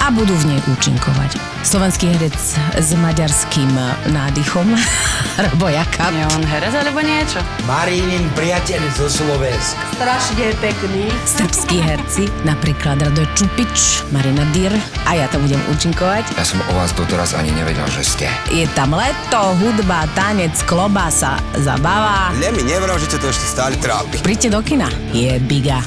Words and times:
A 0.00 0.08
budú 0.08 0.32
v 0.32 0.56
nej 0.56 0.60
účinkovať. 0.64 1.36
Slovenský 1.60 2.08
herec 2.08 2.32
s 2.72 2.90
maďarským 2.96 3.68
nádychom, 4.08 4.64
Robo 5.44 5.68
Jakab. 5.68 6.08
Je 6.08 6.24
on 6.24 6.40
herec 6.40 6.72
alebo 6.72 7.04
niečo? 7.04 7.36
Marínin 7.68 8.24
priateľ 8.32 8.80
zo 8.96 9.12
Slovenska. 9.12 9.76
Strašne 9.92 10.56
pekný. 10.58 11.04
Srbskí 11.28 11.84
herci, 11.84 12.32
napríklad 12.48 13.04
Radoj 13.04 13.28
Čupič, 13.36 14.08
Marina 14.08 14.42
Dyr 14.56 14.72
a 15.04 15.20
ja 15.20 15.28
tam 15.28 15.44
budem 15.44 15.60
účinkovať. 15.68 16.32
Ja 16.32 16.48
som 16.48 16.64
o 16.64 16.72
vás 16.74 16.96
doteraz 16.96 17.36
ani 17.36 17.52
nevedel, 17.52 17.84
že 17.92 18.00
ste. 18.00 18.26
Je 18.48 18.64
tam 18.72 18.96
leto, 18.96 19.52
hudba, 19.60 20.08
tanec, 20.16 20.56
klobasa, 20.64 21.36
zabava. 21.60 22.32
Ne 22.40 22.48
mi 22.56 22.64
nevral, 22.64 22.96
že 22.96 23.20
to 23.20 23.28
ešte 23.28 23.44
stále 23.44 23.76
trápi. 23.76 24.16
Príďte 24.24 24.48
do 24.48 24.64
kina. 24.64 24.88
Je 25.12 25.36
biga. 25.44 25.84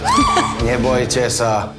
Nebojte 0.62 1.28
sa. 1.34 1.74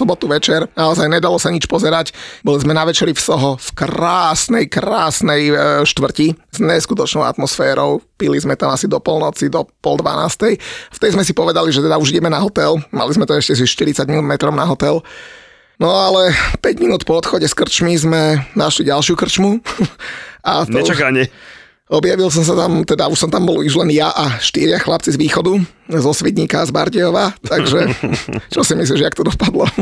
Sobotu 0.00 0.24
večer. 0.24 0.64
Naozaj 0.72 1.12
nedalo 1.12 1.36
sa 1.36 1.52
nič 1.52 1.68
pozerať. 1.68 2.16
Boli 2.40 2.64
sme 2.64 2.72
na 2.72 2.88
večeri 2.88 3.12
v 3.12 3.20
Soho 3.20 3.60
v 3.60 3.68
krásnej, 3.76 4.64
krásnej 4.72 5.52
e, 5.52 5.54
štvrti 5.84 6.32
s 6.32 6.58
neskutočnou 6.58 7.20
atmosférou. 7.28 8.00
Pili 8.16 8.40
sme 8.40 8.56
tam 8.56 8.72
asi 8.72 8.88
do 8.88 8.96
polnoci, 8.96 9.52
do 9.52 9.68
pol 9.84 10.00
dvanástej. 10.00 10.56
V 10.90 10.98
tej 10.98 11.12
sme 11.12 11.24
si 11.28 11.36
povedali, 11.36 11.68
že 11.68 11.84
teda 11.84 12.00
už 12.00 12.16
ideme 12.16 12.32
na 12.32 12.40
hotel. 12.40 12.80
Mali 12.88 13.12
sme 13.12 13.28
to 13.28 13.36
ešte 13.36 13.60
si 13.60 13.68
40 13.68 14.08
minút 14.08 14.24
na 14.24 14.64
hotel. 14.64 15.04
No 15.80 15.96
ale 15.96 16.36
5 16.60 16.84
minút 16.84 17.08
po 17.08 17.16
odchode 17.16 17.48
z 17.48 17.56
krčmy 17.56 17.96
sme 17.96 18.44
našli 18.52 18.84
ďalšiu 18.88 19.16
krčmu. 19.16 19.64
A 20.48 20.64
to 20.64 20.76
Nečakanie. 20.76 21.28
Objavil 21.90 22.30
som 22.30 22.46
sa 22.46 22.54
tam, 22.54 22.86
teda 22.86 23.10
už 23.10 23.18
som 23.18 23.30
tam 23.34 23.42
bol 23.42 23.66
už 23.66 23.74
len 23.82 23.90
ja 23.90 24.14
a 24.14 24.38
štyria 24.38 24.78
chlapci 24.78 25.10
z 25.10 25.18
východu, 25.18 25.58
zo 25.90 26.12
Svidníka 26.14 26.62
z 26.62 26.70
Bardejova, 26.70 27.34
takže 27.42 27.90
čo 28.54 28.62
si 28.62 28.78
myslíš, 28.78 29.10
jak 29.10 29.18
to 29.18 29.26
dopadlo? 29.26 29.66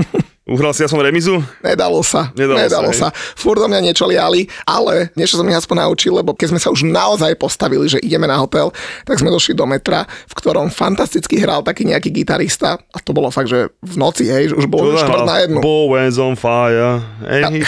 Uhral 0.48 0.72
si 0.72 0.80
ja 0.80 0.88
som 0.88 0.96
remizu? 0.96 1.44
Nedalo 1.60 2.00
sa. 2.00 2.32
Nedalo, 2.32 2.56
nedalo 2.56 2.90
sa. 2.96 3.12
sa. 3.12 3.36
Fúr 3.36 3.60
do 3.60 3.68
mňa 3.68 3.84
niečo 3.84 4.08
liali, 4.08 4.48
ale 4.64 5.12
niečo 5.12 5.36
som 5.36 5.44
mi 5.44 5.52
aspoň 5.52 5.84
naučil, 5.84 6.16
lebo 6.16 6.32
keď 6.32 6.56
sme 6.56 6.60
sa 6.64 6.72
už 6.72 6.88
naozaj 6.88 7.36
postavili, 7.36 7.84
že 7.84 8.00
ideme 8.00 8.24
na 8.24 8.40
hotel, 8.40 8.72
tak 9.04 9.20
sme 9.20 9.28
došli 9.28 9.52
do 9.52 9.68
metra, 9.68 10.08
v 10.08 10.32
ktorom 10.32 10.72
fantasticky 10.72 11.36
hral 11.36 11.60
taký 11.60 11.84
nejaký 11.84 12.08
gitarista 12.08 12.80
a 12.80 12.98
to 13.04 13.12
bolo 13.12 13.28
fakt, 13.28 13.52
že 13.52 13.68
v 13.84 13.96
noci, 14.00 14.24
hej, 14.32 14.48
že 14.48 14.54
už 14.56 14.72
bolo 14.72 14.96
štvrt 14.96 15.28
na 15.28 15.36
jednu. 15.44 15.60
Bowen's 15.60 16.16
on 16.16 16.32
fire. 16.32 17.04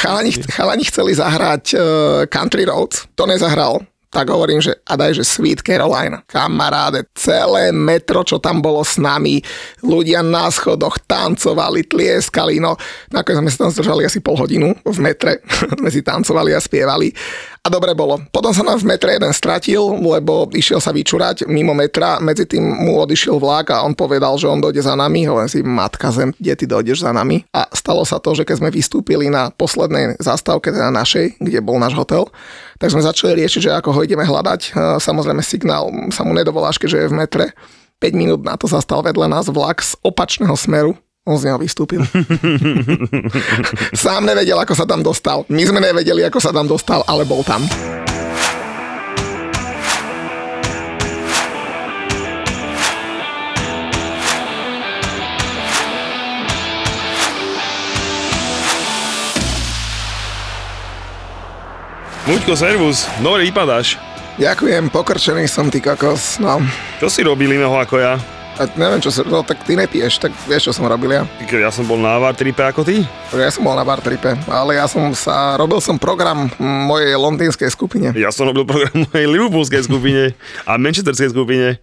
Chalani, 0.00 0.32
chalani 0.48 0.84
chceli 0.88 1.12
zahrať 1.12 1.64
uh, 1.76 1.82
Country 2.32 2.64
Roads, 2.64 3.12
to 3.12 3.28
nezahral, 3.28 3.84
tak 4.10 4.26
hovorím, 4.26 4.58
že 4.58 4.74
a 4.82 4.98
daj, 4.98 5.22
že 5.22 5.24
Sweet 5.24 5.62
Carolina. 5.62 6.26
Kamaráde, 6.26 7.06
celé 7.14 7.70
metro, 7.70 8.26
čo 8.26 8.42
tam 8.42 8.58
bolo 8.58 8.82
s 8.82 8.98
nami, 8.98 9.38
ľudia 9.86 10.26
na 10.26 10.50
schodoch 10.50 10.98
tancovali, 11.06 11.86
tlieskali, 11.86 12.58
no 12.58 12.74
nakoniec 13.14 13.38
sme 13.38 13.50
sa 13.54 13.60
tam 13.64 13.70
zdržali 13.70 14.02
asi 14.02 14.18
pol 14.18 14.34
hodinu 14.34 14.74
v 14.82 14.98
metre, 14.98 15.38
sme 15.78 15.88
si 15.94 16.02
tancovali 16.02 16.50
a 16.50 16.58
spievali. 16.58 17.14
A 17.60 17.68
dobre 17.68 17.92
bolo. 17.92 18.16
Potom 18.32 18.56
sa 18.56 18.64
nám 18.64 18.80
v 18.80 18.88
metre 18.88 19.12
jeden 19.12 19.36
stratil, 19.36 19.84
lebo 20.00 20.48
išiel 20.48 20.80
sa 20.80 20.96
vyčurať 20.96 21.44
mimo 21.44 21.76
metra, 21.76 22.16
medzi 22.16 22.48
tým 22.48 22.64
mu 22.64 22.96
odišiel 23.04 23.36
vlak 23.36 23.76
a 23.76 23.84
on 23.84 23.92
povedal, 23.92 24.40
že 24.40 24.48
on 24.48 24.64
dojde 24.64 24.80
za 24.80 24.96
nami, 24.96 25.28
hovorím 25.28 25.52
si, 25.52 25.60
matka 25.60 26.08
zem, 26.08 26.32
kde 26.40 26.56
ty 26.56 26.64
dojdeš 26.64 27.04
za 27.04 27.12
nami. 27.12 27.44
A 27.52 27.68
stalo 27.76 28.08
sa 28.08 28.16
to, 28.16 28.32
že 28.32 28.48
keď 28.48 28.64
sme 28.64 28.72
vystúpili 28.72 29.28
na 29.28 29.52
poslednej 29.52 30.16
zastávke, 30.16 30.72
teda 30.72 30.88
našej, 30.88 31.36
kde 31.36 31.60
bol 31.60 31.76
náš 31.76 31.92
hotel, 32.00 32.32
tak 32.80 32.96
sme 32.96 33.04
začali 33.04 33.36
riešiť, 33.44 33.68
že 33.68 33.76
ako 33.76 33.92
ho 33.92 34.00
ideme 34.08 34.24
hľadať. 34.24 34.72
Samozrejme 34.96 35.44
signál 35.44 35.92
sa 36.16 36.24
mu 36.24 36.32
nedovoláš, 36.32 36.80
keďže 36.80 36.96
je 36.96 37.10
v 37.12 37.18
metre. 37.20 37.46
5 38.00 38.16
minút 38.16 38.40
na 38.40 38.56
to 38.56 38.64
zastal 38.72 39.04
vedľa 39.04 39.28
nás 39.28 39.52
vlak 39.52 39.84
z 39.84 40.00
opačného 40.00 40.56
smeru 40.56 40.96
on 41.30 41.38
z 41.38 41.46
neho 41.46 41.58
vystúpil. 41.62 42.02
Sám 43.94 44.26
nevedel, 44.26 44.58
ako 44.58 44.74
sa 44.74 44.82
tam 44.82 44.98
dostal. 45.06 45.46
My 45.46 45.62
sme 45.62 45.78
nevedeli, 45.78 46.26
ako 46.26 46.42
sa 46.42 46.50
tam 46.50 46.66
dostal, 46.66 47.06
ale 47.06 47.22
bol 47.22 47.46
tam. 47.46 47.62
Muďko, 62.30 62.54
servus. 62.54 63.10
Dobre 63.22 63.46
vypadáš. 63.50 63.98
Ďakujem, 64.38 64.86
pokrčený 64.94 65.50
som, 65.50 65.66
ty 65.66 65.82
kokos. 65.82 66.38
No. 66.38 66.62
Čo 67.02 67.10
si 67.10 67.26
robil 67.26 67.50
iného 67.50 67.74
ako 67.74 67.98
ja? 67.98 68.39
A 68.60 68.68
neviem, 68.76 69.00
čo 69.00 69.08
sa, 69.08 69.24
no 69.24 69.40
tak 69.40 69.64
ty 69.64 69.72
nepiješ, 69.72 70.20
tak 70.20 70.36
vieš, 70.44 70.68
čo 70.68 70.72
som 70.76 70.84
robil 70.84 71.16
ja. 71.16 71.24
Ja 71.48 71.72
som 71.72 71.88
bol 71.88 71.96
na 71.96 72.20
bar 72.20 72.36
tripe 72.36 72.60
ako 72.60 72.84
ty? 72.84 73.08
Ja 73.32 73.48
som 73.48 73.64
bol 73.64 73.72
na 73.72 73.88
bar 73.88 74.04
tripe, 74.04 74.36
ale 74.52 74.76
ja 74.76 74.84
som 74.84 75.16
sa, 75.16 75.56
robil 75.56 75.80
som 75.80 75.96
program 75.96 76.52
mojej 76.60 77.16
londýnskej 77.16 77.72
skupine. 77.72 78.12
Ja 78.12 78.28
som 78.28 78.52
robil 78.52 78.68
program 78.68 79.08
mojej 79.08 79.24
liverpoolskej 79.32 79.88
skupine 79.88 80.36
a 80.68 80.76
manchesterskej 80.76 81.32
skupine. 81.32 81.80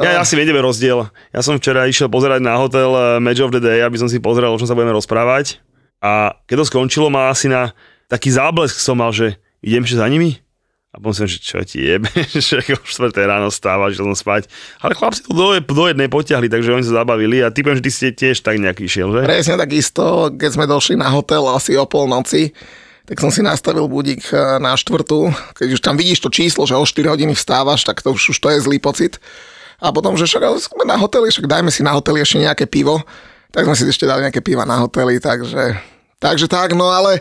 Ja, 0.00 0.16
ja 0.16 0.22
si 0.24 0.32
vedeme 0.32 0.64
rozdiel. 0.64 1.04
Ja 1.28 1.44
som 1.44 1.60
včera 1.60 1.84
išiel 1.84 2.08
pozerať 2.08 2.40
na 2.40 2.56
hotel 2.56 2.88
eh, 2.88 3.20
Match 3.20 3.44
of 3.44 3.52
the 3.52 3.60
Day, 3.60 3.84
aby 3.84 4.00
som 4.00 4.08
si 4.08 4.16
pozrel, 4.16 4.48
o 4.48 4.56
čom 4.56 4.64
sa 4.64 4.72
budeme 4.72 4.96
rozprávať. 4.96 5.60
A 6.00 6.40
keď 6.48 6.64
to 6.64 6.68
skončilo, 6.72 7.12
ma 7.12 7.28
asi 7.28 7.52
na 7.52 7.76
taký 8.08 8.32
záblesk 8.32 8.80
som 8.80 8.96
mal, 8.96 9.12
že 9.12 9.36
idem 9.60 9.84
ešte 9.84 10.00
za 10.00 10.08
nimi? 10.08 10.40
A 10.94 11.02
potom 11.02 11.10
som, 11.10 11.26
že 11.26 11.42
čo 11.42 11.58
ti 11.66 11.82
jebe, 11.82 12.06
že 12.30 12.62
o 12.70 12.78
4 12.78 13.10
ráno 13.26 13.50
stáva, 13.50 13.90
že 13.90 13.98
som 13.98 14.14
spať. 14.14 14.46
Ale 14.78 14.94
chlapci 14.94 15.26
to 15.26 15.34
do, 15.34 15.58
do 15.58 15.84
jednej 15.90 16.06
potiahli, 16.06 16.46
takže 16.46 16.70
oni 16.70 16.86
sa 16.86 17.02
zabavili 17.02 17.42
a 17.42 17.50
typujem, 17.50 17.82
že 17.82 17.84
ty 17.84 17.90
ste 17.90 18.08
tiež 18.14 18.46
tak 18.46 18.62
nejaký 18.62 18.86
šiel, 18.86 19.10
že? 19.10 19.26
Presne 19.26 19.58
takisto, 19.58 20.30
keď 20.30 20.50
sme 20.54 20.70
došli 20.70 20.94
na 20.94 21.10
hotel 21.10 21.42
asi 21.50 21.74
o 21.74 21.82
polnoci, 21.82 22.54
tak 23.10 23.18
som 23.18 23.34
si 23.34 23.42
nastavil 23.42 23.90
budík 23.90 24.22
e, 24.30 24.62
na 24.62 24.78
štvrtú. 24.78 25.34
Keď 25.58 25.68
už 25.76 25.80
tam 25.82 25.98
vidíš 25.98 26.22
to 26.22 26.30
číslo, 26.30 26.62
že 26.62 26.78
o 26.78 26.86
4 26.86 27.10
hodiny 27.10 27.34
vstávaš, 27.34 27.82
tak 27.82 27.98
to 27.98 28.14
už, 28.14 28.30
už 28.30 28.38
to 28.38 28.48
je 28.54 28.62
zlý 28.62 28.78
pocit. 28.78 29.18
A 29.82 29.90
potom, 29.90 30.14
že 30.14 30.30
však 30.30 30.46
sme 30.62 30.86
na 30.86 30.94
hoteli, 30.94 31.26
však 31.28 31.50
dajme 31.50 31.74
si 31.74 31.82
na 31.82 31.92
hoteli 31.92 32.22
ešte 32.22 32.38
nejaké 32.38 32.64
pivo. 32.70 33.02
Tak 33.50 33.66
sme 33.66 33.74
si 33.74 33.82
ešte 33.84 34.06
dali 34.06 34.22
nejaké 34.22 34.40
piva 34.46 34.62
na 34.62 34.78
hoteli, 34.78 35.18
takže, 35.18 35.74
takže 36.22 36.46
tak, 36.46 36.78
no 36.78 36.88
ale 36.94 37.18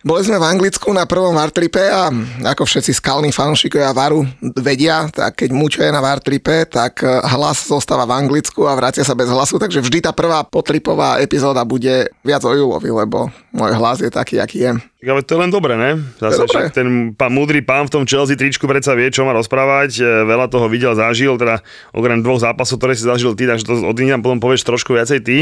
boli 0.00 0.24
sme 0.24 0.40
v 0.40 0.48
Anglicku 0.48 0.88
na 0.96 1.04
prvom 1.04 1.36
Vartripe 1.36 1.84
a 1.84 2.08
ako 2.40 2.64
všetci 2.64 2.96
skalní 2.96 3.36
fanúšikovia 3.36 3.92
Varu 3.92 4.24
vedia, 4.56 5.04
tak 5.12 5.44
keď 5.44 5.50
Mučo 5.52 5.84
je 5.84 5.92
na 5.92 6.00
Vartripe, 6.00 6.64
tak 6.64 7.04
eh, 7.04 7.20
hlas 7.36 7.68
zostáva 7.68 8.08
v 8.08 8.16
Anglicku 8.16 8.64
a 8.64 8.72
vracia 8.80 9.04
sa 9.04 9.12
bez 9.12 9.28
hlasu, 9.28 9.60
takže 9.60 9.84
vždy 9.84 10.08
tá 10.08 10.16
prvá 10.16 10.40
potripová 10.40 11.20
epizóda 11.20 11.68
bude 11.68 12.08
viac 12.24 12.40
o 12.48 12.52
Julovi, 12.56 12.88
lebo 12.88 13.28
môj 13.52 13.72
hlas 13.76 14.00
je 14.00 14.08
taký, 14.08 14.40
aký 14.40 14.58
je. 14.64 14.72
Ale 15.04 15.20
to 15.24 15.36
je 15.36 15.40
len 15.44 15.52
dobre, 15.52 15.76
ne? 15.76 16.00
Zase 16.16 16.48
však 16.48 16.76
ten 16.76 17.12
pán, 17.12 17.32
múdry 17.32 17.60
pán 17.60 17.88
v 17.88 18.00
tom 18.00 18.04
Chelsea 18.08 18.36
tričku 18.36 18.68
predsa 18.68 18.96
vie, 18.96 19.12
čo 19.12 19.28
má 19.28 19.36
rozprávať. 19.36 20.00
Eh, 20.00 20.04
veľa 20.24 20.48
toho 20.48 20.64
videl, 20.72 20.96
zažil, 20.96 21.36
teda 21.36 21.60
okrem 21.92 22.24
dvoch 22.24 22.40
zápasov, 22.40 22.80
ktoré 22.80 22.96
si 22.96 23.04
zažil 23.04 23.36
ty, 23.36 23.44
takže 23.44 23.68
to 23.68 23.84
od 23.84 23.98
nám 24.00 24.24
potom 24.24 24.40
povieš 24.40 24.64
trošku 24.64 24.96
viacej 24.96 25.20
ty. 25.20 25.38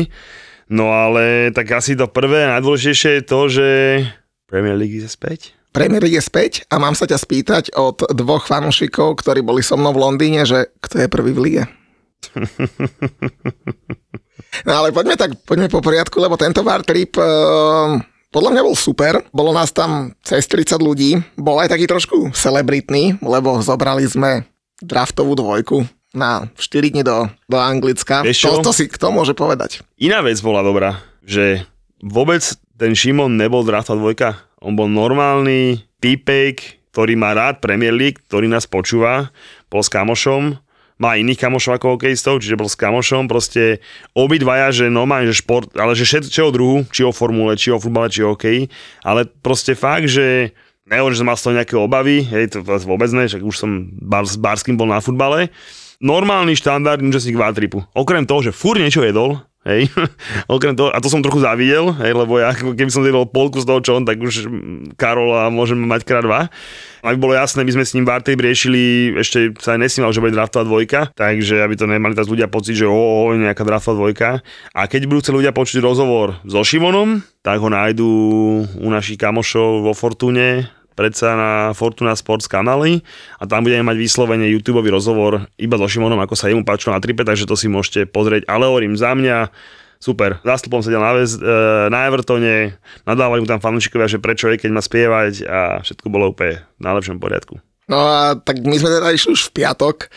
No 0.69 0.93
ale 0.93 1.49
tak 1.55 1.71
asi 1.73 1.97
to 1.97 2.11
prvé 2.11 2.45
najdôležitejšie 2.45 3.11
je 3.19 3.23
to, 3.25 3.41
že 3.49 3.69
Premier 4.49 4.73
League 4.81 4.97
je 4.97 5.05
späť? 5.05 5.53
Premier 5.77 6.01
League 6.01 6.17
je 6.17 6.25
späť 6.25 6.65
a 6.73 6.81
mám 6.81 6.97
sa 6.97 7.05
ťa 7.05 7.21
spýtať 7.21 7.65
od 7.77 8.01
dvoch 8.17 8.49
fanúšikov, 8.49 9.21
ktorí 9.21 9.45
boli 9.45 9.61
so 9.61 9.77
mnou 9.77 9.93
v 9.93 10.01
Londýne, 10.01 10.49
že 10.49 10.73
kto 10.81 11.05
je 11.05 11.13
prvý 11.13 11.37
v 11.37 11.41
lige? 11.45 11.63
no 14.67 14.73
ale 14.73 14.89
poďme 14.97 15.21
tak, 15.21 15.37
poďme 15.45 15.69
po 15.69 15.85
poriadku, 15.85 16.17
lebo 16.17 16.41
tento 16.41 16.65
bar 16.65 16.81
trip 16.81 17.13
uh, 17.21 18.01
podľa 18.33 18.51
mňa 18.57 18.63
bol 18.65 18.73
super. 18.73 19.21
Bolo 19.37 19.53
nás 19.53 19.69
tam 19.69 20.17
cez 20.25 20.49
30 20.49 20.81
ľudí. 20.81 21.21
Bol 21.37 21.61
aj 21.61 21.77
taký 21.77 21.85
trošku 21.85 22.33
celebritný, 22.33 23.21
lebo 23.21 23.61
zobrali 23.61 24.09
sme 24.09 24.49
draftovú 24.81 25.37
dvojku 25.37 25.85
na 26.17 26.49
4 26.57 26.93
dní 26.93 27.05
do, 27.05 27.29
do 27.45 27.61
Anglicka. 27.61 28.25
To, 28.25 28.65
to 28.65 28.73
si 28.73 28.89
kto 28.89 29.13
môže 29.13 29.37
povedať? 29.37 29.85
Iná 30.01 30.25
vec 30.25 30.41
bola 30.41 30.65
dobrá, 30.65 31.05
že 31.21 31.69
vôbec 32.01 32.41
ten 32.79 32.95
Šimon 32.95 33.35
nebol 33.35 33.67
drafta 33.67 33.99
dvojka. 33.99 34.39
On 34.63 34.79
bol 34.79 34.87
normálny 34.87 35.83
typek, 35.99 36.79
ktorý 36.95 37.19
má 37.19 37.35
rád 37.35 37.59
Premier 37.59 37.93
League, 37.93 38.23
ktorý 38.31 38.47
nás 38.47 38.65
počúva, 38.71 39.35
bol 39.67 39.83
s 39.83 39.91
kamošom, 39.91 40.57
má 40.99 41.15
iných 41.15 41.39
kamošov 41.39 41.79
ako 41.79 41.95
hokejistov, 41.95 42.43
čiže 42.43 42.59
bol 42.59 42.67
s 42.67 42.75
kamošom, 42.75 43.31
proste 43.31 43.79
obidvaja, 44.19 44.75
že 44.75 44.91
normálne, 44.91 45.31
že 45.31 45.39
šport, 45.43 45.71
ale 45.79 45.95
že 45.95 46.07
všetko 46.07 46.51
druhu, 46.51 46.79
či 46.91 47.07
o 47.07 47.15
formule, 47.15 47.55
či 47.55 47.71
o 47.71 47.79
futbale, 47.79 48.11
či 48.11 48.27
o 48.27 48.35
hokeji, 48.35 48.67
ale 49.07 49.27
proste 49.27 49.79
fakt, 49.79 50.11
že 50.11 50.55
Nehovorím, 50.89 51.15
že 51.15 51.21
som 51.21 51.29
mal 51.29 51.37
z 51.37 51.45
toho 51.45 51.57
nejaké 51.61 51.77
obavy, 51.77 52.25
hej, 52.25 52.45
to, 52.49 52.65
to 52.65 52.89
vôbec 52.89 53.13
ne, 53.13 53.29
však 53.29 53.45
už 53.45 53.57
som 53.61 53.93
bar, 53.93 54.25
s 54.25 54.41
Barským 54.41 54.81
bol 54.81 54.89
na 54.89 55.05
futbale. 55.05 55.53
Normálny 56.01 56.57
štandardný 56.57 57.13
účastník 57.13 57.37
Vátripu. 57.37 57.85
Okrem 57.93 58.25
toho, 58.25 58.41
že 58.41 58.57
fur 58.57 58.81
niečo 58.81 59.05
jedol, 59.05 59.37
Hej, 59.69 59.93
okrem 60.49 60.73
toho, 60.73 60.89
a 60.89 60.97
to 60.97 61.13
som 61.13 61.21
trochu 61.21 61.45
závidel, 61.45 61.93
hej, 62.01 62.17
lebo 62.17 62.41
ja, 62.41 62.57
keby 62.57 62.89
som 62.89 63.05
jedol 63.05 63.29
polku 63.29 63.61
z 63.61 63.69
toho, 63.69 63.85
čo 63.85 64.01
on, 64.01 64.09
tak 64.09 64.17
už 64.17 64.49
Karola 64.97 65.53
môžeme 65.53 65.85
mať 65.85 66.09
krát 66.09 66.25
dva. 66.25 66.49
Aby 67.05 67.21
bolo 67.21 67.37
jasné, 67.37 67.69
my 67.69 67.77
sme 67.77 67.85
s 67.85 67.93
ním 67.93 68.09
Bartej 68.09 68.41
riešili, 68.41 69.13
ešte 69.21 69.53
sa 69.61 69.77
aj 69.77 69.85
nesnímal, 69.85 70.11
že 70.11 70.25
bude 70.25 70.33
draftová 70.33 70.65
dvojka, 70.65 71.13
takže 71.13 71.61
aby 71.61 71.77
to 71.77 71.85
nemali 71.85 72.17
teraz 72.17 72.33
ľudia 72.33 72.49
pocit, 72.49 72.81
že 72.81 72.89
o, 72.89 72.97
o 72.97 73.37
nejaká 73.37 73.61
draftová 73.63 74.09
dvojka. 74.09 74.41
A 74.73 74.89
keď 74.89 75.05
budú 75.05 75.21
chceli 75.21 75.45
ľudia 75.45 75.53
počuť 75.53 75.85
rozhovor 75.85 76.41
so 76.49 76.65
Šimonom, 76.65 77.21
tak 77.45 77.61
ho 77.61 77.69
nájdú 77.69 78.11
u 78.81 78.89
našich 78.89 79.21
kamošov 79.21 79.85
vo 79.85 79.93
Fortune, 79.93 80.65
predsa 80.99 81.39
na 81.39 81.51
Fortuna 81.79 82.19
Sports 82.19 82.51
kanály 82.51 83.07
a 83.39 83.47
tam 83.47 83.63
budeme 83.63 83.87
mať 83.87 83.97
vyslovene 84.03 84.51
YouTube 84.51 84.83
rozhovor 84.91 85.47
iba 85.55 85.79
so 85.79 85.87
Šimonom, 85.87 86.19
ako 86.19 86.35
sa 86.35 86.51
jemu 86.51 86.67
páčilo 86.67 86.99
na 86.99 86.99
tripe, 86.99 87.23
takže 87.23 87.47
to 87.47 87.55
si 87.55 87.71
môžete 87.71 88.11
pozrieť. 88.11 88.51
Ale 88.51 88.67
hovorím 88.67 88.99
za 88.99 89.15
mňa, 89.15 89.55
super. 90.03 90.43
Zástupom 90.43 90.83
sedel 90.83 90.99
na, 90.99 91.15
väz, 91.15 91.39
e, 91.39 91.87
na 91.87 92.11
Evertone, 92.11 92.75
nadávali 93.07 93.43
mu 93.43 93.47
tam 93.47 93.63
fanúšikovia, 93.63 94.11
že 94.11 94.19
prečo 94.19 94.51
je, 94.51 94.59
keď 94.59 94.71
má 94.75 94.83
spievať 94.83 95.47
a 95.47 95.59
všetko 95.87 96.07
bolo 96.11 96.35
úplne 96.35 96.67
v 96.79 96.83
najlepšom 96.83 97.23
poriadku. 97.23 97.63
No 97.89 97.99
a 98.03 98.37
tak 98.37 98.61
my 98.67 98.77
sme 98.77 98.91
teda 98.91 99.15
išli 99.15 99.33
už 99.33 99.49
v 99.49 99.55
piatok 99.63 100.13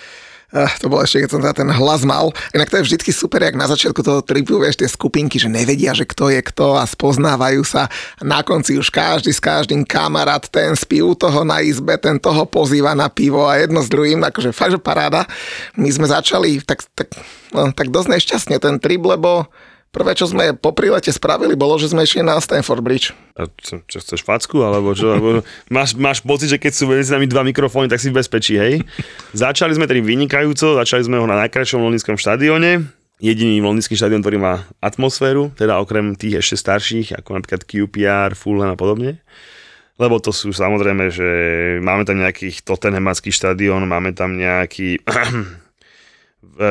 to 0.51 0.91
bolo 0.91 1.07
ešte, 1.07 1.23
keď 1.23 1.29
som 1.31 1.39
teda 1.39 1.55
ten 1.55 1.71
hlas 1.71 2.03
mal. 2.03 2.35
Inak 2.51 2.67
to 2.67 2.83
je 2.83 2.87
vždycky 2.91 3.11
super, 3.15 3.39
jak 3.39 3.55
na 3.55 3.71
začiatku 3.71 4.03
toho 4.03 4.19
tripu, 4.19 4.59
vieš, 4.59 4.83
tie 4.83 4.89
skupinky, 4.91 5.39
že 5.39 5.47
nevedia, 5.47 5.95
že 5.95 6.03
kto 6.03 6.27
je 6.27 6.43
kto 6.43 6.75
a 6.75 6.83
spoznávajú 6.83 7.63
sa. 7.63 7.87
Na 8.19 8.43
konci 8.43 8.75
už 8.75 8.91
každý 8.91 9.31
s 9.31 9.39
každým 9.39 9.87
kamarát, 9.87 10.43
ten 10.51 10.75
spí 10.75 10.99
u 10.99 11.15
toho 11.15 11.47
na 11.47 11.63
izbe, 11.63 11.95
ten 11.95 12.19
toho 12.19 12.43
pozýva 12.43 12.91
na 12.91 13.07
pivo 13.07 13.47
a 13.47 13.63
jedno 13.63 13.79
s 13.79 13.87
druhým, 13.87 14.19
akože 14.27 14.51
fakt, 14.51 14.75
že 14.75 14.79
paráda. 14.83 15.23
My 15.79 15.87
sme 15.87 16.11
začali 16.11 16.59
tak, 16.67 16.83
tak, 16.99 17.15
no, 17.55 17.71
tak 17.71 17.87
dosť 17.87 18.09
nešťastne 18.11 18.57
ten 18.59 18.75
trip, 18.83 19.07
lebo 19.07 19.47
Prvé, 19.91 20.15
čo 20.15 20.23
sme 20.23 20.55
po 20.55 20.71
prilete 20.71 21.11
spravili, 21.11 21.51
bolo, 21.51 21.75
že 21.75 21.91
sme 21.91 22.07
išli 22.07 22.23
na 22.23 22.39
Stanford 22.39 22.79
Bridge. 22.79 23.11
A 23.35 23.51
čo, 23.59 23.83
čo 23.83 23.99
chceš 23.99 24.23
facku, 24.23 24.63
alebo 24.63 24.95
čo? 24.95 25.11
Alebo 25.11 25.43
máš, 25.75 25.99
máš 25.99 26.23
pocit, 26.23 26.47
že 26.47 26.55
keď 26.55 26.71
sú 26.71 26.87
medzi 26.87 27.11
nami 27.11 27.27
dva 27.27 27.43
mikrofóny, 27.43 27.91
tak 27.91 27.99
si 27.99 28.07
v 28.07 28.15
bezpečí, 28.15 28.55
hej? 28.55 28.87
Začali 29.35 29.75
sme 29.75 29.91
tedy 29.91 29.99
vynikajúco, 29.99 30.79
začali 30.79 31.03
sme 31.03 31.19
ho 31.19 31.27
na 31.27 31.35
najkrajšom 31.43 31.83
londýnskom 31.83 32.15
štadióne, 32.15 32.87
jediný 33.19 33.59
londýnsky 33.59 33.99
štadión, 33.99 34.23
ktorý 34.23 34.39
má 34.39 34.63
atmosféru, 34.79 35.51
teda 35.59 35.83
okrem 35.83 36.15
tých 36.15 36.39
ešte 36.39 36.55
starších, 36.55 37.19
ako 37.19 37.43
napríklad 37.43 37.67
QPR, 37.67 38.31
Fulham 38.39 38.71
a 38.71 38.79
podobne. 38.79 39.19
Lebo 39.99 40.23
to 40.23 40.31
sú 40.31 40.55
samozrejme, 40.55 41.11
že 41.11 41.29
máme 41.83 42.07
tam 42.07 42.17
nejakých 42.17 42.63
Tottenhamacký 42.63 43.29
štadión, 43.29 43.85
máme 43.85 44.15
tam 44.15 44.39
nejaký 44.39 45.03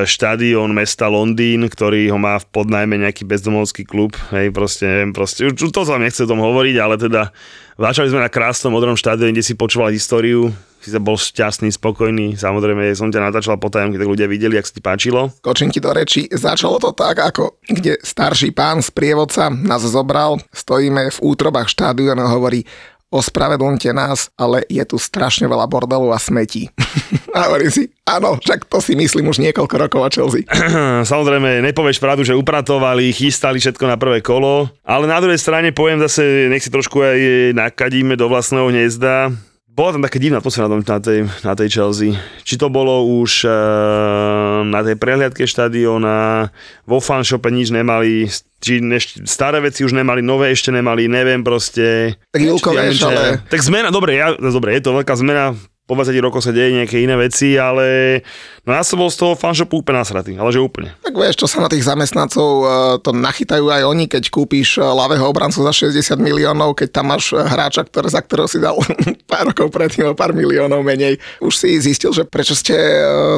štadión 0.04 0.74
mesta 0.74 1.06
Londýn, 1.06 1.70
ktorý 1.70 2.10
ho 2.10 2.18
má 2.18 2.38
v 2.42 2.46
podnajme 2.50 2.98
nejaký 3.06 3.22
bezdomovský 3.22 3.86
klub, 3.86 4.18
hej, 4.34 4.50
proste, 4.50 4.86
neviem, 4.86 5.14
proste, 5.14 5.46
už 5.46 5.70
to 5.70 5.86
sa 5.86 5.94
nechce 5.96 6.26
o 6.26 6.30
tom 6.30 6.42
hovoriť, 6.42 6.76
ale 6.78 6.98
teda 6.98 7.30
začali 7.78 8.10
sme 8.10 8.20
na 8.22 8.30
krásnom 8.30 8.74
modrom 8.74 8.98
štadióne, 8.98 9.30
kde 9.30 9.46
si 9.46 9.54
počúval 9.54 9.94
históriu, 9.94 10.50
si 10.82 10.90
sa 10.90 10.98
bol 10.98 11.14
šťastný, 11.14 11.70
spokojný, 11.70 12.34
samozrejme 12.34 12.90
som 12.98 13.14
ťa 13.14 13.30
natáčal 13.30 13.62
potajom, 13.62 13.94
keď 13.94 14.00
ľudia 14.10 14.26
videli, 14.26 14.58
ak 14.58 14.66
sa 14.66 14.74
ti 14.74 14.82
páčilo. 14.82 15.30
Ti 15.38 15.78
do 15.78 15.92
reči, 15.94 16.26
začalo 16.26 16.82
to 16.82 16.90
tak, 16.90 17.20
ako 17.22 17.62
kde 17.68 18.00
starší 18.02 18.50
pán 18.50 18.82
z 18.82 18.90
prievodca 18.90 19.54
nás 19.54 19.86
zobral, 19.86 20.42
stojíme 20.50 21.14
v 21.14 21.18
útrobách 21.22 21.70
štádiona 21.70 22.26
a 22.26 22.34
hovorí, 22.34 22.66
ospravedlňte 23.10 23.90
nás, 23.90 24.30
ale 24.38 24.62
je 24.70 24.82
tu 24.86 24.96
strašne 24.96 25.50
veľa 25.50 25.66
bordelu 25.66 26.14
a 26.14 26.18
smetí. 26.18 26.70
a 27.36 27.50
hovorím 27.50 27.70
si, 27.74 27.90
áno, 28.06 28.38
však 28.38 28.70
to 28.70 28.78
si 28.78 28.94
myslím 28.94 29.28
už 29.28 29.42
niekoľko 29.42 29.74
rokov 29.76 30.00
o 30.00 30.08
Chelsea. 30.08 30.46
Samozrejme, 31.10 31.60
nepovieš 31.66 31.98
pravdu, 31.98 32.22
že 32.22 32.38
upratovali, 32.38 33.10
chystali 33.10 33.58
všetko 33.58 33.84
na 33.84 33.98
prvé 33.98 34.22
kolo, 34.22 34.70
ale 34.86 35.10
na 35.10 35.18
druhej 35.18 35.42
strane 35.42 35.74
poviem 35.74 35.98
zase, 36.06 36.46
nech 36.46 36.62
si 36.62 36.70
trošku 36.70 37.02
aj 37.02 37.18
nakadíme 37.58 38.14
do 38.14 38.30
vlastného 38.30 38.70
hniezda 38.70 39.34
bola 39.80 39.96
tam 39.96 40.04
taká 40.04 40.20
divná 40.20 40.44
atmosféra 40.44 40.68
na 40.68 41.00
tej, 41.00 41.24
na 41.40 41.56
tej 41.56 41.68
Chelsea. 41.72 42.12
Či 42.44 42.60
to 42.60 42.68
bolo 42.68 43.00
už 43.24 43.48
uh, 43.48 44.60
na 44.68 44.84
tej 44.84 45.00
prehliadke 45.00 45.48
štadiona, 45.48 46.52
vo 46.84 47.00
fanshope 47.00 47.48
nič 47.48 47.72
nemali, 47.72 48.28
či 48.60 48.84
neš, 48.84 49.24
staré 49.24 49.64
veci 49.64 49.80
už 49.80 49.96
nemali, 49.96 50.20
nové 50.20 50.52
ešte 50.52 50.68
nemali, 50.68 51.08
neviem 51.08 51.40
proste. 51.40 52.12
Tak 52.28 52.44
Julko, 52.44 52.76
vieš, 52.76 53.08
ale... 53.08 53.40
Tak 53.48 53.64
zmena, 53.64 53.88
dobre, 53.88 54.20
ja, 54.20 54.36
dobre, 54.36 54.76
je 54.76 54.84
to 54.84 55.00
veľká 55.00 55.16
zmena, 55.16 55.56
po 55.90 55.98
20 55.98 56.14
rokoch 56.22 56.46
sa 56.46 56.54
deje 56.54 56.70
nejaké 56.70 57.02
iné 57.02 57.18
veci, 57.18 57.58
ale 57.58 58.22
no 58.62 58.70
ja 58.70 58.86
som 58.86 59.02
bol 59.02 59.10
z 59.10 59.18
toho 59.18 59.34
fanshopu 59.34 59.82
úplne 59.82 59.98
nasratý, 59.98 60.38
ale 60.38 60.54
že 60.54 60.62
úplne. 60.62 60.94
Tak 61.02 61.18
vieš, 61.18 61.42
čo 61.42 61.50
sa 61.50 61.58
na 61.58 61.66
tých 61.66 61.82
zamestnancov 61.82 62.48
uh, 62.62 62.68
to 63.02 63.10
nachytajú 63.10 63.66
aj 63.66 63.82
oni, 63.82 64.06
keď 64.06 64.30
kúpíš 64.30 64.78
uh, 64.78 64.94
ľavého 64.94 65.26
obrancu 65.26 65.66
za 65.66 65.74
60 65.74 66.14
miliónov, 66.22 66.78
keď 66.78 67.02
tam 67.02 67.10
máš 67.10 67.34
uh, 67.34 67.42
hráča, 67.42 67.82
ktoré, 67.82 68.06
za 68.06 68.22
ktorého 68.22 68.46
si 68.46 68.62
dal 68.62 68.78
pár 69.30 69.50
rokov 69.50 69.74
predtým 69.74 70.06
o 70.06 70.14
pár 70.14 70.30
miliónov 70.30 70.86
menej. 70.86 71.18
Už 71.42 71.58
si 71.58 71.82
zistil, 71.82 72.14
že 72.14 72.22
prečo 72.22 72.54
ste 72.54 72.78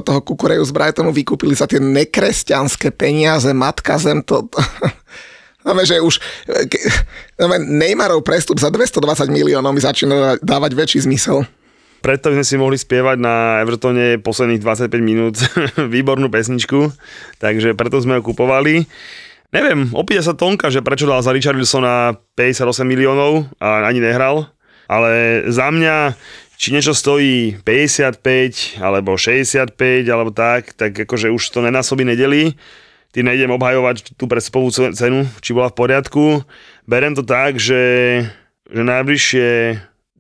toho 0.05 0.21
Kukureju 0.21 0.61
z 0.69 0.77
Brightonu 0.77 1.09
vykúpili 1.09 1.57
za 1.57 1.65
tie 1.65 1.81
nekresťanské 1.81 2.93
peniaze, 2.93 3.49
matka 3.57 3.97
zem 3.97 4.21
to... 4.21 4.45
Znamená, 5.63 5.87
že 5.87 6.03
už 6.03 6.19
Neymarov 7.63 8.27
prestup 8.27 8.59
za 8.59 8.67
220 8.67 9.31
miliónov 9.31 9.71
mi 9.71 9.79
začína 9.79 10.43
dávať 10.43 10.75
väčší 10.75 11.07
zmysel. 11.07 11.47
Preto 12.03 12.35
sme 12.35 12.43
si 12.43 12.59
mohli 12.59 12.75
spievať 12.75 13.17
na 13.23 13.63
Evertone 13.63 14.19
posledných 14.19 14.59
25 14.59 14.91
minút 14.99 15.39
výbornú 15.95 16.27
pesničku, 16.27 16.91
takže 17.39 17.79
preto 17.79 18.03
sme 18.03 18.19
ho 18.19 18.27
kupovali. 18.27 18.91
Neviem, 19.55 19.95
opýta 19.95 20.27
sa 20.27 20.35
Tonka, 20.35 20.67
že 20.67 20.83
prečo 20.83 21.07
dal 21.07 21.23
za 21.23 21.31
Richarlisona 21.31 22.19
58 22.35 22.83
miliónov 22.83 23.47
a 23.63 23.87
ani 23.87 24.03
nehral, 24.03 24.51
ale 24.91 25.45
za 25.47 25.71
mňa, 25.71 26.19
či 26.59 26.75
niečo 26.75 26.91
stojí 26.91 27.63
55 27.63 28.83
alebo 28.83 29.15
65 29.15 29.79
alebo 30.11 30.35
tak, 30.35 30.75
tak 30.75 30.97
akože 31.07 31.31
už 31.31 31.43
to 31.55 31.63
nenásobí 31.63 32.03
nedeli. 32.03 32.59
Tým 33.13 33.29
nejdem 33.29 33.53
obhajovať 33.53 34.17
tú 34.17 34.25
predstupovú 34.25 34.73
cenu, 34.73 35.29
či 35.45 35.53
bola 35.53 35.69
v 35.69 35.77
poriadku. 35.77 36.25
Berem 36.89 37.13
to 37.13 37.21
tak, 37.21 37.61
že, 37.61 38.25
že 38.73 38.83
najbližšie 38.83 39.49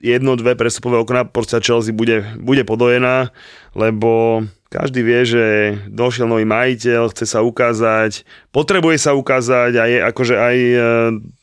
jedno, 0.02 0.34
dve 0.34 0.58
prestupové 0.58 0.98
okna 0.98 1.22
porcia 1.22 1.62
Chelsea 1.62 1.94
bude, 1.94 2.26
bude 2.42 2.66
podojená, 2.66 3.30
lebo 3.78 4.42
každý 4.72 5.04
vie, 5.04 5.20
že 5.28 5.44
došiel 5.92 6.26
nový 6.26 6.48
majiteľ, 6.48 7.12
chce 7.12 7.28
sa 7.28 7.44
ukázať, 7.44 8.26
potrebuje 8.50 8.96
sa 8.98 9.12
ukázať 9.12 9.72
a 9.78 9.84
je 9.86 9.98
akože 10.00 10.34
aj, 10.34 10.56
e, 10.58 10.78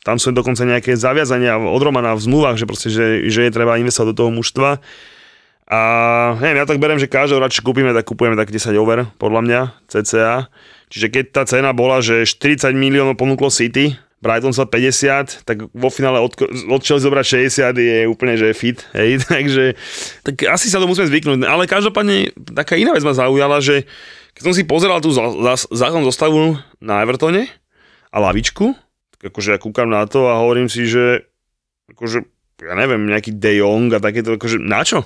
tam 0.02 0.18
sú 0.18 0.34
dokonca 0.34 0.66
nejaké 0.66 0.98
zaviazania 0.98 1.56
od 1.56 1.80
Romana 1.80 2.18
v 2.18 2.26
zmluvách, 2.26 2.58
že 2.58 2.66
proste, 2.66 2.90
že, 2.90 3.30
že 3.30 3.48
je 3.48 3.56
treba 3.56 3.78
investovať 3.78 4.12
do 4.12 4.18
toho 4.18 4.32
mužstva. 4.34 4.82
A 5.70 5.82
neviem, 6.42 6.58
ja 6.58 6.66
tak 6.66 6.82
berem, 6.82 6.98
že 6.98 7.06
každého 7.06 7.38
radšej 7.38 7.62
kúpime, 7.62 7.94
tak 7.94 8.10
kúpujeme 8.10 8.34
tak 8.34 8.50
10 8.50 8.74
over, 8.82 9.06
podľa 9.22 9.42
mňa, 9.46 9.62
cca. 9.86 10.50
Čiže 10.90 11.08
keď 11.14 11.26
tá 11.30 11.44
cena 11.46 11.70
bola, 11.78 12.02
že 12.02 12.26
40 12.26 12.74
miliónov 12.74 13.14
ponúklo 13.14 13.54
City, 13.54 13.94
Brighton 14.20 14.52
sa 14.52 14.68
50, 14.68 15.48
tak 15.48 15.64
vo 15.72 15.90
finále 15.92 16.20
od, 16.20 16.36
od 16.68 16.82
Chelsea 16.84 17.08
zobrať 17.08 17.48
60 17.50 17.72
je 17.80 18.00
úplne, 18.08 18.36
že 18.36 18.52
fit, 18.52 18.84
hej, 18.98 19.24
takže 19.24 19.80
tak 20.28 20.36
asi 20.48 20.68
sa 20.68 20.84
to 20.84 20.88
musíme 20.88 21.08
zvyknúť, 21.08 21.48
ale 21.48 21.72
každopádne 21.72 22.36
taká 22.52 22.76
iná 22.76 22.92
vec 22.92 23.04
ma 23.08 23.16
zaujala, 23.16 23.64
že 23.64 23.88
keď 24.36 24.42
som 24.44 24.54
si 24.56 24.64
pozeral 24.68 25.00
tú 25.00 25.12
základnú 25.72 26.08
zostavu 26.08 26.56
na 26.80 27.04
Evertone 27.04 27.48
a 28.12 28.18
lavičku, 28.20 28.76
tak 29.20 29.36
akože 29.36 29.56
ja 29.56 29.60
kúkam 29.60 29.92
na 29.92 30.08
to 30.08 30.32
a 30.32 30.40
hovorím 30.40 30.72
si, 30.72 30.88
že 30.88 31.28
akože, 31.92 32.24
ja 32.64 32.74
neviem, 32.78 33.04
nejaký 33.10 33.36
De 33.36 33.60
Jong 33.60 33.92
a 33.92 34.00
takéto, 34.00 34.40
akože 34.40 34.62
na 34.62 34.84
čo? 34.86 35.04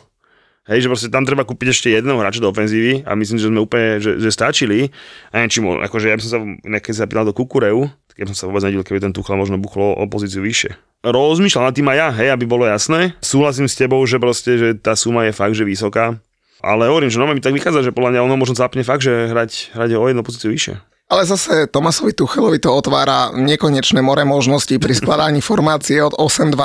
Hej, 0.63 0.87
že 0.87 0.91
proste 0.95 1.11
tam 1.11 1.27
treba 1.27 1.43
kúpiť 1.43 1.75
ešte 1.75 1.91
jedného 1.91 2.15
hráča 2.15 2.39
do 2.39 2.47
ofenzívy 2.47 3.03
a 3.03 3.19
myslím, 3.19 3.35
že 3.35 3.51
sme 3.51 3.59
úplne, 3.59 3.99
že, 3.99 4.15
že 4.15 4.31
stačili. 4.31 4.95
A 5.35 5.43
neviem, 5.43 5.51
či 5.51 5.59
mo, 5.59 5.75
akože 5.75 6.07
ja 6.07 6.15
by 6.15 6.21
som 6.23 6.31
sa 6.31 6.39
nejaké 6.63 6.95
zapýtal 6.95 7.27
do 7.27 7.35
Kukureu, 7.35 7.91
tak 8.13 8.17
ja 8.21 8.29
som 8.29 8.37
sa 8.37 8.45
vôbec 8.45 8.61
nedil, 8.61 8.85
keby 8.85 9.01
ten 9.01 9.09
Tuchel 9.09 9.33
možno 9.33 9.57
buchlo 9.57 9.97
o 9.97 10.05
pozíciu 10.05 10.45
vyššie. 10.45 11.01
Rozmýšľam 11.01 11.65
nad 11.65 11.73
tým 11.73 11.89
aj 11.89 11.97
ja, 11.97 12.07
hej, 12.13 12.29
aby 12.29 12.45
bolo 12.45 12.69
jasné. 12.69 13.17
Súhlasím 13.25 13.65
s 13.65 13.73
tebou, 13.73 14.05
že 14.05 14.21
proste, 14.21 14.61
že 14.61 14.77
tá 14.77 14.93
suma 14.93 15.25
je 15.25 15.33
fakt, 15.33 15.57
že 15.57 15.65
vysoká. 15.65 16.21
Ale 16.61 16.85
hovorím, 16.87 17.09
že 17.09 17.17
no 17.17 17.25
mi 17.25 17.41
tak 17.41 17.57
vychádza, 17.57 17.89
že 17.89 17.91
podľa 17.91 18.13
mňa 18.13 18.21
ono 18.29 18.37
možno 18.37 18.53
zapne 18.53 18.85
fakt, 18.85 19.01
že 19.01 19.33
hrať, 19.33 19.73
hrať 19.73 19.89
o 19.97 20.05
jednu 20.05 20.21
pozíciu 20.21 20.53
vyššie. 20.53 20.92
Ale 21.13 21.29
zase 21.29 21.67
Tomasovi 21.67 22.09
Tuchelovi 22.11 22.57
to 22.57 22.73
otvára 22.73 23.29
nekonečné 23.29 24.01
more 24.01 24.25
možností 24.25 24.75
pri 24.75 24.91
skladaní 24.91 25.39
formácie 25.39 26.01
od 26.01 26.09
8-2-0, 26.11 26.57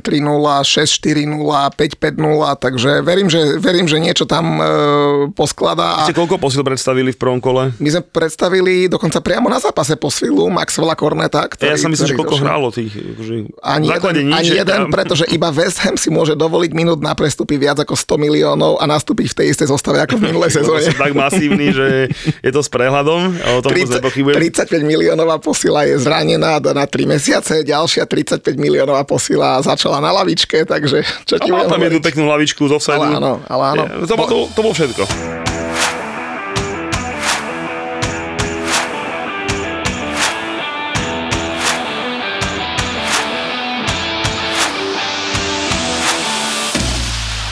6-4-0, 0.00 1.76
5-5-0, 1.76 2.56
takže 2.56 2.90
verím, 3.00 3.28
že, 3.28 3.60
verím, 3.60 3.84
že 3.84 3.98
niečo 3.98 4.24
tam 4.24 4.56
e, 4.56 4.64
poskladá. 5.30 6.00
A 6.00 6.04
Ste 6.04 6.16
koľko 6.16 6.38
posil 6.38 6.62
predstavili 6.62 7.12
v 7.12 7.18
prvom 7.18 7.36
kole? 7.36 7.76
my 7.76 7.88
sme 7.90 8.00
predstavili 8.02 8.86
dokonca 8.86 9.20
priamo 9.20 9.46
na 9.46 9.58
zápase 9.58 9.92
posilu 9.94 10.48
Maxwella 10.48 10.94
Corneta, 10.94 11.44
ktorý, 11.44 11.68
Ja 11.68 11.76
sa 11.76 11.86
myslím, 11.86 12.06
že 12.06 12.16
koľko 12.16 12.32
došiel. 12.32 12.46
hrálo 12.48 12.68
tých... 12.70 12.92
Akože, 12.96 13.34
Ani 13.60 13.86
v 13.86 13.92
základe 13.92 14.16
jeden, 14.16 14.26
nič, 14.26 14.34
ani 14.34 14.48
že 14.48 14.56
jeden 14.56 14.80
tam- 14.80 14.90
pretože 14.90 15.24
iba 15.28 15.48
West 15.50 15.84
Ham 15.84 15.96
si 15.96 16.08
môže 16.08 16.32
dovoliť 16.32 16.72
minút 16.72 16.98
na 16.98 17.12
prestupy 17.12 17.56
viac 17.56 17.76
ako 17.76 17.92
100 17.92 18.16
miliónov 18.16 18.80
a 18.80 18.84
nastúpiť 18.86 19.26
v 19.26 19.36
tej 19.36 19.46
istej 19.52 19.68
zostave 19.68 20.00
ako 20.00 20.16
v 20.16 20.32
minulej 20.32 20.48
sezóne. 20.58 20.88
tak 20.88 21.12
masívny, 21.12 21.68
že 21.70 22.08
je 22.40 22.50
to 22.50 22.58
s 22.58 22.68
prehľadom. 22.68 23.36
A 23.66 23.68
o 23.68 23.74
tom 23.74 23.74
vôbec 23.74 23.90
30, 23.90 23.98
nepochybujem. 23.98 24.36
35 24.38 24.82
miliónová 24.82 25.36
posila 25.36 25.80
je 25.82 25.94
zranená 25.98 26.62
na 26.62 26.84
3 26.86 27.04
mesiace, 27.04 27.60
ďalšia 27.60 28.06
35 28.06 28.42
miliónová 28.54 29.02
posila 29.02 29.58
začala 29.60 29.98
na 29.98 30.14
lavičke, 30.14 30.62
takže 30.62 31.02
čo 31.26 31.36
ti 31.36 31.50
budem 31.50 31.66
tam 31.66 31.82
jednu 31.82 32.00
peknú 32.00 32.22
hlavičku 32.26 32.62
z 32.64 32.72
offside. 32.72 32.98
Ale 32.98 33.18
áno, 33.18 33.32
ale 33.44 33.62
áno. 33.74 33.82
To, 34.06 34.14
bolo- 34.14 34.30
to, 34.30 34.38
to 34.54 34.60
bolo 34.62 34.74
všetko. 34.74 35.45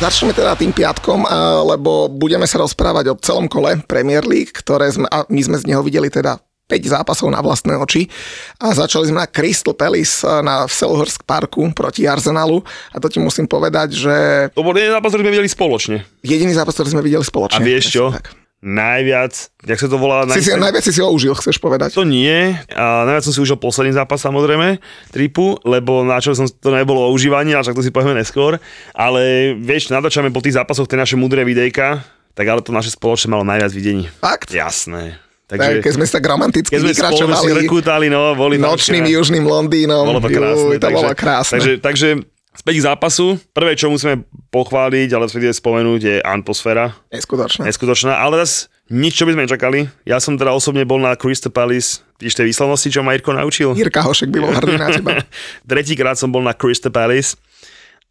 Začneme 0.05 0.37
teda 0.37 0.53
tým 0.53 0.69
piatkom, 0.69 1.25
lebo 1.65 2.13
budeme 2.13 2.45
sa 2.45 2.61
rozprávať 2.61 3.09
o 3.09 3.17
celom 3.25 3.49
kole 3.49 3.81
Premier 3.89 4.21
League, 4.21 4.53
ktoré 4.53 4.93
sme, 4.93 5.09
a 5.09 5.25
my 5.33 5.41
sme 5.41 5.57
z 5.57 5.65
neho 5.65 5.81
videli 5.81 6.13
teda 6.13 6.37
5 6.69 6.93
zápasov 6.93 7.33
na 7.33 7.41
vlastné 7.41 7.73
oči 7.81 8.13
a 8.61 8.77
začali 8.77 9.09
sme 9.09 9.25
na 9.25 9.29
Crystal 9.33 9.73
Palace 9.73 10.21
na 10.45 10.69
v 10.69 10.73
Selhurst 10.77 11.25
Parku 11.25 11.65
proti 11.73 12.05
Arsenalu 12.05 12.61
a 12.93 13.01
to 13.01 13.09
ti 13.09 13.17
musím 13.17 13.49
povedať, 13.49 13.97
že 13.97 14.17
To 14.53 14.61
bol 14.61 14.77
jeden 14.77 14.93
zápas, 14.93 15.09
ktorý 15.09 15.25
sme 15.25 15.33
videli 15.41 15.49
spoločne. 15.49 15.97
jediný 16.21 16.53
zápas, 16.53 16.77
ktorý 16.77 16.89
sme 16.93 17.01
videli 17.01 17.25
spoločne. 17.25 17.57
A 17.57 17.65
vieš 17.65 17.89
čo? 17.89 18.13
Tak. 18.13 18.44
Najviac, 18.65 19.33
jak 19.69 19.77
sa 19.77 19.89
to 19.93 20.01
volá? 20.01 20.25
Si 20.33 20.41
si, 20.41 20.57
Najviac- 20.57 20.81
si 20.89 20.97
si 20.97 21.05
ho 21.05 21.13
užil, 21.13 21.37
chceš 21.37 21.61
povedať? 21.61 21.93
To 22.01 22.09
nie. 22.09 22.57
A 22.73 23.05
najviac 23.05 23.29
som 23.29 23.37
si 23.37 23.45
užil 23.45 23.61
posledný 23.61 23.93
zápas 23.93 24.17
samozrejme, 24.25 24.81
tripu, 25.13 25.61
lebo 25.69 26.01
na 26.01 26.17
čo 26.17 26.33
som 26.33 26.49
to 26.49 26.73
nebolo 26.73 27.05
o 27.05 27.13
užívaní, 27.13 27.53
ale 27.53 27.61
však 27.61 27.77
to 27.77 27.85
si 27.85 27.93
povieme 27.93 28.17
neskôr. 28.17 28.57
Ale 28.97 29.53
vieš, 29.61 29.93
natáčame 29.93 30.33
po 30.33 30.41
tých 30.41 30.57
zápasoch 30.57 30.89
tie 30.89 30.97
naše 30.97 31.21
mudré 31.21 31.45
videjka, 31.45 32.01
tak 32.33 32.49
ale 32.49 32.65
to 32.65 32.73
naše 32.73 32.89
spoločné 32.89 33.37
malo 33.37 33.45
najviac 33.45 33.69
videní. 33.69 34.09
Fakt? 34.17 34.49
Jasné. 34.49 35.21
Tak, 35.45 35.61
Takže, 35.61 35.81
keď 35.85 35.93
sme 35.93 36.05
sa 36.09 36.13
tak 36.17 36.25
romanticky 36.25 36.73
keď 36.73 36.81
sme 36.81 36.93
spolu 36.97 36.97
si 36.97 37.21
vykračovali 37.21 37.51
rekútali, 37.69 38.07
no, 38.09 38.33
boli 38.33 38.57
nočným 38.57 39.05
krásne. 39.05 39.17
južným 39.21 39.45
Londýnom, 39.45 40.09
Bolo 40.09 40.25
to 40.25 40.33
krásne. 40.33 40.73
Juj, 40.73 40.81
to 40.81 40.89
bolo 40.89 41.11
krásne. 41.13 41.53
Takže, 41.61 41.73
takže 41.85 42.09
späť 42.55 42.75
k 42.81 42.87
zápasu. 42.87 43.37
Prvé, 43.53 43.75
čo 43.75 43.91
musíme 43.91 44.25
pochváliť, 44.55 45.09
ale 45.13 45.27
respektíve 45.27 45.53
spomenúť, 45.53 46.01
je 46.01 46.17
atmosféra. 46.23 46.95
Neskutočné. 47.11 47.67
Neskutočná, 47.67 48.17
ale 48.23 48.47
zase 48.47 48.73
nič, 48.89 49.17
čo 49.17 49.25
by 49.25 49.33
sme 49.35 49.45
nečakali. 49.49 49.81
Ja 50.05 50.21
som 50.21 50.37
teda 50.37 50.53
osobne 50.53 50.85
bol 50.85 51.01
na 51.01 51.17
Crystal 51.17 51.53
Palace, 51.53 52.05
vidíš 52.21 52.37
tie 52.37 52.47
výslovnosti, 52.47 52.89
čo 52.93 53.01
ma 53.01 53.17
Jirko 53.17 53.33
naučil. 53.33 53.73
Jirka 53.73 54.05
Hošek 54.05 54.29
by 54.29 54.39
bol 54.41 54.53
hrdý 54.53 54.77
na 54.77 54.89
teba. 54.93 55.13
Tretíkrát 55.71 56.21
som 56.21 56.29
bol 56.29 56.45
na 56.45 56.53
Crystal 56.53 56.93
Palace 56.93 57.35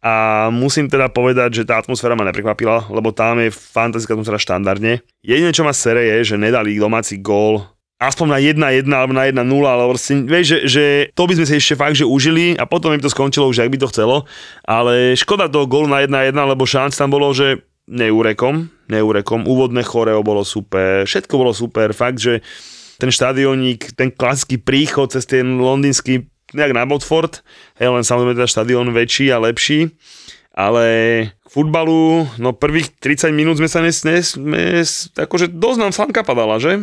a 0.04 0.46
musím 0.52 0.90
teda 0.92 1.08
povedať, 1.08 1.62
že 1.62 1.66
tá 1.66 1.80
atmosféra 1.80 2.12
ma 2.12 2.28
neprekvapila, 2.28 2.92
lebo 2.92 3.14
tam 3.14 3.40
je 3.40 3.48
fantastická 3.48 4.12
atmosféra 4.12 4.36
štandardne. 4.36 5.00
Jediné, 5.24 5.50
čo 5.54 5.64
ma 5.64 5.72
sere 5.72 6.04
je, 6.04 6.34
že 6.34 6.36
nedali 6.36 6.76
domáci 6.76 7.22
gól 7.22 7.73
aspoň 7.98 8.26
na 8.26 8.38
1-1 8.42 8.90
alebo 8.90 9.12
na 9.14 9.24
1-0, 9.30 9.44
ale 9.64 9.82
proste, 9.86 10.12
vieš, 10.26 10.44
že, 10.46 10.58
že 10.66 10.84
to 11.14 11.24
by 11.24 11.34
sme 11.38 11.46
si 11.46 11.54
ešte 11.62 11.74
fakt, 11.78 11.96
že 11.96 12.06
užili 12.08 12.58
a 12.58 12.66
potom 12.66 12.90
im 12.90 13.02
to 13.02 13.10
skončilo 13.10 13.48
už, 13.48 13.62
ak 13.62 13.70
by 13.70 13.78
to 13.78 13.90
chcelo, 13.90 14.26
ale 14.66 15.14
škoda 15.14 15.46
toho 15.46 15.70
gólu 15.70 15.86
na 15.86 16.02
1-1, 16.02 16.34
lebo 16.34 16.66
šanc 16.66 16.92
tam 16.92 17.14
bolo, 17.14 17.30
že 17.30 17.62
neúrekom, 17.86 18.66
neúrekom, 18.88 19.44
úvodné 19.44 19.84
choreo 19.84 20.24
bolo 20.24 20.42
super, 20.42 21.04
všetko 21.06 21.34
bolo 21.36 21.52
super, 21.52 21.92
fakt, 21.94 22.18
že 22.18 22.40
ten 22.98 23.10
štadioník, 23.10 23.94
ten 23.94 24.10
klasický 24.10 24.58
príchod 24.58 25.10
cez 25.10 25.26
ten 25.28 25.44
londýnsky, 25.60 26.26
nejak 26.54 26.72
na 26.72 26.86
Botford, 26.86 27.42
hej, 27.78 27.90
len 27.90 28.06
samozrejme 28.06 28.38
teda 28.38 28.48
štadión 28.50 28.90
väčší 28.94 29.30
a 29.34 29.42
lepší, 29.42 29.90
ale 30.54 30.86
k 31.34 31.48
futbalu, 31.50 32.30
no 32.38 32.54
prvých 32.54 32.94
30 33.02 33.34
minút 33.34 33.58
sme 33.58 33.66
sa 33.66 33.82
nes, 33.82 34.06
nes, 34.06 34.38
nes 34.38 35.10
akože 35.18 35.50
dosť 35.50 35.78
nám 35.78 35.92
slanka 35.92 36.22
padala, 36.22 36.62
že? 36.62 36.78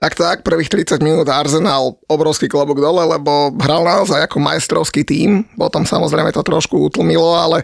Tak 0.00 0.16
tak, 0.16 0.36
prvých 0.40 0.72
30 0.72 1.04
minút 1.04 1.28
Arsenal 1.28 1.92
obrovský 2.08 2.48
klobúk 2.48 2.80
dole, 2.80 3.04
lebo 3.04 3.52
hral 3.60 3.84
naozaj 3.84 4.24
ako 4.24 4.40
majstrovský 4.40 5.04
tím. 5.04 5.44
Potom 5.60 5.84
samozrejme 5.84 6.32
to 6.32 6.40
trošku 6.40 6.88
utlmilo, 6.88 7.36
ale 7.36 7.60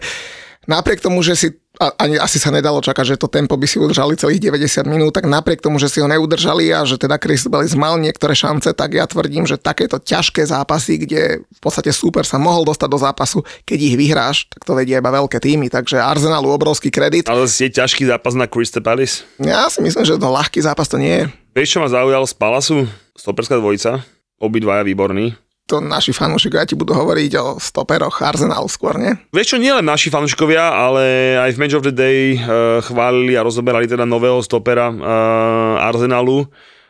napriek 0.67 0.99
tomu, 1.01 1.23
že 1.23 1.33
si 1.33 1.47
a, 1.77 1.93
ani 2.01 2.17
asi 2.17 2.41
sa 2.41 2.49
nedalo 2.49 2.81
čakať, 2.81 3.15
že 3.15 3.21
to 3.21 3.29
tempo 3.29 3.53
by 3.53 3.69
si 3.69 3.77
udržali 3.77 4.17
celých 4.17 4.49
90 4.49 4.89
minút, 4.89 5.13
tak 5.13 5.29
napriek 5.29 5.61
tomu, 5.61 5.77
že 5.77 5.87
si 5.87 6.01
ho 6.01 6.09
neudržali 6.09 6.73
a 6.73 6.81
že 6.83 6.97
teda 6.97 7.21
Chris 7.21 7.45
Bellis 7.45 7.77
mal 7.77 8.01
niektoré 8.01 8.33
šance, 8.33 8.73
tak 8.73 8.97
ja 8.97 9.05
tvrdím, 9.05 9.45
že 9.45 9.61
takéto 9.61 10.01
ťažké 10.01 10.41
zápasy, 10.49 10.97
kde 11.05 11.21
v 11.45 11.59
podstate 11.61 11.93
super 11.93 12.25
sa 12.25 12.41
mohol 12.41 12.65
dostať 12.65 12.89
do 12.89 12.99
zápasu, 12.99 13.39
keď 13.63 13.79
ich 13.79 13.95
vyhráš, 13.95 14.37
tak 14.49 14.65
to 14.65 14.73
vedia 14.73 14.97
iba 14.99 15.13
veľké 15.13 15.37
týmy, 15.37 15.69
takže 15.69 16.01
Arsenalu 16.01 16.49
obrovský 16.49 16.89
kredit. 16.89 17.29
Ale 17.29 17.45
je 17.45 17.69
ťažký 17.69 18.09
zápas 18.09 18.33
na 18.33 18.49
Crystal 18.49 18.81
Palace. 18.81 19.23
Ja 19.37 19.69
si 19.69 19.79
myslím, 19.85 20.03
že 20.03 20.17
to 20.17 20.29
ľahký 20.33 20.59
zápas 20.65 20.89
to 20.89 20.97
nie 20.97 21.13
je. 21.13 21.25
Vieš, 21.53 21.77
čo 21.77 21.81
ma 21.81 21.89
zaujalo 21.89 22.25
z 22.25 22.35
Palasu? 22.37 22.77
Stoperská 23.17 23.57
dvojica, 23.57 24.05
obidvaja 24.37 24.85
výborní. 24.85 25.33
To 25.67 25.83
naši 25.83 26.15
fanúšikovia 26.15 26.63
ti 26.63 26.79
budú 26.79 26.95
hovoriť 26.95 27.31
o 27.43 27.45
stoperoch 27.59 28.23
Arsenalu 28.23 28.71
skôr, 28.71 28.95
nie? 28.95 29.11
Vieš 29.35 29.51
čo, 29.51 29.57
nielen 29.59 29.83
naši 29.83 30.07
fanúšikovia, 30.07 30.63
ale 30.63 31.35
aj 31.35 31.51
v 31.51 31.59
Match 31.59 31.75
of 31.75 31.83
the 31.83 31.91
Day 31.91 32.39
uh, 32.39 32.79
chválili 32.79 33.35
a 33.35 33.43
rozoberali 33.43 33.83
teda 33.83 34.07
nového 34.07 34.39
stopera 34.39 34.87
uh, 34.87 35.87
Arsenalu. 35.91 36.47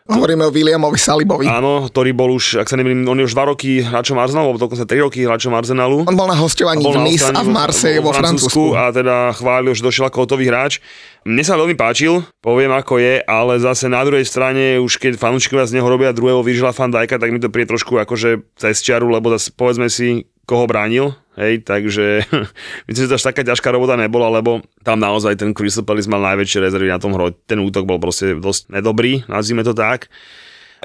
Hovoríme 0.07 0.47
o 0.47 0.51
Williamovi 0.55 0.95
Salibovi. 0.95 1.51
Áno, 1.51 1.91
ktorý 1.91 2.15
bol 2.15 2.31
už, 2.31 2.63
ak 2.63 2.71
sa 2.71 2.79
nemýlim, 2.79 3.03
on 3.03 3.19
je 3.19 3.27
už 3.27 3.35
2 3.35 3.51
roky 3.51 3.83
hráčom 3.83 4.15
Arsenalu, 4.15 4.55
alebo 4.55 4.61
dokonca 4.63 4.87
3 4.87 5.03
roky 5.03 5.27
hráčom 5.27 5.51
Arsenalu. 5.51 6.07
On 6.07 6.15
bol 6.15 6.31
na 6.31 6.39
hostovaní 6.39 6.79
Bol 6.79 6.95
v 6.95 7.11
Nice 7.11 7.27
a 7.27 7.43
v 7.43 7.51
Marseille 7.51 7.99
vo 7.99 8.15
Francúzsku. 8.15 8.71
a 8.71 8.95
teda 8.95 9.35
chválil, 9.35 9.75
že 9.75 9.83
došiel 9.83 10.07
ako 10.07 10.23
hotový 10.23 10.47
hráč. 10.47 10.79
Mne 11.27 11.43
sa 11.43 11.59
veľmi 11.59 11.75
páčil, 11.75 12.23
poviem 12.39 12.71
ako 12.71 13.03
je, 13.03 13.19
ale 13.27 13.59
zase 13.59 13.91
na 13.91 13.99
druhej 14.07 14.23
strane 14.23 14.79
už 14.79 14.95
keď 14.95 15.19
fanúšikovia 15.19 15.67
z 15.67 15.75
neho 15.75 15.87
robia 15.91 16.15
druhého 16.15 16.39
Virgila 16.39 16.71
van 16.71 16.87
Dijka, 16.87 17.19
tak 17.19 17.35
mi 17.35 17.43
to 17.43 17.51
príde 17.51 17.75
trošku 17.75 17.99
akože 17.99 18.47
cez 18.55 18.79
čiaru, 18.79 19.11
lebo 19.11 19.27
zase 19.35 19.51
povedzme 19.51 19.91
si, 19.91 20.23
koho 20.47 20.63
bránil, 20.63 21.11
hej, 21.35 21.59
takže 21.61 22.23
myslím, 22.87 23.03
že 23.05 23.11
to 23.11 23.19
až 23.19 23.27
taká 23.27 23.43
ťažká 23.43 23.67
robota 23.69 23.99
nebola, 23.99 24.31
lebo 24.31 24.63
tam 24.81 24.97
naozaj 25.03 25.35
ten 25.35 25.51
Crystal 25.51 25.83
Palace 25.83 26.07
mal 26.07 26.23
najväčšie 26.23 26.63
rezervy 26.63 26.87
na 26.87 26.97
tom 26.97 27.11
hro, 27.11 27.35
ten 27.35 27.59
útok 27.59 27.83
bol 27.83 27.99
proste 27.99 28.39
dosť 28.39 28.71
nedobrý, 28.71 29.27
nazvime 29.27 29.67
to 29.67 29.75
tak. 29.75 30.07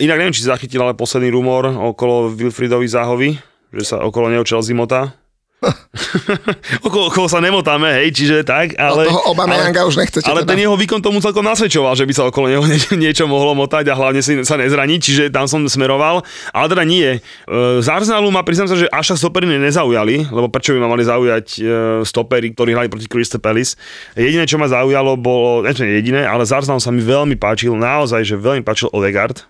Inak 0.02 0.18
neviem, 0.18 0.34
či 0.34 0.42
zachytil 0.42 0.82
ale 0.82 0.98
posledný 0.98 1.30
rumor 1.30 1.70
okolo 1.70 2.34
Wilfridovi 2.34 2.90
Záhovi, 2.90 3.30
že 3.70 3.84
sa 3.86 4.02
okolo 4.02 4.34
neho 4.34 4.42
Chelsea 4.42 4.74
motá. 4.74 5.14
okolo, 6.86 7.14
okolo 7.14 7.26
sa 7.30 7.38
nemotáme, 7.38 7.86
hej, 8.02 8.10
čiže 8.10 8.36
tak, 8.42 8.74
ale... 8.74 9.06
Od 9.06 9.14
toho 9.14 9.22
Obama 9.30 9.54
Yanga 9.54 9.86
už 9.86 9.94
nechcete 10.02 10.26
Ale 10.26 10.42
teda. 10.42 10.54
ten 10.54 10.58
jeho 10.66 10.74
výkon 10.74 10.98
tomu 10.98 11.22
celkom 11.22 11.46
nasvedčoval, 11.46 11.94
že 11.94 12.02
by 12.02 12.12
sa 12.12 12.26
okolo 12.26 12.50
neho 12.50 12.64
nie- 12.70 12.98
niečo 12.98 13.30
mohlo 13.30 13.54
motať 13.54 13.86
a 13.90 13.94
hlavne 13.94 14.18
si 14.20 14.34
sa 14.42 14.58
nezraniť, 14.58 14.98
čiže 14.98 15.22
tam 15.30 15.46
som 15.46 15.62
smeroval. 15.66 16.26
Ale 16.50 16.66
teda 16.66 16.82
nie. 16.82 17.18
E, 17.18 17.18
Z 17.78 17.88
Arsenalu 17.88 18.34
ma 18.34 18.42
priznám 18.42 18.68
sa, 18.70 18.76
že 18.78 18.90
až 18.90 19.14
sa 19.14 19.16
stopery 19.18 19.46
nezaujali, 19.46 20.26
lebo 20.34 20.50
prečo 20.50 20.74
by 20.74 20.82
ma 20.82 20.90
mali 20.90 21.06
zaujať 21.06 21.46
e, 21.58 21.60
stopery, 22.02 22.50
ktorí 22.58 22.74
hrali 22.74 22.90
proti 22.90 23.06
Crystal 23.06 23.38
Palace. 23.38 23.78
Jediné, 24.18 24.44
čo 24.50 24.58
ma 24.58 24.66
zaujalo, 24.66 25.14
bolo, 25.14 25.62
nie 25.62 26.02
jediné, 26.02 26.26
ale 26.26 26.42
z 26.42 26.58
Arsenalu 26.58 26.82
sa 26.82 26.90
mi 26.90 27.02
veľmi 27.02 27.38
páčil, 27.38 27.78
naozaj, 27.78 28.26
že 28.26 28.34
veľmi 28.34 28.66
páčil 28.66 28.90
Odegaard. 28.90 29.46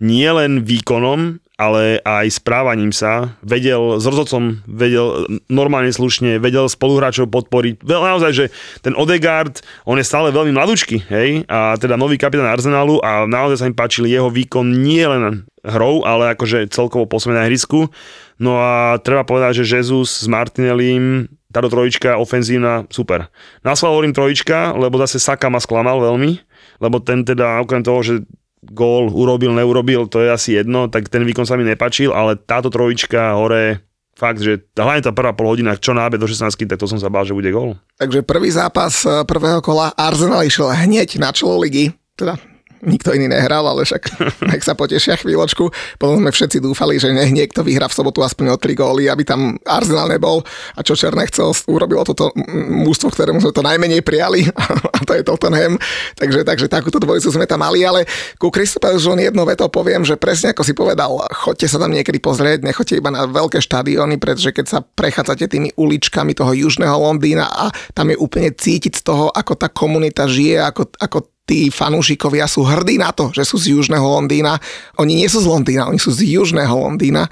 Nie 0.00 0.32
len 0.32 0.64
výkonom, 0.64 1.44
ale 1.60 2.00
aj 2.00 2.40
správaním 2.40 2.88
sa. 2.88 3.36
Vedel 3.44 4.00
s 4.00 4.08
rozhodcom, 4.08 4.64
vedel 4.64 5.28
normálne 5.52 5.92
slušne, 5.92 6.40
vedel 6.40 6.72
spoluhráčov 6.72 7.28
podporiť. 7.28 7.84
Naozaj, 7.84 8.32
že 8.32 8.44
ten 8.80 8.96
Odegaard, 8.96 9.60
on 9.84 10.00
je 10.00 10.08
stále 10.08 10.32
veľmi 10.32 10.56
mladúčky, 10.56 11.04
hej, 11.12 11.44
a 11.52 11.76
teda 11.76 12.00
nový 12.00 12.16
kapitán 12.16 12.48
Arsenalu 12.48 13.04
a 13.04 13.28
naozaj 13.28 13.60
sa 13.60 13.68
mi 13.68 13.76
páčil 13.76 14.08
jeho 14.08 14.32
výkon 14.32 14.64
nie 14.72 15.04
len 15.04 15.44
hrou, 15.60 16.00
ale 16.08 16.32
akože 16.32 16.72
celkovo 16.72 17.04
posme 17.04 17.36
na 17.36 17.44
ihrisku. 17.44 17.92
No 18.40 18.56
a 18.56 18.96
treba 19.04 19.28
povedať, 19.28 19.60
že 19.60 19.84
Jesus 19.84 20.24
s 20.24 20.26
Martinellim, 20.32 21.28
táto 21.52 21.68
trojička 21.68 22.16
ofenzívna, 22.16 22.88
super. 22.88 23.28
Naslal 23.60 23.92
hovorím 23.92 24.16
trojička, 24.16 24.72
lebo 24.80 24.96
zase 24.96 25.20
Saka 25.20 25.52
ma 25.52 25.60
sklamal 25.60 26.00
veľmi, 26.00 26.40
lebo 26.80 27.04
ten 27.04 27.20
teda, 27.20 27.60
okrem 27.60 27.84
toho, 27.84 28.00
že 28.00 28.24
gól 28.60 29.08
urobil, 29.08 29.56
neurobil, 29.56 30.04
to 30.06 30.20
je 30.20 30.28
asi 30.28 30.50
jedno, 30.60 30.92
tak 30.92 31.08
ten 31.08 31.24
výkon 31.24 31.48
sa 31.48 31.56
mi 31.56 31.64
nepačil, 31.64 32.12
ale 32.12 32.36
táto 32.36 32.68
trojička 32.68 33.36
hore, 33.40 33.80
fakt, 34.12 34.44
že 34.44 34.60
hlavne 34.76 35.00
tá 35.00 35.16
prvá 35.16 35.32
pol 35.32 35.48
hodina, 35.56 35.80
čo 35.80 35.96
nábe 35.96 36.20
do 36.20 36.28
16, 36.28 36.52
tak 36.68 36.76
to 36.76 36.84
som 36.84 37.00
sa 37.00 37.08
bál, 37.08 37.24
že 37.24 37.32
bude 37.32 37.48
gól. 37.48 37.80
Takže 37.96 38.20
prvý 38.20 38.52
zápas 38.52 38.92
eh, 39.08 39.24
prvého 39.24 39.64
kola 39.64 39.96
Arsenal 39.96 40.44
išiel 40.44 40.68
hneď 40.68 41.16
na 41.16 41.32
čelo 41.32 41.56
ligy, 41.56 41.96
teda 42.20 42.36
nikto 42.84 43.12
iný 43.12 43.28
nehral, 43.28 43.64
ale 43.68 43.84
však 43.84 44.02
nech 44.50 44.64
sa 44.64 44.72
potešia 44.76 45.20
chvíľočku. 45.20 45.68
Potom 46.00 46.20
sme 46.20 46.32
všetci 46.32 46.58
dúfali, 46.60 46.96
že 46.96 47.12
nech 47.12 47.32
niekto 47.32 47.60
vyhrá 47.60 47.88
v 47.88 47.96
sobotu 47.96 48.24
aspoň 48.24 48.54
o 48.54 48.56
3 48.56 48.72
góly, 48.76 49.08
aby 49.08 49.22
tam 49.24 49.56
Arsenal 49.64 50.08
nebol. 50.08 50.40
A 50.76 50.80
čo 50.80 50.96
Černé 50.96 51.28
chcel, 51.28 51.52
urobilo 51.68 52.04
toto 52.04 52.32
mústvo, 52.70 53.12
ktorému 53.12 53.40
sme 53.40 53.52
to 53.52 53.64
najmenej 53.64 54.00
prijali 54.00 54.48
a 54.96 54.98
to 55.04 55.12
je 55.16 55.22
Tottenham. 55.24 55.76
Takže, 56.16 56.44
takže 56.44 56.66
takúto 56.68 56.96
dvojicu 56.96 57.28
sme 57.32 57.44
tam 57.44 57.60
mali, 57.60 57.84
ale 57.84 58.08
ku 58.40 58.48
Christopher 58.48 58.96
John 58.96 59.20
jedno 59.20 59.44
veto 59.44 59.68
poviem, 59.68 60.02
že 60.04 60.16
presne 60.16 60.56
ako 60.56 60.62
si 60.64 60.72
povedal, 60.72 61.12
chodte 61.36 61.68
sa 61.68 61.76
tam 61.76 61.92
niekedy 61.92 62.18
pozrieť, 62.18 62.64
nechoďte 62.64 62.98
iba 63.00 63.12
na 63.12 63.28
veľké 63.28 63.60
štadióny, 63.60 64.16
pretože 64.16 64.50
keď 64.56 64.66
sa 64.66 64.78
prechádzate 64.80 65.46
tými 65.50 65.70
uličkami 65.76 66.32
toho 66.32 66.52
južného 66.56 66.96
Londýna 66.96 67.48
a 67.48 67.68
tam 67.92 68.08
je 68.12 68.16
úplne 68.16 68.50
cítiť 68.52 69.00
z 69.00 69.02
toho, 69.04 69.28
ako 69.32 69.52
tá 69.56 69.68
komunita 69.68 70.24
žije, 70.24 70.60
ako, 70.60 70.82
ako 70.96 71.18
tí 71.48 71.68
fanúšikovia 71.72 72.46
sú 72.46 72.62
hrdí 72.62 73.00
na 73.00 73.10
to, 73.10 73.34
že 73.34 73.42
sú 73.42 73.58
z 73.58 73.74
južného 73.74 74.06
Londýna. 74.06 74.54
Oni 75.02 75.18
nie 75.18 75.28
sú 75.28 75.42
z 75.42 75.50
Londýna, 75.50 75.90
oni 75.90 75.98
sú 75.98 76.14
z 76.14 76.26
južného 76.38 76.70
Londýna 76.70 77.26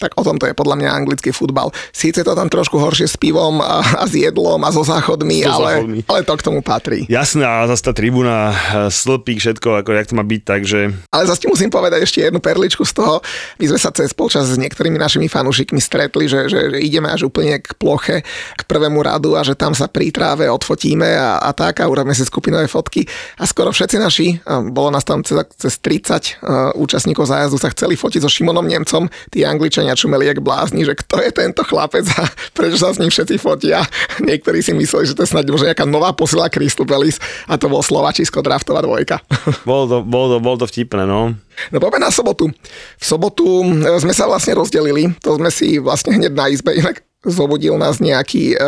tak 0.00 0.16
o 0.16 0.24
tom 0.24 0.40
to 0.40 0.48
je 0.48 0.56
podľa 0.56 0.80
mňa 0.80 0.90
anglický 0.96 1.30
futbal. 1.36 1.68
Síce 1.92 2.24
to 2.24 2.32
tam 2.32 2.48
trošku 2.48 2.80
horšie 2.80 3.04
s 3.04 3.20
pivom 3.20 3.60
a, 3.60 3.84
a 4.00 4.04
s 4.08 4.16
jedlom 4.16 4.56
a 4.64 4.72
so 4.72 4.80
záchodmi, 4.80 5.44
so 5.44 5.60
ale, 5.60 5.72
záchodmi. 5.84 5.98
ale 6.08 6.20
to 6.24 6.34
k 6.34 6.42
tomu 6.42 6.60
patrí. 6.64 7.04
Jasné, 7.04 7.44
a 7.44 7.68
zase 7.68 7.84
tá 7.84 7.92
tribúna, 7.92 8.50
e, 8.50 8.54
slpík, 8.88 9.36
všetko, 9.36 9.84
ako 9.84 9.90
jak 9.92 10.08
to 10.08 10.14
má 10.16 10.24
byť, 10.24 10.42
takže... 10.42 10.78
Ale 11.12 11.24
zase 11.28 11.44
musím 11.44 11.68
povedať 11.68 12.08
ešte 12.08 12.24
jednu 12.24 12.40
perličku 12.40 12.82
z 12.88 12.92
toho. 12.96 13.20
My 13.60 13.64
sme 13.68 13.78
sa 13.78 13.92
cez 13.92 14.16
polčas 14.16 14.48
s 14.48 14.56
niektorými 14.56 14.96
našimi 14.96 15.28
fanúšikmi 15.28 15.78
stretli, 15.82 16.24
že, 16.24 16.48
že, 16.48 16.72
že 16.72 16.78
ideme 16.80 17.12
až 17.12 17.28
úplne 17.28 17.60
k 17.60 17.76
ploche, 17.76 18.24
k 18.56 18.62
prvému 18.64 19.04
radu 19.04 19.36
a 19.36 19.44
že 19.44 19.52
tam 19.52 19.76
sa 19.76 19.90
pri 19.90 20.08
tráve 20.08 20.48
odfotíme 20.48 21.06
a, 21.06 21.42
a 21.42 21.50
tak 21.52 21.84
a 21.84 21.88
urobíme 21.90 22.16
si 22.16 22.24
skupinové 22.24 22.70
fotky. 22.70 23.04
A 23.36 23.44
skoro 23.44 23.74
všetci 23.74 23.96
naši, 24.00 24.26
bolo 24.70 24.88
nás 24.94 25.04
tam 25.04 25.20
cez, 25.26 25.36
cez 25.58 25.76
30 25.82 26.40
uh, 26.40 26.70
účastníkov 26.78 27.26
zájazdu, 27.26 27.56
sa 27.58 27.72
chceli 27.74 27.98
fotiť 27.98 28.20
so 28.22 28.30
Šimonom 28.30 28.64
Nemcom, 28.64 29.10
tí 29.28 29.42
Angličania 29.42 29.89
mňa 29.90 29.98
čumeli 29.98 30.30
jak 30.30 30.38
blázni, 30.38 30.86
že 30.86 30.94
kto 30.94 31.18
je 31.18 31.34
tento 31.34 31.66
chlapec 31.66 32.06
a 32.14 32.30
prečo 32.56 32.78
sa 32.78 32.94
s 32.94 33.02
ním 33.02 33.10
všetci 33.10 33.42
fotia. 33.42 33.82
Niektorí 34.22 34.62
si 34.62 34.70
mysleli, 34.70 35.10
že 35.10 35.18
to 35.18 35.26
je 35.26 35.34
snáď 35.34 35.50
možno 35.50 35.66
nejaká 35.66 35.82
nová 35.82 36.14
posila 36.14 36.46
Crystal 36.46 36.86
Palace 36.86 37.18
a 37.50 37.58
to 37.58 37.66
bol 37.66 37.82
Slovačisko 37.82 38.38
draftová 38.38 38.86
dvojka. 38.86 39.18
Bol 39.70 39.90
to, 39.90 40.06
bol 40.06 40.30
to, 40.30 40.36
bol 40.38 40.56
to 40.56 40.66
vtipné, 40.70 41.04
no. 41.04 41.34
No 41.74 41.76
poďme 41.82 42.06
na 42.06 42.12
sobotu. 42.14 42.48
V 42.96 43.04
sobotu 43.04 43.44
e, 43.62 43.98
sme 43.98 44.14
sa 44.14 44.30
vlastne 44.30 44.56
rozdelili, 44.56 45.10
to 45.20 45.36
sme 45.36 45.50
si 45.50 45.80
vlastne 45.82 46.16
hneď 46.16 46.32
na 46.32 46.46
izbe 46.48 46.72
inak 46.72 47.02
zobudil 47.20 47.76
nás 47.76 48.00
nejaký 48.00 48.56
e, 48.56 48.58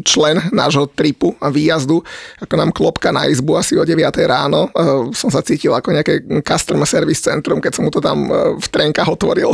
člen 0.00 0.40
nášho 0.48 0.88
tripu 0.88 1.36
a 1.36 1.52
výjazdu, 1.52 2.00
ako 2.40 2.54
nám 2.56 2.72
klopka 2.72 3.12
na 3.12 3.28
izbu 3.28 3.60
asi 3.60 3.76
o 3.76 3.84
9 3.84 4.00
ráno. 4.24 4.72
E, 4.72 5.12
som 5.12 5.28
sa 5.28 5.44
cítil 5.44 5.76
ako 5.76 5.92
nejaké 5.92 6.24
customer 6.40 6.88
service 6.88 7.20
centrum, 7.20 7.60
keď 7.60 7.72
som 7.76 7.84
mu 7.84 7.92
to 7.92 8.00
tam 8.00 8.32
e, 8.32 8.56
v 8.56 8.66
trenkách 8.72 9.12
otvoril. 9.12 9.52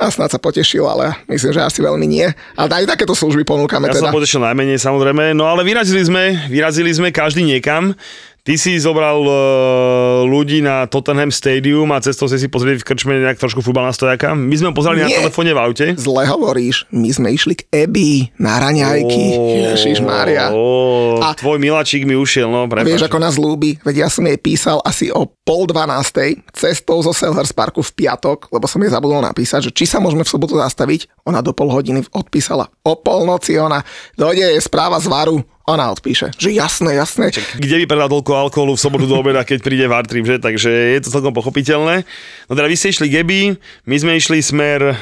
A 0.00 0.08
snad 0.08 0.30
sa 0.30 0.38
potešil, 0.38 0.86
ale 0.86 1.12
myslím, 1.28 1.52
že 1.52 1.60
asi 1.60 1.80
veľmi 1.82 2.06
nie. 2.06 2.26
Ale 2.54 2.84
aj 2.84 2.96
takéto 2.96 3.12
služby 3.12 3.42
ponúkame 3.44 3.90
ja 3.90 3.96
teda. 3.96 4.08
Ja 4.08 4.12
som 4.12 4.16
potešil 4.16 4.40
najmenej 4.40 4.78
samozrejme, 4.80 5.36
no 5.36 5.46
ale 5.46 5.66
vyrazili 5.66 6.02
sme, 6.02 6.48
vyrazili 6.48 6.90
sme 6.90 7.10
každý 7.10 7.44
niekam. 7.44 7.94
Ty 8.40 8.56
si 8.56 8.72
zobral 8.80 9.20
uh, 9.20 10.24
ľudí 10.24 10.64
na 10.64 10.88
Tottenham 10.88 11.28
Stadium 11.28 11.92
a 11.92 12.00
cestou 12.00 12.24
si 12.24 12.40
si 12.40 12.48
pozrieť 12.48 12.80
v 12.80 12.86
krčme 12.88 13.12
nejak 13.20 13.36
trošku 13.36 13.60
futbal 13.60 13.84
na 13.84 13.92
stojaka. 13.92 14.32
My 14.32 14.56
sme 14.56 14.72
ho 14.72 14.74
pozreli 14.74 15.04
Nie, 15.04 15.12
na 15.12 15.28
telefóne 15.28 15.52
v 15.52 15.60
aute. 15.60 15.86
Zle 16.00 16.24
hovoríš. 16.24 16.88
My 16.88 17.12
sme 17.12 17.36
išli 17.36 17.60
k 17.60 17.68
Ebi 17.68 18.32
na 18.40 18.56
raňajky. 18.56 19.24
Oh, 19.36 19.76
Ježiš 19.76 20.00
Mária. 20.00 20.48
Oh, 20.56 21.20
a 21.20 21.36
tvoj 21.36 21.60
miláčik 21.60 22.08
mi 22.08 22.16
ušiel, 22.16 22.48
no 22.48 22.64
prepáč. 22.64 22.88
Vieš, 22.88 23.12
ako 23.12 23.18
nás 23.20 23.36
ľúbi. 23.36 23.76
Veď 23.84 23.94
ja 24.02 24.08
som 24.08 24.24
jej 24.24 24.40
písal 24.40 24.80
asi 24.88 25.12
o 25.12 25.28
pol 25.50 25.66
dvanástej 25.66 26.46
cestou 26.54 27.02
zo 27.02 27.10
Selhurst 27.10 27.58
Parku 27.58 27.82
v 27.82 27.90
piatok, 27.90 28.54
lebo 28.54 28.70
som 28.70 28.78
jej 28.78 28.94
zabudol 28.94 29.18
napísať, 29.18 29.66
že 29.66 29.74
či 29.74 29.82
sa 29.82 29.98
môžeme 29.98 30.22
v 30.22 30.30
sobotu 30.30 30.54
zastaviť. 30.54 31.10
Ona 31.26 31.42
do 31.42 31.50
pol 31.50 31.74
hodiny 31.74 32.06
odpísala. 32.14 32.70
O 32.86 32.94
polnoci 32.94 33.58
ona. 33.58 33.82
Dojde 34.14 34.54
je 34.54 34.62
správa 34.62 35.02
z 35.02 35.10
varu 35.10 35.42
ona 35.66 35.86
odpíše, 35.94 36.34
že 36.34 36.50
jasné, 36.50 36.98
jasné. 36.98 37.30
Kde 37.34 37.82
by 37.82 37.86
predal 37.86 38.10
toľko 38.10 38.32
alkoholu 38.34 38.74
v 38.74 38.82
sobotu 38.82 39.06
do 39.06 39.22
obeda, 39.22 39.46
keď 39.46 39.58
príde 39.62 39.86
v 39.86 39.94
Artrip, 39.94 40.26
že? 40.26 40.42
Takže 40.42 40.66
je 40.66 40.98
to 41.02 41.14
celkom 41.14 41.30
pochopiteľné. 41.30 42.02
No 42.50 42.52
teda 42.58 42.66
vy 42.66 42.74
ste 42.74 42.90
išli 42.90 43.06
Geby, 43.06 43.54
my 43.86 43.96
sme 43.98 44.18
išli 44.18 44.42
smer 44.42 44.82
uh, 44.82 44.94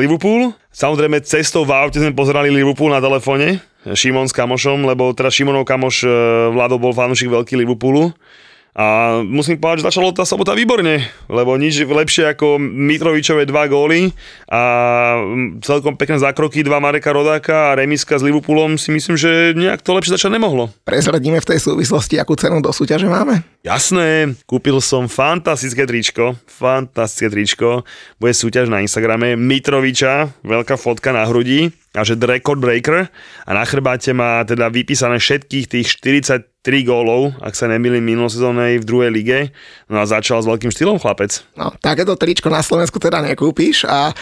Liverpool. 0.00 0.56
Samozrejme 0.72 1.20
cestou 1.28 1.68
v 1.68 1.76
aute 1.76 2.00
sme 2.00 2.16
pozerali 2.16 2.48
Liverpool 2.48 2.88
na 2.88 3.04
telefóne. 3.04 3.60
Šimon 3.84 4.24
s 4.24 4.32
kamošom, 4.32 4.88
lebo 4.88 5.12
teda 5.12 5.28
Šimonov 5.28 5.68
kamoš 5.68 6.08
uh, 6.08 6.12
Vlado 6.56 6.80
bol 6.80 6.96
fanúšik 6.96 7.28
veľký 7.28 7.60
Liverpoolu. 7.60 8.16
A 8.74 9.22
musím 9.22 9.62
povedať, 9.62 9.86
že 9.86 9.88
začalo 9.94 10.10
tá 10.10 10.26
sobota 10.26 10.50
výborne, 10.50 11.06
lebo 11.30 11.54
nič 11.54 11.78
lepšie 11.86 12.34
ako 12.34 12.58
Mitrovičové 12.58 13.46
dva 13.46 13.70
góly 13.70 14.10
a 14.50 14.62
celkom 15.62 15.94
pekné 15.94 16.18
zákroky, 16.18 16.66
dva 16.66 16.82
Mareka 16.82 17.14
Rodáka 17.14 17.70
a 17.70 17.78
remiska 17.78 18.18
s 18.18 18.26
Liverpoolom 18.26 18.74
si 18.74 18.90
myslím, 18.90 19.14
že 19.14 19.54
nejak 19.54 19.78
to 19.78 19.94
lepšie 19.94 20.18
začať 20.18 20.34
nemohlo. 20.34 20.74
Prezradíme 20.82 21.38
v 21.38 21.54
tej 21.54 21.62
súvislosti, 21.62 22.18
akú 22.18 22.34
cenu 22.34 22.58
do 22.58 22.74
súťaže 22.74 23.06
máme? 23.06 23.46
Jasné, 23.62 24.34
kúpil 24.42 24.82
som 24.82 25.06
fantastické 25.06 25.86
tričko, 25.86 26.34
fantastické 26.50 27.30
tričko, 27.30 27.86
bude 28.18 28.34
súťaž 28.34 28.74
na 28.74 28.82
Instagrame 28.82 29.38
Mitroviča, 29.38 30.34
veľká 30.42 30.74
fotka 30.74 31.14
na 31.14 31.22
hrudi 31.30 31.70
a 31.94 32.02
že 32.02 32.18
record 32.18 32.58
breaker 32.58 33.06
a 33.46 33.50
na 33.54 33.62
chrbáte 33.62 34.10
má 34.10 34.42
teda 34.42 34.66
vypísané 34.68 35.22
všetkých 35.22 35.66
tých 35.70 35.86
40 36.02 36.54
3 36.64 36.80
gólov, 36.88 37.36
ak 37.44 37.52
sa 37.52 37.68
nemýlim, 37.68 38.00
minulosezónej 38.00 38.80
v 38.80 38.88
druhej 38.88 39.10
lige. 39.12 39.38
No 39.92 40.00
a 40.00 40.08
začal 40.08 40.40
s 40.40 40.48
veľkým 40.48 40.72
štýlom 40.72 40.96
chlapec. 40.96 41.44
No, 41.60 41.76
takéto 41.76 42.16
tričko 42.16 42.48
na 42.48 42.64
Slovensku 42.64 42.96
teda 42.96 43.20
nekúpiš 43.20 43.84
a 43.84 44.16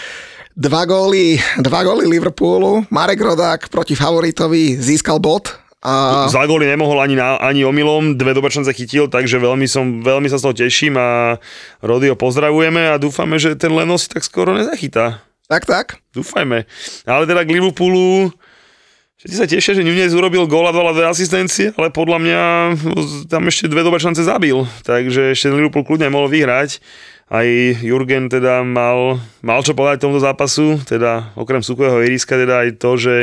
dva 0.58 0.82
góly, 0.82 1.38
dva 1.62 1.86
góly 1.86 2.10
Liverpoolu, 2.10 2.90
Marek 2.90 3.22
Rodák 3.22 3.70
proti 3.70 3.94
favoritovi 3.94 4.74
získal 4.74 5.22
bod, 5.22 5.54
a... 5.82 6.30
Za 6.30 6.46
góly 6.46 6.70
nemohol 6.70 7.02
ani, 7.02 7.18
na, 7.18 7.42
ani 7.42 7.66
omylom, 7.66 8.14
dve 8.14 8.38
dobré 8.38 8.54
chytil, 8.54 9.10
takže 9.10 9.42
veľmi, 9.42 9.66
som, 9.66 9.98
veľmi 9.98 10.30
sa 10.30 10.38
z 10.38 10.46
toho 10.46 10.54
teším 10.54 10.94
a 10.94 11.42
Rodio 11.82 12.14
pozdravujeme 12.14 12.86
a 12.86 13.02
dúfame, 13.02 13.34
že 13.42 13.58
ten 13.58 13.74
Lenos 13.74 14.06
tak 14.06 14.22
skoro 14.22 14.54
nezachytá. 14.54 15.26
Tak, 15.50 15.66
tak. 15.66 15.86
Dúfajme. 16.14 16.64
Ale 17.06 17.24
teda 17.26 17.42
k 17.44 17.52
Liverpoolu 17.54 18.32
Všetci 19.22 19.38
sa 19.38 19.46
tešia, 19.46 19.78
že 19.78 19.86
Nunez 19.86 20.10
urobil 20.18 20.50
gól 20.50 20.66
a 20.66 20.74
dve 20.74 21.06
asistencie, 21.06 21.70
ale 21.78 21.94
podľa 21.94 22.18
mňa 22.18 22.40
tam 23.30 23.46
ešte 23.46 23.70
dve 23.70 23.86
dobré 23.86 24.02
šance 24.02 24.26
zabil. 24.26 24.66
Takže 24.82 25.38
ešte 25.38 25.46
Liverpool 25.46 25.86
kľudne 25.86 26.10
mohol 26.10 26.26
vyhrať. 26.26 26.82
Aj 27.30 27.46
Jurgen 27.86 28.26
teda 28.26 28.66
mal, 28.66 29.22
mal 29.38 29.62
čo 29.62 29.78
povedať 29.78 30.02
tomuto 30.02 30.26
zápasu, 30.26 30.82
teda 30.82 31.38
okrem 31.38 31.62
sukového 31.62 32.02
iriska 32.02 32.34
teda 32.34 32.66
aj 32.66 32.82
to, 32.82 32.90
že 32.98 33.14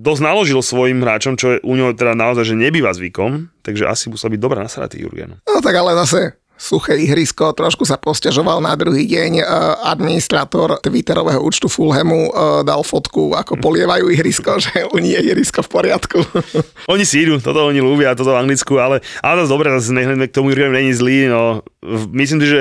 dosť 0.00 0.24
naložil 0.24 0.64
svojim 0.64 1.04
hráčom, 1.04 1.36
čo 1.36 1.54
je 1.54 1.58
u 1.60 1.76
neho 1.76 1.92
teda 1.92 2.16
naozaj, 2.16 2.48
že 2.48 2.56
nebýva 2.56 2.96
zvykom, 2.96 3.52
takže 3.60 3.84
asi 3.84 4.08
musel 4.08 4.32
byť 4.32 4.40
dobrá 4.40 4.64
nasratý 4.64 5.04
Jurgen. 5.04 5.36
No 5.44 5.60
tak 5.60 5.76
ale 5.76 5.92
zase 6.00 6.41
suché 6.62 6.94
ihrisko, 6.94 7.50
trošku 7.58 7.82
sa 7.82 7.98
posťažoval 7.98 8.62
na 8.62 8.78
druhý 8.78 9.02
deň. 9.10 9.42
E, 9.42 9.44
administrátor 9.82 10.78
Twitterového 10.78 11.42
účtu 11.42 11.66
Fulhamu 11.66 12.30
e, 12.30 12.32
dal 12.62 12.86
fotku, 12.86 13.34
ako 13.34 13.58
polievajú 13.58 14.06
ihrisko, 14.14 14.56
že 14.62 14.86
u 14.94 15.02
nie 15.02 15.18
je 15.18 15.34
ihrisko 15.34 15.66
v 15.66 15.70
poriadku. 15.74 16.22
Oni 16.94 17.02
si 17.02 17.26
idú, 17.26 17.42
toto 17.42 17.66
oni 17.66 17.82
ľúbia, 17.82 18.14
toto 18.14 18.30
v 18.30 18.40
Anglicku, 18.46 18.78
ale, 18.78 19.02
ale 19.24 19.42
zase 19.42 19.50
dobre, 19.50 19.66
zase 19.74 19.90
nehľadme 19.90 20.30
k 20.30 20.34
tomu, 20.34 20.54
Jurgen 20.54 20.70
není 20.70 20.94
zlý, 20.94 21.26
no 21.26 21.66
myslím 22.14 22.38
si, 22.44 22.46
že 22.46 22.60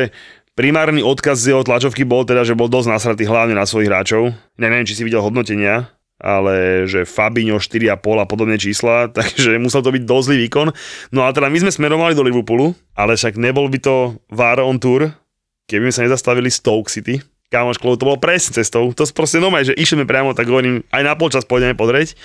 primárny 0.57 1.05
odkaz 1.05 1.41
z 1.41 1.53
jeho 1.53 1.61
tlačovky 1.61 2.07
bol 2.07 2.25
teda, 2.25 2.41
že 2.47 2.57
bol 2.57 2.71
dosť 2.71 2.87
nasratý 2.89 3.23
hlavne 3.27 3.53
na 3.53 3.67
svojich 3.67 3.89
hráčov. 3.91 4.33
Ne, 4.57 4.67
neviem, 4.71 4.87
či 4.87 4.97
si 4.97 5.03
videl 5.05 5.21
hodnotenia, 5.21 5.89
ale 6.21 6.85
že 6.85 7.03
Fabinho 7.03 7.57
4,5 7.57 7.97
a 8.21 8.25
podobné 8.29 8.55
čísla, 8.61 9.09
takže 9.17 9.57
musel 9.57 9.81
to 9.81 9.91
byť 9.91 10.03
dosť 10.05 10.25
zlý 10.29 10.37
výkon. 10.47 10.67
No 11.11 11.25
a 11.25 11.33
teda 11.33 11.49
my 11.49 11.57
sme 11.57 11.73
smerovali 11.73 12.13
do 12.13 12.23
Liverpoolu, 12.23 12.77
ale 12.95 13.17
však 13.17 13.35
nebol 13.41 13.67
by 13.67 13.79
to 13.81 14.21
VAR 14.29 14.61
on 14.61 14.77
tour, 14.77 15.11
keby 15.65 15.89
sme 15.89 15.93
sa 15.93 16.05
nezastavili 16.05 16.47
Stoke 16.53 16.87
City. 16.87 17.19
Kámoš, 17.51 17.83
to 17.83 18.07
bolo 18.07 18.15
presne 18.15 18.55
cestou. 18.55 18.95
To 18.95 19.03
proste 19.11 19.43
normálne, 19.43 19.67
že 19.67 19.75
išli 19.75 20.07
priamo, 20.07 20.31
tak 20.31 20.47
hovorím, 20.47 20.87
aj 20.87 21.03
na 21.03 21.19
polčas 21.19 21.43
pôjdeme 21.43 21.75
pozrieť. 21.75 22.15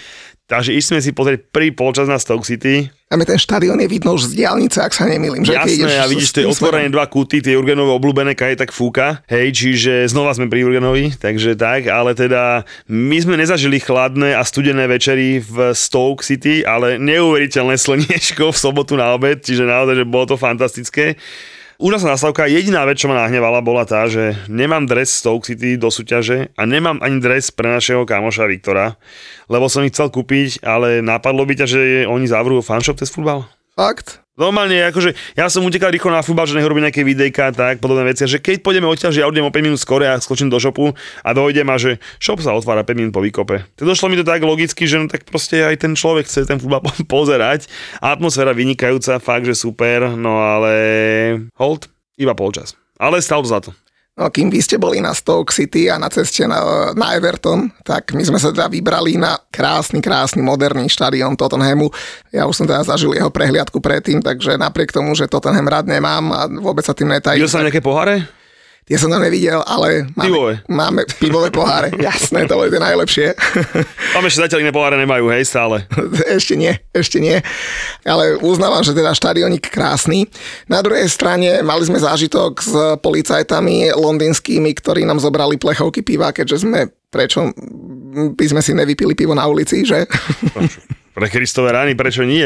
Takže 0.46 0.70
išli 0.70 0.94
sme 0.94 1.02
si 1.02 1.10
pozrieť 1.10 1.50
prvý 1.50 1.74
polčas 1.74 2.06
na 2.06 2.22
Stoke 2.22 2.46
City. 2.46 2.86
A 3.10 3.18
ten 3.18 3.34
štadión 3.34 3.82
je 3.82 3.90
vidno 3.90 4.14
už 4.14 4.30
z 4.30 4.38
diálnice, 4.38 4.78
ak 4.78 4.94
sa 4.94 5.02
nemýlim. 5.10 5.42
Že 5.42 5.58
Jasné, 5.58 5.98
a 5.98 6.06
vidíš, 6.06 6.30
to 6.30 6.42
je 6.42 6.50
otvorené 6.50 6.86
dva 6.86 7.10
kúty, 7.10 7.42
tie 7.42 7.58
Jurgenové 7.58 7.90
obľúbené, 7.98 8.38
kaj 8.38 8.62
tak 8.62 8.70
fúka. 8.70 9.26
Hej, 9.26 9.58
čiže 9.58 10.06
znova 10.06 10.38
sme 10.38 10.46
pri 10.46 10.62
Jurgenovi, 10.62 11.18
takže 11.18 11.58
tak, 11.58 11.90
ale 11.90 12.14
teda 12.14 12.62
my 12.86 13.18
sme 13.18 13.34
nezažili 13.34 13.82
chladné 13.82 14.38
a 14.38 14.46
studené 14.46 14.86
večery 14.86 15.42
v 15.42 15.74
Stoke 15.74 16.22
City, 16.22 16.62
ale 16.62 17.02
neuveriteľné 17.02 17.74
slniečko 17.74 18.54
v 18.54 18.60
sobotu 18.62 18.94
na 18.94 19.18
obed, 19.18 19.42
čiže 19.42 19.66
naozaj, 19.66 19.98
že 19.98 20.06
bolo 20.06 20.30
to 20.30 20.38
fantastické. 20.38 21.18
Úžasná 21.76 22.16
nastavka, 22.16 22.48
jediná 22.48 22.88
vec, 22.88 22.96
čo 22.96 23.12
ma 23.12 23.20
nahnevala, 23.20 23.60
bola 23.60 23.84
tá, 23.84 24.08
že 24.08 24.32
nemám 24.48 24.88
dres 24.88 25.12
Stoke 25.12 25.44
City 25.44 25.76
do 25.76 25.92
súťaže 25.92 26.48
a 26.56 26.64
nemám 26.64 27.04
ani 27.04 27.20
dres 27.20 27.52
pre 27.52 27.68
našeho 27.68 28.08
kamoša 28.08 28.48
Viktora, 28.48 28.96
lebo 29.52 29.68
som 29.68 29.84
ich 29.84 29.92
chcel 29.92 30.08
kúpiť, 30.08 30.64
ale 30.64 31.04
napadlo 31.04 31.44
by 31.44 31.52
ťa, 31.52 31.66
že 31.68 31.80
oni 32.08 32.24
zavrú 32.24 32.64
fanshop 32.64 32.96
cez 32.96 33.12
futbal? 33.12 33.44
Fakt? 33.76 34.25
Normálne, 34.37 34.85
akože 34.92 35.16
ja 35.33 35.49
som 35.49 35.64
utekal 35.64 35.88
rýchlo 35.88 36.12
na 36.12 36.20
futbal, 36.20 36.44
že 36.44 36.53
nech 36.53 36.68
robím 36.68 36.85
nejaké 36.85 37.01
videjka 37.01 37.57
tak, 37.57 37.81
podobné 37.81 38.12
veci. 38.12 38.29
Že 38.29 38.44
keď 38.44 38.57
pôjdeme 38.61 38.85
odtiaľ, 38.85 39.09
že 39.09 39.25
ja 39.25 39.29
odjdem 39.33 39.49
o 39.49 39.53
5 39.53 39.64
minút 39.64 39.81
skore 39.81 40.05
a 40.05 40.20
skočím 40.20 40.53
do 40.53 40.61
šopu 40.61 40.92
a 41.25 41.31
dojdem 41.33 41.64
a 41.72 41.81
že 41.81 41.96
šop 42.20 42.44
sa 42.44 42.53
otvára 42.53 42.85
5 42.85 43.01
minút 43.01 43.12
po 43.16 43.25
výkope. 43.25 43.64
To 43.81 43.88
došlo 43.88 44.12
mi 44.12 44.20
to 44.20 44.29
tak 44.29 44.44
logicky, 44.44 44.85
že 44.85 45.01
no 45.01 45.09
tak 45.09 45.25
proste 45.25 45.64
aj 45.64 45.81
ten 45.81 45.96
človek 45.96 46.29
chce 46.29 46.44
ten 46.44 46.61
futbal 46.61 46.85
po- 46.87 46.92
pozerať. 47.09 47.64
Atmosféra 48.05 48.53
vynikajúca, 48.53 49.16
fakt, 49.25 49.49
že 49.49 49.57
super, 49.57 50.12
no 50.12 50.44
ale 50.44 50.72
hold, 51.57 51.88
iba 52.20 52.37
polčas. 52.37 52.77
Ale 53.01 53.25
stalo 53.25 53.40
to 53.40 53.49
za 53.49 53.61
to. 53.64 53.72
No, 54.16 54.33
kým 54.33 54.48
vy 54.48 54.64
ste 54.64 54.81
boli 54.81 54.96
na 54.96 55.12
Stoke 55.12 55.52
City 55.52 55.92
a 55.92 56.00
na 56.00 56.09
ceste 56.09 56.48
na, 56.48 56.88
na 56.96 57.12
Everton, 57.12 57.68
tak 57.85 58.16
my 58.16 58.24
sme 58.24 58.40
sa 58.40 58.48
teda 58.48 58.72
vybrali 58.72 59.20
na 59.20 59.37
krásny, 59.52 60.00
krásny, 60.00 60.40
moderný 60.40 60.88
štadión 60.88 61.37
Tottenhamu. 61.37 61.92
Ja 62.33 62.48
už 62.48 62.64
som 62.64 62.64
teda 62.64 62.81
zažil 62.81 63.12
jeho 63.12 63.29
prehliadku 63.29 63.76
predtým, 63.76 64.24
takže 64.24 64.57
napriek 64.57 64.88
tomu, 64.88 65.12
že 65.12 65.29
Tottenham 65.29 65.68
rád 65.68 65.92
nemám 65.92 66.33
a 66.33 66.48
vôbec 66.48 66.88
sa 66.88 66.96
tým 66.96 67.12
netajím. 67.12 67.44
Videl 67.44 67.52
som 67.52 67.61
nejaké 67.61 67.85
poháre? 67.85 68.24
Tie 68.87 68.94
som 69.03 69.11
tam 69.11 69.18
nevidel, 69.18 69.66
ale 69.66 70.07
máme, 70.14 70.31
Pivové. 70.31 70.53
máme 70.70 71.03
pivové 71.18 71.51
poháre. 71.51 71.90
Jasné, 72.07 72.46
to 72.46 72.55
boli 72.55 72.70
tie 72.70 72.79
najlepšie. 72.79 73.35
Tam 74.14 74.22
ešte 74.22 74.46
zatiaľ 74.46 74.62
iné 74.62 74.70
poháre 74.70 74.94
nemajú, 74.94 75.27
hej, 75.35 75.42
stále. 75.42 75.90
ešte 76.38 76.55
nie, 76.55 76.70
ešte 76.94 77.18
nie. 77.18 77.42
Ale 78.07 78.38
uznávam, 78.38 78.87
že 78.87 78.94
teda 78.94 79.11
štadionik 79.11 79.75
krásny. 79.75 80.31
Na 80.70 80.87
druhej 80.87 81.11
strane 81.11 81.66
mali 81.66 81.83
sme 81.83 81.99
zážitok 81.99 82.62
s 82.62 82.72
policajtami 83.03 83.90
londýnskymi, 83.90 84.70
ktorí 84.79 85.03
nám 85.03 85.18
zobrali 85.18 85.59
plechovky 85.59 86.07
piva, 86.07 86.31
keďže 86.31 86.62
sme 86.62 86.87
prečo 87.11 87.51
by 88.38 88.46
sme 88.46 88.62
si 88.62 88.70
nevypili 88.70 89.18
pivo 89.18 89.35
na 89.35 89.51
ulici, 89.51 89.83
že? 89.83 90.07
Pre 91.16 91.33
Kristové 91.33 91.72
rány, 91.72 91.96
prečo 91.96 92.29
nie? 92.29 92.44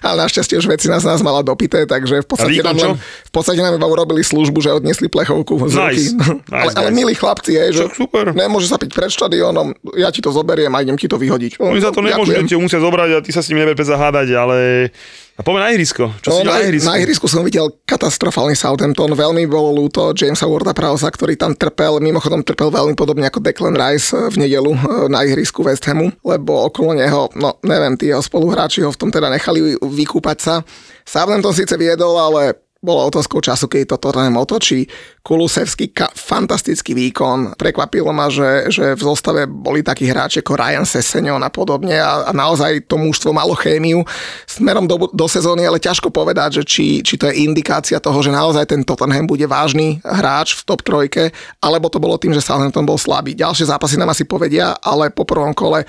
Ale 0.00 0.16
našťastie 0.24 0.56
už 0.56 0.72
veci 0.72 0.88
nás, 0.88 1.04
nás 1.04 1.20
mala 1.20 1.44
dopité, 1.44 1.84
takže 1.84 2.24
v 2.24 2.28
podstate, 2.32 2.64
nám, 2.64 2.80
len, 2.80 2.96
v 2.96 3.32
podstate 3.32 3.60
nám 3.60 3.76
iba 3.76 3.84
urobili 3.84 4.24
službu, 4.24 4.64
že 4.64 4.72
odniesli 4.72 5.12
plechovku 5.12 5.60
z 5.68 5.76
ruky. 5.76 6.00
Nice. 6.00 6.16
Nice, 6.16 6.48
ale, 6.48 6.70
ale 6.72 6.88
nice. 6.88 6.96
milí 6.96 7.12
chlapci, 7.12 7.52
je, 7.52 7.64
že 7.76 7.84
super. 7.92 8.32
nemôže 8.32 8.72
sa 8.72 8.80
piť 8.80 8.96
pred 8.96 9.12
štadiónom, 9.12 9.76
ja 10.00 10.08
ti 10.08 10.24
to 10.24 10.32
zoberiem 10.32 10.72
a 10.72 10.80
idem 10.80 10.96
ti 10.96 11.04
to 11.04 11.20
vyhodiť. 11.20 11.60
Oni 11.60 11.76
za 11.84 11.92
to 11.92 12.00
nemôžu, 12.00 12.32
Ďakujem. 12.32 12.48
že 12.48 12.50
ti 12.50 12.56
musia 12.56 12.80
zobrať 12.80 13.10
a 13.12 13.18
ty 13.20 13.30
sa 13.36 13.44
s 13.44 13.52
nimi 13.52 13.68
neber 13.68 13.76
zahádať, 13.76 14.32
ale... 14.32 14.88
A 15.32 15.40
poďme 15.40 15.64
na 15.64 15.72
ihrisko. 15.72 16.12
Čo 16.20 16.28
si 16.28 16.44
No, 16.44 16.52
na, 16.52 16.60
na, 16.60 16.68
ihrisku? 16.68 16.86
na 16.86 16.94
ihrisku 17.00 17.26
som 17.26 17.40
videl 17.40 17.72
katastrofálny 17.88 18.52
Southampton, 18.52 19.16
veľmi 19.16 19.48
bolo 19.48 19.72
ľúto 19.80 20.12
Jamesa 20.12 20.44
Warda 20.44 20.76
Prowsa, 20.76 21.08
ktorý 21.08 21.40
tam 21.40 21.56
trpel, 21.56 22.04
mimochodom 22.04 22.44
trpel 22.44 22.68
veľmi 22.68 22.92
podobne 22.92 23.26
ako 23.32 23.40
Declan 23.40 23.72
Rice 23.72 24.12
eh, 24.12 24.28
v 24.28 24.44
nedelu 24.44 24.72
eh, 24.76 25.08
na 25.08 25.24
ihrisku 25.24 25.64
West 25.64 25.88
Hamu, 25.88 26.12
lebo 26.20 26.68
okolo 26.68 26.92
neho, 26.94 27.32
no 27.34 27.56
neviem, 27.64 27.96
tí 27.96 28.12
jeho 28.12 28.20
spoluhráči 28.20 28.84
ho 28.84 28.92
v 28.92 29.00
tom 29.00 29.08
teda 29.08 29.32
nechali 29.32 29.74
vykúpať 29.80 30.38
sa. 30.38 30.54
Southampton 31.02 31.56
síce 31.56 31.74
viedol, 31.74 32.14
ale 32.14 32.61
bolo 32.82 33.06
otázkou 33.06 33.38
času, 33.38 33.70
keď 33.70 33.94
to 33.94 34.10
Tottenham 34.10 34.42
otočí. 34.42 34.90
Kulusevský 35.22 35.94
ka- 35.94 36.10
fantastický 36.10 36.98
výkon. 36.98 37.54
Prekvapilo 37.54 38.10
ma, 38.10 38.26
že, 38.26 38.74
že 38.74 38.98
v 38.98 39.02
zostave 39.06 39.46
boli 39.46 39.86
takí 39.86 40.10
hráči 40.10 40.42
ako 40.42 40.58
Ryan 40.58 40.82
Sessegnon 40.82 41.38
a 41.46 41.50
podobne 41.54 41.94
a, 42.02 42.26
a 42.26 42.34
naozaj 42.34 42.90
to 42.90 42.98
mužstvo 42.98 43.30
malo 43.30 43.54
chémiu 43.54 44.02
smerom 44.50 44.90
do, 44.90 45.06
do 45.14 45.26
sezóny, 45.30 45.62
ale 45.62 45.78
ťažko 45.78 46.10
povedať, 46.10 46.58
že 46.58 46.62
či, 46.66 46.86
či 47.06 47.14
to 47.14 47.30
je 47.30 47.46
indikácia 47.46 48.02
toho, 48.02 48.18
že 48.18 48.34
naozaj 48.34 48.66
ten 48.66 48.82
Tottenham 48.82 49.30
bude 49.30 49.46
vážny 49.46 50.02
hráč 50.02 50.58
v 50.58 50.66
top 50.66 50.82
trojke, 50.82 51.30
alebo 51.62 51.86
to 51.86 52.02
bolo 52.02 52.18
tým, 52.18 52.34
že 52.34 52.42
Southampton 52.42 52.82
bol 52.82 52.98
slabý. 52.98 53.38
Ďalšie 53.38 53.70
zápasy 53.70 53.94
nám 53.94 54.10
asi 54.10 54.26
povedia, 54.26 54.74
ale 54.82 55.14
po 55.14 55.22
prvom 55.22 55.54
kole 55.54 55.86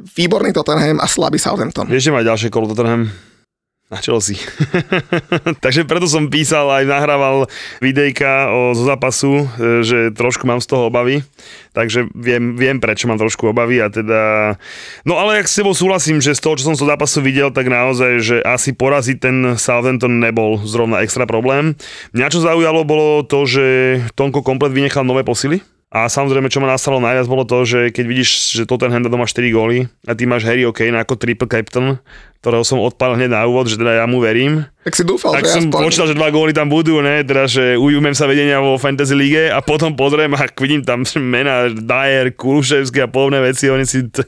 výborný 0.00 0.56
Tottenham 0.56 1.04
a 1.04 1.06
slabý 1.06 1.36
Southampton. 1.36 1.84
Vieš, 1.84 2.08
že 2.08 2.14
má 2.16 2.24
ďalšie 2.24 2.48
kolo 2.48 2.72
Tottenham? 2.72 3.29
Na 3.90 3.98
Chelsea. 3.98 4.38
Takže 5.66 5.82
preto 5.82 6.06
som 6.06 6.30
písal 6.30 6.70
aj 6.70 6.86
nahrával 6.86 7.50
videjka 7.82 8.46
o, 8.46 8.70
zo 8.70 8.86
zápasu, 8.86 9.50
e, 9.58 9.82
že 9.82 9.98
trošku 10.14 10.46
mám 10.46 10.62
z 10.62 10.70
toho 10.70 10.86
obavy. 10.86 11.26
Takže 11.74 12.06
viem, 12.14 12.54
viem, 12.54 12.78
prečo 12.78 13.10
mám 13.10 13.18
trošku 13.18 13.50
obavy 13.50 13.82
a 13.82 13.90
teda... 13.90 14.54
No 15.02 15.18
ale 15.18 15.42
ak 15.42 15.50
s 15.50 15.58
tebou 15.58 15.74
súhlasím, 15.74 16.22
že 16.22 16.38
z 16.38 16.42
toho, 16.42 16.54
čo 16.54 16.70
som 16.70 16.78
z 16.78 16.86
toho 16.86 16.94
zápasu 16.94 17.18
videl, 17.18 17.50
tak 17.50 17.66
naozaj, 17.66 18.12
že 18.22 18.36
asi 18.46 18.70
poraziť 18.70 19.16
ten 19.18 19.36
Southampton 19.58 20.22
nebol 20.22 20.62
zrovna 20.62 21.02
extra 21.02 21.26
problém. 21.26 21.74
Mňa 22.14 22.30
čo 22.30 22.46
zaujalo 22.46 22.86
bolo 22.86 23.26
to, 23.26 23.42
že 23.42 23.64
Tonko 24.14 24.46
komplet 24.46 24.70
vynechal 24.70 25.02
nové 25.02 25.26
posily. 25.26 25.66
A 25.90 26.06
samozrejme, 26.06 26.46
čo 26.46 26.62
ma 26.62 26.70
nastalo 26.70 27.02
najviac, 27.02 27.26
bolo 27.26 27.42
to, 27.42 27.66
že 27.66 27.90
keď 27.90 28.04
vidíš, 28.06 28.30
že 28.54 28.62
Tottenham 28.62 29.02
dá 29.02 29.10
doma 29.10 29.26
4 29.26 29.42
góly 29.50 29.90
a 30.06 30.14
ty 30.14 30.22
máš 30.22 30.46
Harry 30.46 30.62
Kane 30.70 30.94
ako 31.02 31.18
triple 31.18 31.50
captain, 31.50 31.98
ktorého 32.38 32.62
som 32.62 32.78
odpálil 32.78 33.18
hneď 33.18 33.34
na 33.34 33.42
úvod, 33.50 33.66
že 33.66 33.74
teda 33.74 33.98
ja 33.98 34.06
mu 34.06 34.22
verím. 34.22 34.70
Tak 34.86 34.94
si 34.94 35.02
dúfal, 35.02 35.34
Tak 35.34 35.50
že 35.50 35.58
som 35.58 35.66
aspoň... 35.66 35.82
počítal, 35.82 36.06
že 36.06 36.14
dva 36.14 36.30
góly 36.30 36.54
tam 36.54 36.70
budú, 36.70 37.02
ne, 37.02 37.26
teda, 37.26 37.50
že 37.50 37.74
ujumem 37.74 38.14
sa 38.14 38.30
vedenia 38.30 38.62
vo 38.62 38.78
Fantasy 38.78 39.18
League 39.18 39.50
a 39.50 39.58
potom 39.58 39.98
pozriem 39.98 40.30
a 40.38 40.46
vidím 40.62 40.86
tam 40.86 41.02
mena 41.26 41.66
Dyer, 41.66 42.38
Kuluševský 42.38 43.02
a 43.02 43.10
podobné 43.10 43.42
veci, 43.42 43.66
oni 43.66 43.82
si, 43.82 44.06
to, 44.14 44.22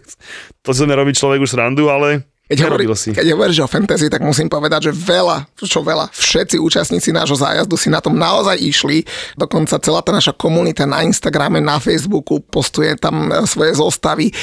to 0.67 0.71
si 0.75 0.83
sme 0.83 0.99
robiť 0.99 1.15
človek 1.15 1.47
už 1.47 1.55
srandu, 1.55 1.87
ale 1.87 2.27
Keď, 2.51 2.59
hovorí, 2.69 2.85
nerobilo 2.85 2.99
si. 2.99 3.15
keď 3.15 3.27
hovoríš 3.39 3.63
o 3.63 3.71
fantasy, 3.71 4.11
tak 4.11 4.21
musím 4.21 4.51
povedať, 4.51 4.91
že 4.91 4.93
veľa, 4.93 5.47
čo 5.57 5.79
veľa, 5.81 6.11
všetci 6.11 6.59
účastníci 6.59 7.15
nášho 7.15 7.39
zájazdu 7.39 7.79
si 7.79 7.87
na 7.87 8.03
tom 8.03 8.19
naozaj 8.19 8.59
išli. 8.59 9.07
Dokonca 9.39 9.79
celá 9.79 10.03
tá 10.03 10.11
naša 10.11 10.35
komunita 10.35 10.83
na 10.83 11.07
Instagrame, 11.07 11.63
na 11.63 11.79
Facebooku 11.79 12.43
postuje 12.43 12.99
tam 12.99 13.31
e, 13.31 13.47
svoje 13.47 13.79
zostavy, 13.79 14.29
e, 14.29 14.35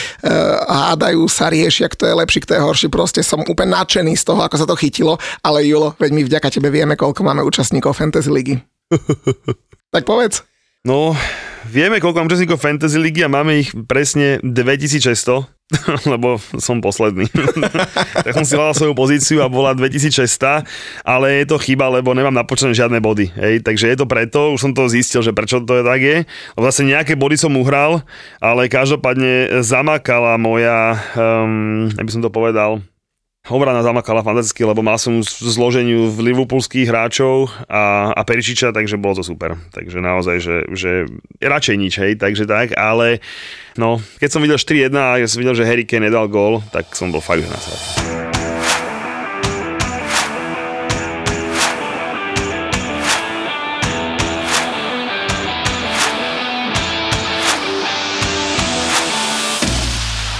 hádajú 0.64 1.28
sa, 1.28 1.52
riešia, 1.52 1.92
kto 1.92 2.08
je 2.08 2.14
lepší, 2.24 2.40
kto 2.48 2.56
je 2.56 2.62
horší. 2.64 2.88
Proste 2.88 3.20
som 3.20 3.44
úplne 3.44 3.76
nadšený 3.76 4.16
z 4.16 4.24
toho, 4.24 4.42
ako 4.48 4.56
sa 4.56 4.66
to 4.66 4.80
chytilo. 4.80 5.20
Ale 5.44 5.68
Julo, 5.68 5.94
veď 6.00 6.12
my 6.16 6.22
vďaka 6.24 6.50
tebe 6.56 6.72
vieme, 6.72 6.96
koľko 6.96 7.22
máme 7.28 7.44
účastníkov 7.44 8.00
Fantasy 8.00 8.32
ligy. 8.32 8.56
tak 9.94 10.08
povedz. 10.08 10.48
No, 10.88 11.12
vieme, 11.68 12.00
koľko 12.00 12.24
mám 12.24 12.32
účastníkov 12.32 12.64
Fantasy 12.64 12.96
League 12.96 13.20
a 13.20 13.28
máme 13.28 13.60
ich 13.60 13.76
presne 13.86 14.40
2600, 14.40 15.59
lebo 16.12 16.42
som 16.58 16.82
posledný. 16.82 17.30
tak 18.26 18.34
som 18.34 18.46
si 18.46 18.58
hľadal 18.58 18.76
svoju 18.76 18.94
pozíciu 18.98 19.38
a 19.46 19.52
bola 19.52 19.78
2600, 19.78 20.66
ale 21.06 21.44
je 21.44 21.46
to 21.46 21.62
chyba, 21.62 21.94
lebo 21.94 22.14
nemám 22.18 22.34
napočítané 22.34 22.74
žiadne 22.74 22.98
body. 22.98 23.30
Hej, 23.38 23.62
takže 23.62 23.86
je 23.94 23.98
to 23.98 24.10
preto, 24.10 24.58
už 24.58 24.60
som 24.66 24.72
to 24.74 24.90
zistil, 24.90 25.22
že 25.22 25.30
prečo 25.30 25.62
to 25.62 25.82
je 25.82 25.84
tak 25.86 26.02
je. 26.02 26.18
Lebo 26.58 26.64
zase 26.66 26.82
nejaké 26.86 27.14
body 27.14 27.38
som 27.38 27.54
uhral, 27.54 28.02
ale 28.42 28.66
každopádne 28.66 29.62
zamakala 29.62 30.42
moja, 30.42 30.98
um, 31.14 31.90
aby 32.02 32.10
som 32.10 32.26
to 32.26 32.34
povedal, 32.34 32.82
Obrana 33.50 33.82
zamakala 33.82 34.22
fantasticky, 34.22 34.62
lebo 34.62 34.86
mal 34.86 35.02
som 35.02 35.26
zloženiu 35.26 36.14
v 36.14 36.32
liverpoolských 36.32 36.86
hráčov 36.86 37.50
a, 37.66 38.14
a 38.14 38.22
Peričiča, 38.22 38.70
takže 38.70 39.02
bolo 39.02 39.20
to 39.20 39.24
super. 39.26 39.58
Takže 39.74 39.98
naozaj, 39.98 40.38
že, 40.38 40.58
že 40.78 40.92
radšej 41.42 41.76
nič, 41.76 41.94
hej, 41.98 42.12
takže 42.22 42.46
tak, 42.46 42.78
ale 42.78 43.26
no, 43.74 43.98
keď 44.22 44.30
som 44.30 44.46
videl 44.46 44.62
4-1 44.62 44.94
a 44.94 45.18
ja 45.18 45.26
som 45.26 45.42
videl, 45.42 45.58
že 45.58 45.66
Harry 45.66 45.90
Kane 45.90 46.14
nedal 46.14 46.30
gól, 46.30 46.62
tak 46.70 46.94
som 46.94 47.10
bol 47.10 47.26
fakt 47.26 47.42
už 47.42 48.39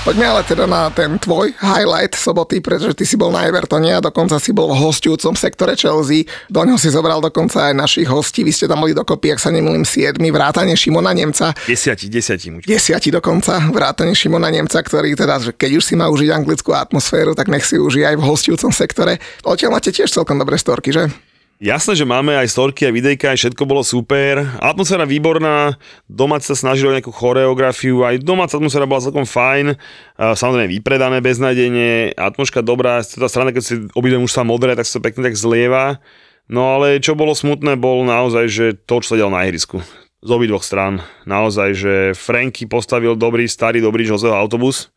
Poďme 0.10 0.26
ale 0.26 0.42
teda 0.42 0.66
na 0.66 0.90
ten 0.90 1.22
tvoj 1.22 1.54
highlight 1.62 2.18
soboty, 2.18 2.66
pretože 2.66 2.98
ty 2.98 3.06
si 3.06 3.14
bol 3.14 3.30
na 3.30 3.46
Evertone 3.46 3.94
a 3.94 4.02
dokonca 4.02 4.42
si 4.42 4.50
bol 4.50 4.74
v 4.74 4.82
hostujúcom 4.82 5.38
sektore 5.38 5.78
Chelsea. 5.78 6.26
Do 6.50 6.66
ňoho 6.66 6.82
si 6.82 6.90
zobral 6.90 7.22
dokonca 7.22 7.70
aj 7.70 7.78
našich 7.78 8.10
hostí. 8.10 8.42
Vy 8.42 8.50
ste 8.50 8.66
tam 8.66 8.82
boli 8.82 8.98
dokopy, 8.98 9.38
ak 9.38 9.38
sa 9.38 9.54
nemýlim, 9.54 9.86
siedmi, 9.86 10.34
vrátane 10.34 10.74
Šimona 10.74 11.14
Nemca. 11.14 11.54
Desiati, 11.54 12.10
desiati. 12.10 12.50
muč. 12.50 12.66
Desiati 12.66 13.14
dokonca, 13.14 13.62
vrátane 13.70 14.18
Šimona 14.18 14.50
Nemca, 14.50 14.82
ktorý 14.82 15.14
teda, 15.14 15.46
že 15.46 15.54
keď 15.54 15.78
už 15.78 15.84
si 15.86 15.94
má 15.94 16.10
užiť 16.10 16.34
anglickú 16.34 16.74
atmosféru, 16.74 17.38
tak 17.38 17.54
nech 17.54 17.62
si 17.62 17.78
užije 17.78 18.10
aj 18.10 18.18
v 18.18 18.26
hostujúcom 18.26 18.74
sektore. 18.74 19.22
Odtiaľ 19.46 19.78
máte 19.78 19.94
tiež 19.94 20.10
celkom 20.10 20.42
dobré 20.42 20.58
storky, 20.58 20.90
že? 20.90 21.29
Jasné, 21.60 21.92
že 21.92 22.08
máme 22.08 22.40
aj 22.40 22.56
storky 22.56 22.88
a 22.88 22.96
videjka, 22.96 23.36
aj 23.36 23.44
všetko 23.44 23.68
bolo 23.68 23.84
super. 23.84 24.40
Atmosféra 24.64 25.04
výborná, 25.04 25.76
doma 26.08 26.40
sa 26.40 26.56
snažili 26.56 26.88
o 26.88 26.96
nejakú 26.96 27.12
choreografiu, 27.12 28.08
aj 28.08 28.24
domáca 28.24 28.56
atmosféra 28.56 28.88
bola 28.88 29.04
celkom 29.04 29.28
fajn. 29.28 29.76
Samozrejme 30.16 30.72
vypredané 30.72 31.20
beznadenie, 31.20 32.16
atmosféra 32.16 32.64
dobrá, 32.64 33.04
tá 33.04 33.28
strana, 33.28 33.52
keď 33.52 33.64
si 33.68 33.76
obidve 33.92 34.24
už 34.24 34.32
sa 34.32 34.48
modré, 34.48 34.72
tak 34.72 34.88
sa 34.88 35.04
to 35.04 35.04
pekne 35.04 35.20
tak 35.20 35.36
zlieva. 35.36 36.00
No 36.48 36.80
ale 36.80 37.04
čo 37.04 37.20
bolo 37.20 37.36
smutné, 37.36 37.76
bol 37.76 38.08
naozaj, 38.08 38.48
že 38.48 38.66
to, 38.88 39.04
čo 39.04 39.20
sa 39.20 39.28
na 39.28 39.44
ihrisku. 39.44 39.84
Z 40.24 40.30
obidvoch 40.32 40.64
strán. 40.64 41.04
Naozaj, 41.28 41.70
že 41.76 41.94
Franky 42.16 42.72
postavil 42.72 43.20
dobrý, 43.20 43.52
starý, 43.52 43.84
dobrý 43.84 44.08
Joseho 44.08 44.32
autobus. 44.32 44.96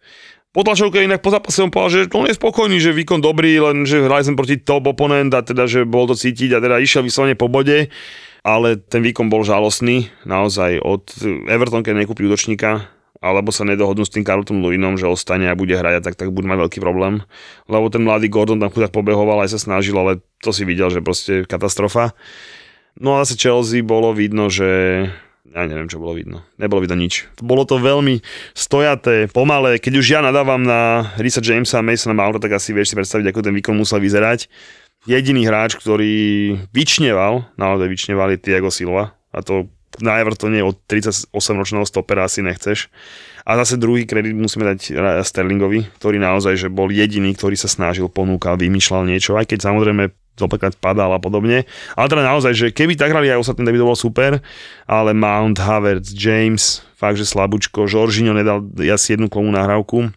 Po 0.53 0.61
tlačovke 0.61 1.01
inak 1.01 1.25
po 1.25 1.33
zápase 1.33 1.65
som 1.65 1.73
povedal, 1.73 2.05
že 2.05 2.13
on 2.13 2.29
je 2.29 2.37
spokojný, 2.37 2.77
že 2.77 2.93
výkon 2.93 3.25
dobrý, 3.25 3.57
len 3.57 3.89
že 3.89 4.05
hrali 4.05 4.21
sme 4.21 4.37
proti 4.37 4.61
top 4.61 4.85
oponent 4.85 5.33
a 5.33 5.41
teda, 5.41 5.65
že 5.65 5.89
bol 5.89 6.05
to 6.05 6.13
cítiť 6.13 6.53
a 6.53 6.61
teda 6.61 6.77
išiel 6.77 7.01
vyslovene 7.01 7.33
po 7.33 7.49
bode, 7.49 7.89
ale 8.45 8.77
ten 8.77 9.01
výkon 9.01 9.33
bol 9.33 9.49
žalostný, 9.49 10.13
naozaj 10.29 10.77
od 10.85 11.09
Everton, 11.49 11.81
keď 11.81 12.05
nekúpi 12.05 12.29
útočníka 12.29 12.85
alebo 13.23 13.55
sa 13.55 13.63
nedohodnú 13.63 14.03
s 14.03 14.11
tým 14.11 14.27
Carlton 14.27 14.59
Lewinom, 14.59 14.99
že 14.99 15.07
ostane 15.07 15.47
a 15.47 15.55
bude 15.55 15.79
hrať, 15.79 16.03
tak, 16.03 16.19
tak 16.19 16.35
budú 16.35 16.51
mať 16.51 16.59
veľký 16.67 16.79
problém. 16.83 17.23
Lebo 17.71 17.87
ten 17.87 18.03
mladý 18.03 18.27
Gordon 18.27 18.59
tam 18.59 18.75
chudák 18.75 18.91
pobehoval, 18.91 19.47
aj 19.47 19.55
sa 19.55 19.63
snažil, 19.63 19.95
ale 19.95 20.19
to 20.43 20.51
si 20.51 20.67
videl, 20.67 20.91
že 20.91 20.99
proste 20.99 21.47
katastrofa. 21.47 22.19
No 22.99 23.17
a 23.17 23.23
zase 23.23 23.39
Chelsea 23.39 23.87
bolo 23.87 24.11
vidno, 24.11 24.51
že 24.51 25.07
ja 25.53 25.69
neviem, 25.69 25.85
čo 25.85 26.01
bolo 26.01 26.17
vidno. 26.17 26.41
Nebolo 26.57 26.81
vidno 26.81 26.97
nič. 26.97 27.29
Bolo 27.45 27.69
to 27.69 27.77
veľmi 27.77 28.25
stojaté, 28.57 29.29
pomalé. 29.29 29.77
Keď 29.77 29.93
už 30.01 30.07
ja 30.09 30.21
nadávam 30.25 30.65
na 30.65 31.13
Risa 31.21 31.45
Jamesa 31.45 31.79
a 31.79 31.85
Masona 31.85 32.17
Mounta, 32.17 32.41
tak 32.41 32.57
asi 32.57 32.73
vieš 32.73 32.93
si 32.93 32.99
predstaviť, 32.99 33.29
ako 33.29 33.41
ten 33.45 33.53
výkon 33.53 33.77
musel 33.77 34.01
vyzerať. 34.01 34.49
Jediný 35.05 35.45
hráč, 35.45 35.77
ktorý 35.77 36.57
vyčneval, 36.73 37.53
naozaj 37.61 37.87
vyčneval, 37.91 38.33
je 38.33 38.39
Tiago 38.41 38.73
Silva. 38.73 39.13
A 39.35 39.45
to 39.45 39.69
na 40.01 40.17
Evertone 40.17 40.65
od 40.65 40.81
38-ročného 40.89 41.85
stopera 41.85 42.25
asi 42.25 42.41
nechceš. 42.41 42.89
A 43.45 43.59
zase 43.59 43.77
druhý 43.77 44.07
kredit 44.07 44.33
musíme 44.33 44.65
dať 44.65 44.95
Sterlingovi, 45.27 45.91
ktorý 45.99 46.17
naozaj 46.23 46.55
že 46.57 46.69
bol 46.73 46.89
jediný, 46.89 47.35
ktorý 47.35 47.59
sa 47.59 47.67
snažil, 47.67 48.07
ponúkal, 48.09 48.57
vymýšľal 48.57 49.05
niečo, 49.11 49.35
aj 49.35 49.51
keď 49.51 49.69
samozrejme 49.69 50.15
zopakrát 50.37 50.75
padal 50.77 51.13
a 51.13 51.21
podobne. 51.21 51.69
Ale 51.97 52.07
teda 52.09 52.25
naozaj, 52.25 52.53
že 52.57 52.67
keby 52.73 52.97
tak 52.97 53.13
hrali 53.13 53.29
aj 53.29 53.45
ostatní, 53.45 53.69
tak 53.69 53.75
by 53.77 53.81
to 53.81 53.89
bolo 53.89 53.99
super, 53.99 54.31
ale 54.89 55.11
Mount, 55.13 55.61
Havertz, 55.61 56.13
James, 56.17 56.81
fakt, 56.97 57.21
že 57.21 57.29
slabúčko, 57.29 57.85
Žoržino 57.85 58.33
nedal 58.33 58.65
asi 58.89 59.15
jednu 59.19 59.29
komu 59.29 59.53
nahrávku. 59.53 60.13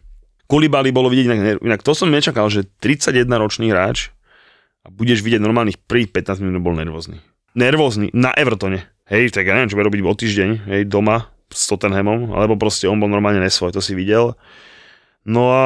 Kulibali 0.45 0.93
bolo 0.93 1.09
vidieť 1.09 1.25
inak, 1.25 1.39
inak 1.65 1.81
to 1.81 1.97
som 1.97 2.13
nečakal, 2.13 2.47
že 2.53 2.69
31 2.79 3.25
ročný 3.25 3.73
hráč 3.73 4.13
a 4.85 4.93
budeš 4.93 5.25
vidieť 5.25 5.41
normálnych 5.41 5.81
prvých 5.81 6.13
15 6.13 6.45
minút 6.45 6.61
bol 6.61 6.77
nervózny. 6.77 7.17
Nervózny 7.57 8.13
na 8.13 8.29
Evertone. 8.37 8.85
Hej, 9.09 9.33
tak 9.33 9.49
ja 9.49 9.57
neviem, 9.57 9.69
čo 9.69 9.77
bude 9.77 9.89
robiť 9.89 10.01
o 10.01 10.17
týždeň, 10.17 10.49
hej, 10.69 10.81
doma 10.85 11.29
s 11.49 11.69
Tottenhamom, 11.69 12.33
alebo 12.33 12.57
proste 12.57 12.89
on 12.89 12.97
bol 12.97 13.09
normálne 13.09 13.41
nesvoj, 13.41 13.73
to 13.73 13.81
si 13.81 13.97
videl. 13.97 14.37
No 15.25 15.49
a 15.49 15.65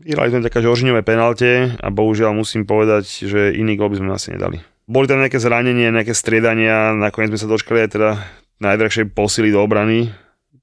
vyhrali 0.00 0.32
sme 0.32 0.44
taká 0.44 0.64
Žoržinové 0.64 1.04
penalte 1.04 1.76
a 1.76 1.88
bohužiaľ 1.92 2.32
musím 2.32 2.64
povedať, 2.64 3.28
že 3.28 3.52
iný 3.54 3.76
gol 3.76 3.92
by 3.92 4.00
sme 4.00 4.10
asi 4.10 4.28
nedali. 4.34 4.64
Boli 4.90 5.06
tam 5.06 5.22
nejaké 5.22 5.38
zranenie, 5.38 5.92
nejaké 5.92 6.16
striedania, 6.16 6.96
nakoniec 6.96 7.30
sme 7.30 7.40
sa 7.40 7.48
dočkali 7.48 7.86
aj 7.86 7.90
teda 7.94 8.10
najdrahšej 8.58 9.14
posily 9.14 9.54
do 9.54 9.62
obrany. 9.62 10.10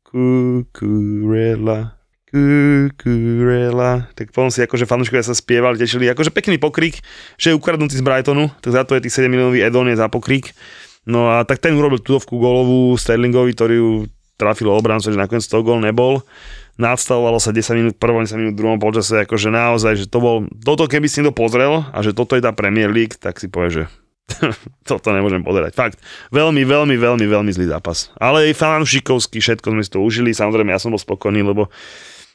Kukurela, 0.04 1.98
Kukurela. 2.28 4.12
Tak 4.12 4.36
potom 4.36 4.52
si 4.52 4.60
akože 4.60 4.84
fanúškovia 4.84 5.24
sa 5.24 5.32
spievali, 5.32 5.80
tešili. 5.80 6.12
Akože 6.12 6.36
pekný 6.36 6.60
pokrik, 6.60 7.00
že 7.40 7.52
je 7.52 7.58
ukradnutý 7.58 7.96
z 7.96 8.04
Brightonu, 8.04 8.52
tak 8.60 8.76
za 8.76 8.84
to 8.84 9.00
je 9.00 9.08
tých 9.08 9.16
7 9.24 9.32
miliónový 9.32 9.64
Edon 9.64 9.88
je 9.88 9.96
za 9.96 10.12
pokrik. 10.12 10.52
No 11.08 11.32
a 11.32 11.48
tak 11.48 11.64
ten 11.64 11.72
urobil 11.72 12.04
tudovku 12.04 12.36
golovú 12.36 13.00
Sterlingovi, 13.00 13.56
ktorý 13.56 13.76
ju 13.80 13.92
trafil 14.36 14.68
obrancu, 14.68 15.16
že 15.16 15.18
nakoniec 15.18 15.48
to 15.48 15.64
gol 15.64 15.80
nebol. 15.80 16.20
Nadstavovalo 16.78 17.42
sa 17.42 17.50
10 17.50 17.74
minút 17.74 17.96
prvom, 17.98 18.22
10 18.22 18.38
minút 18.38 18.54
druhom 18.54 18.78
polčase, 18.78 19.26
akože 19.26 19.50
naozaj, 19.50 19.94
že 19.98 20.06
to 20.06 20.22
bol, 20.22 20.46
toto 20.62 20.86
keby 20.86 21.10
si 21.10 21.26
to 21.26 21.34
pozrel 21.34 21.90
a 21.90 21.98
že 22.06 22.14
toto 22.14 22.38
je 22.38 22.46
tá 22.46 22.54
Premier 22.54 22.94
League, 22.94 23.18
tak 23.18 23.42
si 23.42 23.50
povie, 23.50 23.70
že 23.70 23.84
toto 24.90 25.10
nemôžem 25.10 25.42
pozerať. 25.42 25.74
Fakt, 25.74 25.98
veľmi, 26.30 26.62
veľmi, 26.62 26.96
veľmi, 26.96 27.26
veľmi 27.26 27.52
zlý 27.52 27.74
zápas. 27.74 28.14
Ale 28.22 28.54
aj 28.54 28.62
fanúšikovský, 28.62 29.42
všetko 29.42 29.74
sme 29.74 29.82
si 29.82 29.90
to 29.90 30.06
užili, 30.06 30.38
samozrejme 30.38 30.70
ja 30.70 30.78
som 30.78 30.94
bol 30.94 31.02
spokojný, 31.02 31.42
lebo 31.42 31.74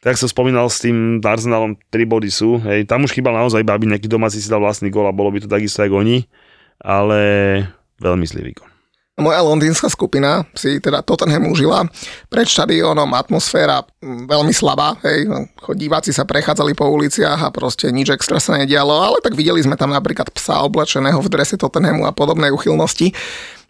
tak 0.03 0.19
som 0.19 0.27
spomínal 0.27 0.67
s 0.67 0.83
tým 0.83 1.23
Arsenalom, 1.23 1.79
3 1.95 2.03
body 2.11 2.27
sú, 2.27 2.59
hej, 2.67 2.83
tam 2.91 3.07
už 3.07 3.15
chýbal 3.15 3.39
naozaj 3.39 3.63
aby 3.63 3.87
nejaký 3.87 4.11
domáci 4.11 4.43
si 4.43 4.51
dal 4.51 4.59
vlastný 4.59 4.91
gól 4.91 5.07
a 5.07 5.15
bolo 5.15 5.31
by 5.31 5.47
to 5.47 5.47
takisto 5.47 5.87
ako 5.87 6.03
oni, 6.03 6.27
ale 6.83 7.21
veľmi 8.03 8.27
zlý 8.27 8.51
výkon. 8.51 8.72
Moja 9.21 9.45
londýnska 9.45 9.93
skupina 9.93 10.49
si 10.57 10.81
teda 10.81 11.05
Tottenham 11.05 11.53
užila. 11.53 11.85
Pred 12.33 12.49
štadiónom 12.49 13.13
atmosféra 13.13 13.85
mm, 14.01 14.25
veľmi 14.25 14.57
slabá, 14.57 14.97
hej. 15.05 15.29
Diváci 15.77 16.17
sa 16.17 16.25
prechádzali 16.25 16.73
po 16.73 16.89
uliciach 16.89 17.45
a 17.45 17.53
proste 17.53 17.93
nič 17.93 18.09
extra 18.09 18.41
sa 18.41 18.57
nedialo, 18.57 18.89
ale 18.89 19.21
tak 19.21 19.37
videli 19.37 19.61
sme 19.61 19.77
tam 19.77 19.93
napríklad 19.93 20.33
psa 20.33 20.65
oblečeného 20.65 21.21
v 21.21 21.29
drese 21.29 21.61
Tottenhamu 21.61 22.09
a 22.09 22.17
podobnej 22.17 22.57
uchylnosti. 22.57 23.13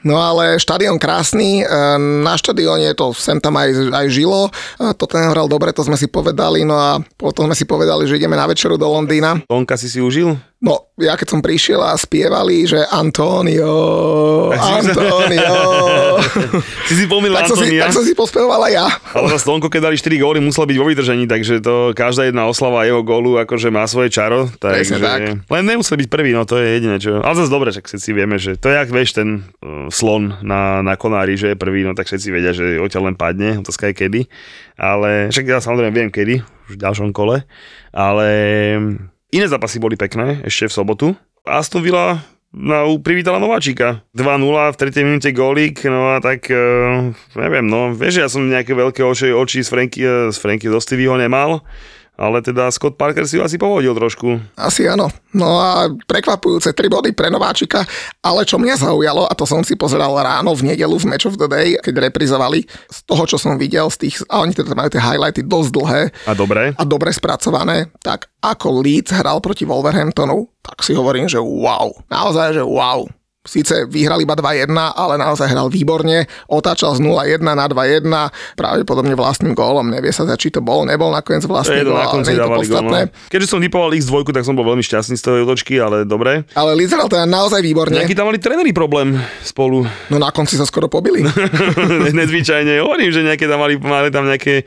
No 0.06 0.22
ale 0.22 0.62
štadión 0.62 1.02
krásny, 1.02 1.62
e, 1.62 1.64
na 1.98 2.38
štadióne 2.38 2.94
to 2.94 3.10
sem 3.10 3.42
tam 3.42 3.58
aj, 3.58 3.90
aj 3.90 4.06
žilo, 4.14 4.46
to 4.78 5.04
ten 5.10 5.26
hral 5.26 5.50
dobre, 5.50 5.74
to 5.74 5.82
sme 5.82 5.98
si 5.98 6.06
povedali, 6.06 6.62
no 6.62 6.74
a 6.78 7.02
potom 7.18 7.50
sme 7.50 7.58
si 7.58 7.66
povedali, 7.66 8.06
že 8.06 8.18
ideme 8.18 8.38
na 8.38 8.46
večeru 8.46 8.78
do 8.78 8.86
Londýna. 8.86 9.42
Tonka 9.46 9.74
si 9.74 9.90
si 9.90 9.98
užil? 9.98 10.38
No, 10.62 10.94
ja 10.94 11.18
keď 11.18 11.26
som 11.26 11.40
prišiel 11.42 11.82
a 11.82 11.98
spievali, 11.98 12.62
že 12.70 12.86
Antonio, 12.86 13.74
Antonio. 14.54 15.58
si 16.88 16.94
si 17.02 17.10
pomýlil 17.10 17.34
tak 17.34 17.50
som 17.50 17.58
si, 17.58 17.82
tak 17.82 17.90
som 17.90 18.06
si 18.06 18.14
pospieval 18.14 18.62
aj 18.70 18.72
ja. 18.78 18.86
Ale 19.10 19.34
zase 19.34 19.42
Tonko, 19.42 19.66
keď 19.66 19.90
dali 19.90 19.98
4 19.98 20.22
góly, 20.22 20.38
musel 20.38 20.70
byť 20.70 20.78
vo 20.78 20.86
vydržení, 20.86 21.26
takže 21.26 21.58
to 21.58 21.90
každá 21.98 22.30
jedna 22.30 22.46
oslava 22.46 22.86
jeho 22.86 23.02
gólu 23.02 23.42
akože 23.42 23.74
má 23.74 23.82
svoje 23.90 24.14
čaro. 24.14 24.46
Takže, 24.62 25.02
tak. 25.02 25.42
Len 25.42 25.64
nemusel 25.66 25.98
byť 25.98 26.06
prvý, 26.06 26.30
no 26.30 26.46
to 26.46 26.62
je 26.62 26.78
jediné 26.78 27.02
čo. 27.02 27.18
Ale 27.18 27.34
zase 27.42 27.50
dobre, 27.50 27.74
že 27.74 27.82
všetci 27.82 28.10
vieme, 28.14 28.38
že 28.38 28.54
to 28.54 28.70
je 28.70 28.78
jak 28.78 28.86
vieš 28.94 29.18
ten 29.18 29.42
uh, 29.66 29.90
slon 29.90 30.46
na, 30.46 30.78
na 30.78 30.94
konári, 30.94 31.34
že 31.34 31.52
je 31.52 31.56
prvý, 31.58 31.82
no 31.82 31.98
tak 31.98 32.06
všetci 32.06 32.28
vedia, 32.30 32.54
že 32.54 32.78
odtiaľ 32.78 33.10
len 33.10 33.18
padne, 33.18 33.58
otázka 33.58 33.90
je 33.90 33.98
kedy. 33.98 34.20
Ale 34.78 35.26
však 35.34 35.42
ja 35.42 35.58
samozrejme 35.58 35.90
viem 35.90 36.10
kedy, 36.14 36.38
už 36.70 36.78
v 36.78 36.82
ďalšom 36.86 37.10
kole. 37.10 37.42
Ale 37.90 38.30
Iné 39.32 39.48
zápasy 39.48 39.80
boli 39.80 39.96
pekné 39.96 40.44
ešte 40.44 40.68
v 40.68 40.76
sobotu. 40.76 41.06
Aston 41.48 41.80
Villa 41.80 42.20
na, 42.52 42.84
privítala 43.00 43.40
Nováčika. 43.40 44.04
2-0 44.12 44.44
v 44.44 44.76
3. 44.76 45.08
minúte 45.08 45.32
golík, 45.32 45.88
no 45.88 46.12
a 46.12 46.20
tak, 46.20 46.52
uh, 46.52 47.16
neviem, 47.40 47.64
no, 47.64 47.96
vieš, 47.96 48.20
ja 48.20 48.28
som 48.28 48.44
nejaké 48.44 48.76
veľké 48.76 49.00
oči, 49.00 49.32
oči 49.32 49.64
z 49.64 49.72
Franky, 49.72 50.00
z 50.04 50.36
Franky 50.36 50.68
z 50.68 50.76
Ostivyho 50.76 51.16
nemal, 51.16 51.64
ale 52.16 52.44
teda 52.44 52.68
Scott 52.68 53.00
Parker 53.00 53.24
si 53.24 53.40
asi 53.40 53.56
povodil 53.56 53.96
trošku. 53.96 54.36
Asi 54.54 54.84
áno. 54.84 55.08
No 55.32 55.56
a 55.56 55.88
prekvapujúce 55.88 56.76
3 56.76 56.92
body 56.92 57.10
pre 57.16 57.32
Nováčika, 57.32 57.82
ale 58.20 58.44
čo 58.44 58.60
mňa 58.60 58.84
zaujalo, 58.84 59.24
a 59.24 59.32
to 59.32 59.48
som 59.48 59.64
si 59.64 59.74
pozeral 59.80 60.12
ráno 60.12 60.52
v 60.52 60.72
nedelu 60.72 60.92
v 60.92 61.08
Match 61.08 61.26
of 61.26 61.40
the 61.40 61.48
Day, 61.48 61.80
keď 61.80 62.12
reprizovali, 62.12 62.68
z 62.68 62.98
toho, 63.08 63.24
čo 63.24 63.40
som 63.40 63.56
videl, 63.56 63.88
z 63.88 64.06
tých, 64.06 64.16
a 64.28 64.44
oni 64.44 64.52
teda 64.52 64.76
majú 64.76 64.92
tie 64.92 65.00
highlighty 65.00 65.40
dosť 65.42 65.70
dlhé. 65.72 66.02
A 66.28 66.32
dobre. 66.36 66.62
A 66.76 66.82
dobre 66.84 67.10
spracované, 67.16 67.88
tak 68.04 68.28
ako 68.44 68.84
Leeds 68.84 69.16
hral 69.16 69.40
proti 69.40 69.64
Wolverhamptonu, 69.64 70.52
tak 70.60 70.84
si 70.84 70.92
hovorím, 70.92 71.32
že 71.32 71.40
wow. 71.40 71.96
Naozaj, 72.12 72.60
že 72.60 72.64
wow. 72.64 73.08
Síce 73.42 73.90
vyhral 73.90 74.22
iba 74.22 74.38
2-1, 74.38 74.70
ale 74.70 75.18
naozaj 75.18 75.50
hral 75.50 75.66
výborne, 75.66 76.30
otáčal 76.46 76.94
z 76.94 77.02
0-1 77.02 77.42
na 77.42 77.66
2-1, 77.66 78.06
pravdepodobne 78.54 79.18
vlastným 79.18 79.50
gólom, 79.58 79.90
nevie 79.90 80.14
sa, 80.14 80.22
či 80.38 80.54
to 80.54 80.62
bol, 80.62 80.86
nebol 80.86 81.10
nakoniec 81.10 81.42
vlastný 81.50 81.82
gól, 81.82 81.98
ale 81.98 82.22
nie 82.22 82.38
je 82.38 82.46
to 82.46 82.54
podstatné. 82.54 83.00
Gól, 83.02 83.10
no. 83.10 83.26
Keďže 83.34 83.50
som 83.50 83.58
vypoval 83.58 83.98
X2, 83.98 84.30
tak 84.30 84.46
som 84.46 84.54
bol 84.54 84.62
veľmi 84.62 84.86
šťastný 84.86 85.18
z 85.18 85.22
toho 85.26 85.42
otočky, 85.42 85.74
ale 85.82 86.06
dobre. 86.06 86.46
Ale 86.54 86.78
Leeds 86.78 86.94
hral 86.94 87.10
teda 87.10 87.26
naozaj 87.26 87.66
výborne. 87.66 87.98
Nejaký 87.98 88.14
tam 88.14 88.30
mali 88.30 88.38
tréneri 88.38 88.70
problém 88.70 89.18
spolu. 89.42 89.90
No 90.06 90.22
na 90.22 90.30
konci 90.30 90.54
sa 90.54 90.62
skoro 90.62 90.86
pobili. 90.86 91.26
Nezvyčajne, 92.22 92.78
hovorím, 92.78 93.10
že 93.10 93.26
nejaké 93.26 93.50
tam 93.50 93.58
mali, 93.58 93.74
mali 93.74 94.14
tam 94.14 94.22
nejaké, 94.22 94.62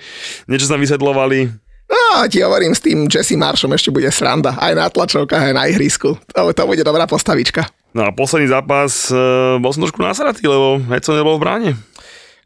niečo 0.51 0.67
sa 0.67 0.75
vysvetlovali. 0.75 1.47
No, 1.85 2.27
ti 2.27 2.41
hovorím, 2.41 2.73
s 2.73 2.81
tým 2.81 3.05
Jesse 3.05 3.37
Marshom 3.37 3.71
ešte 3.71 3.93
bude 3.93 4.09
sranda. 4.09 4.57
Aj 4.57 4.73
na 4.73 4.89
tlačovkách, 4.89 5.53
aj 5.53 5.55
na 5.55 5.63
ihrisku. 5.69 6.17
To, 6.33 6.49
to 6.49 6.63
bude 6.65 6.81
dobrá 6.81 7.05
postavička. 7.05 7.69
No 7.95 8.03
a 8.03 8.11
posledný 8.11 8.51
zápas, 8.51 9.07
uh, 9.07 9.55
bol 9.63 9.71
som 9.71 9.87
trošku 9.87 10.03
nasratý, 10.03 10.43
lebo 10.43 10.83
Heco 10.91 11.15
nebol 11.15 11.39
v 11.39 11.43
bráne. 11.47 11.71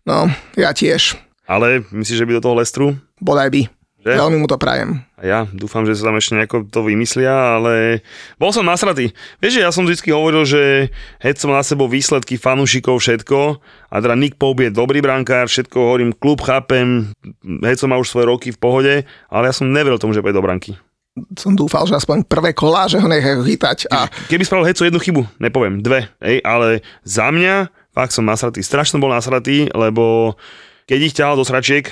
No, 0.06 0.30
ja 0.54 0.70
tiež. 0.78 1.18
Ale 1.50 1.82
myslíš, 1.90 2.22
že 2.22 2.28
by 2.30 2.38
do 2.38 2.46
toho 2.46 2.62
Lestru? 2.62 2.94
Bodaj 3.18 3.50
by. 3.50 3.62
Že? 4.06 4.14
Veľmi 4.16 4.38
mu 4.40 4.48
to 4.48 4.62
prajem. 4.62 5.02
A 5.18 5.22
ja 5.26 5.40
dúfam, 5.50 5.84
že 5.90 5.98
sa 5.98 6.08
tam 6.08 6.22
ešte 6.22 6.38
nejako 6.38 6.70
to 6.70 6.86
vymyslia, 6.86 7.58
ale 7.58 8.06
bol 8.38 8.54
som 8.54 8.64
nasratý. 8.64 9.10
Vieš, 9.42 9.60
že 9.60 9.66
ja 9.66 9.74
som 9.74 9.90
vždy 9.90 10.14
hovoril, 10.14 10.46
že 10.46 10.94
Heco 11.18 11.50
má 11.50 11.60
na 11.60 11.66
sebou 11.66 11.90
výsledky 11.90 12.38
fanúšikov, 12.38 13.02
všetko. 13.02 13.58
A 13.90 13.96
teda 14.00 14.14
Nick 14.14 14.38
Pope 14.38 14.70
je 14.70 14.72
dobrý 14.72 15.02
brankár, 15.02 15.50
všetko 15.50 15.76
hovorím, 15.76 16.14
klub 16.14 16.46
chápem, 16.46 17.10
Heco 17.66 17.90
má 17.90 17.98
už 17.98 18.08
svoje 18.08 18.30
roky 18.30 18.54
v 18.54 18.62
pohode, 18.62 18.94
ale 19.34 19.44
ja 19.50 19.54
som 19.58 19.68
neveril 19.68 19.98
tomu, 19.98 20.14
že 20.14 20.22
pôjde 20.22 20.38
do 20.38 20.46
branky 20.46 20.78
som 21.36 21.54
dúfal, 21.58 21.84
že 21.90 21.98
aspoň 21.98 22.24
prvé 22.26 22.56
kolá, 22.56 22.88
že 22.88 23.02
ho 23.02 23.08
nechajú 23.08 23.44
chytať. 23.44 23.90
A... 23.92 24.08
Keby 24.30 24.44
spravil 24.46 24.68
Heco 24.68 24.88
jednu 24.88 25.00
chybu, 25.02 25.22
nepoviem, 25.42 25.84
dve, 25.84 26.08
ej, 26.24 26.40
ale 26.46 26.86
za 27.04 27.28
mňa 27.30 27.70
fakt 27.92 28.16
som 28.16 28.24
nasratý. 28.24 28.64
Strašne 28.64 29.02
bol 29.02 29.12
nasratý, 29.12 29.68
lebo 29.74 30.36
keď 30.88 31.00
ich 31.04 31.16
ťahal 31.16 31.36
do 31.36 31.46
sračiek, 31.46 31.92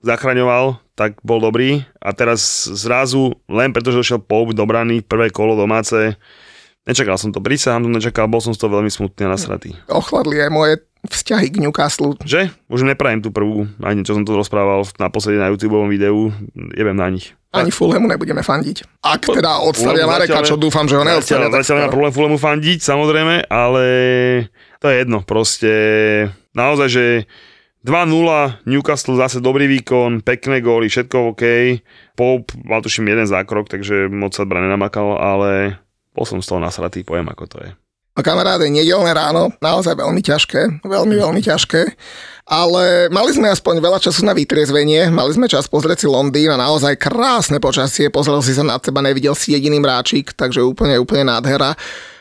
zachraňoval, 0.00 0.80
tak 0.96 1.20
bol 1.24 1.40
dobrý 1.40 1.84
a 2.00 2.12
teraz 2.12 2.68
zrazu, 2.68 3.36
len 3.48 3.72
pretože 3.72 4.00
došiel 4.00 4.20
Pope 4.20 4.56
do 4.56 4.64
brany, 4.64 5.00
prvé 5.04 5.32
kolo 5.32 5.56
domáce, 5.56 6.16
nečakal 6.84 7.16
som 7.20 7.32
to, 7.32 7.40
prísahám 7.40 7.84
to 7.84 7.90
nečakal, 7.92 8.28
bol 8.28 8.40
som 8.40 8.52
z 8.52 8.60
toho 8.60 8.80
veľmi 8.80 8.92
smutný 8.92 9.28
a 9.28 9.32
nasratý. 9.32 9.76
Ochladli 9.88 10.40
aj 10.40 10.50
moje 10.52 10.74
vzťahy 11.06 11.48
k 11.48 11.60
Newcastle. 11.64 12.16
Že? 12.20 12.52
Už 12.68 12.84
neprajem 12.84 13.24
tú 13.24 13.32
prvú, 13.32 13.68
ani 13.80 14.04
čo 14.04 14.12
som 14.16 14.24
to 14.26 14.36
rozprával 14.36 14.84
naposledy 15.00 15.40
na 15.40 15.48
YouTube 15.48 15.80
videu, 15.88 16.32
jebem 16.76 16.96
na 16.96 17.08
nich. 17.08 17.32
Ani 17.50 17.74
Fulhamu 17.74 18.06
nebudeme 18.06 18.46
fandiť. 18.46 19.02
Ak 19.02 19.26
teda 19.26 19.58
odstavia 19.66 20.06
Mareka, 20.06 20.46
čo 20.46 20.54
dúfam, 20.54 20.86
že 20.86 20.94
ho 20.94 21.02
neodstavia. 21.02 21.50
Zatiaľ, 21.50 21.58
zatiaľ 21.58 21.76
nemá 21.82 21.90
problém 21.90 22.14
Fulhamu 22.14 22.38
fandiť, 22.38 22.78
samozrejme, 22.78 23.50
ale 23.50 23.84
to 24.78 24.86
je 24.86 24.94
jedno, 25.02 25.18
proste 25.26 25.72
naozaj, 26.54 26.88
že 26.92 27.04
2-0, 27.82 28.68
Newcastle 28.68 29.16
zase 29.16 29.40
dobrý 29.40 29.64
výkon, 29.66 30.20
pekné 30.20 30.60
góly, 30.60 30.92
všetko 30.92 31.32
OK. 31.32 31.44
Pope 32.12 32.52
mal 32.62 32.84
tuším 32.84 33.08
jeden 33.08 33.24
zákrok, 33.24 33.72
takže 33.72 34.12
moc 34.12 34.36
sa 34.36 34.44
bra 34.44 34.60
nenamakal, 34.60 35.16
ale 35.16 35.80
bol 36.12 36.28
som 36.28 36.44
z 36.44 36.54
toho 36.54 36.60
nasratý, 36.60 37.02
poviem 37.02 37.32
ako 37.32 37.44
to 37.48 37.58
je. 37.64 37.70
No 38.18 38.26
kamaráde, 38.26 38.66
nedelné 38.66 39.14
ráno, 39.14 39.54
naozaj 39.62 39.94
veľmi 39.94 40.18
ťažké, 40.18 40.82
veľmi, 40.82 41.14
veľmi 41.14 41.40
ťažké, 41.46 41.94
ale 42.50 43.06
mali 43.06 43.30
sme 43.30 43.46
aspoň 43.46 43.78
veľa 43.78 44.02
času 44.02 44.26
na 44.26 44.34
vytriezvenie, 44.34 45.14
mali 45.14 45.30
sme 45.30 45.46
čas 45.46 45.70
pozrieť 45.70 46.02
si 46.02 46.06
Londýn 46.10 46.50
a 46.50 46.58
naozaj 46.58 46.98
krásne 46.98 47.62
počasie, 47.62 48.10
pozrel 48.10 48.42
si 48.42 48.50
sa 48.50 48.66
nad 48.66 48.82
seba, 48.82 48.98
nevidel 48.98 49.38
si 49.38 49.54
jediný 49.54 49.78
mráčik, 49.78 50.34
takže 50.34 50.58
úplne, 50.58 50.98
úplne 50.98 51.30
nádhera. 51.30 51.78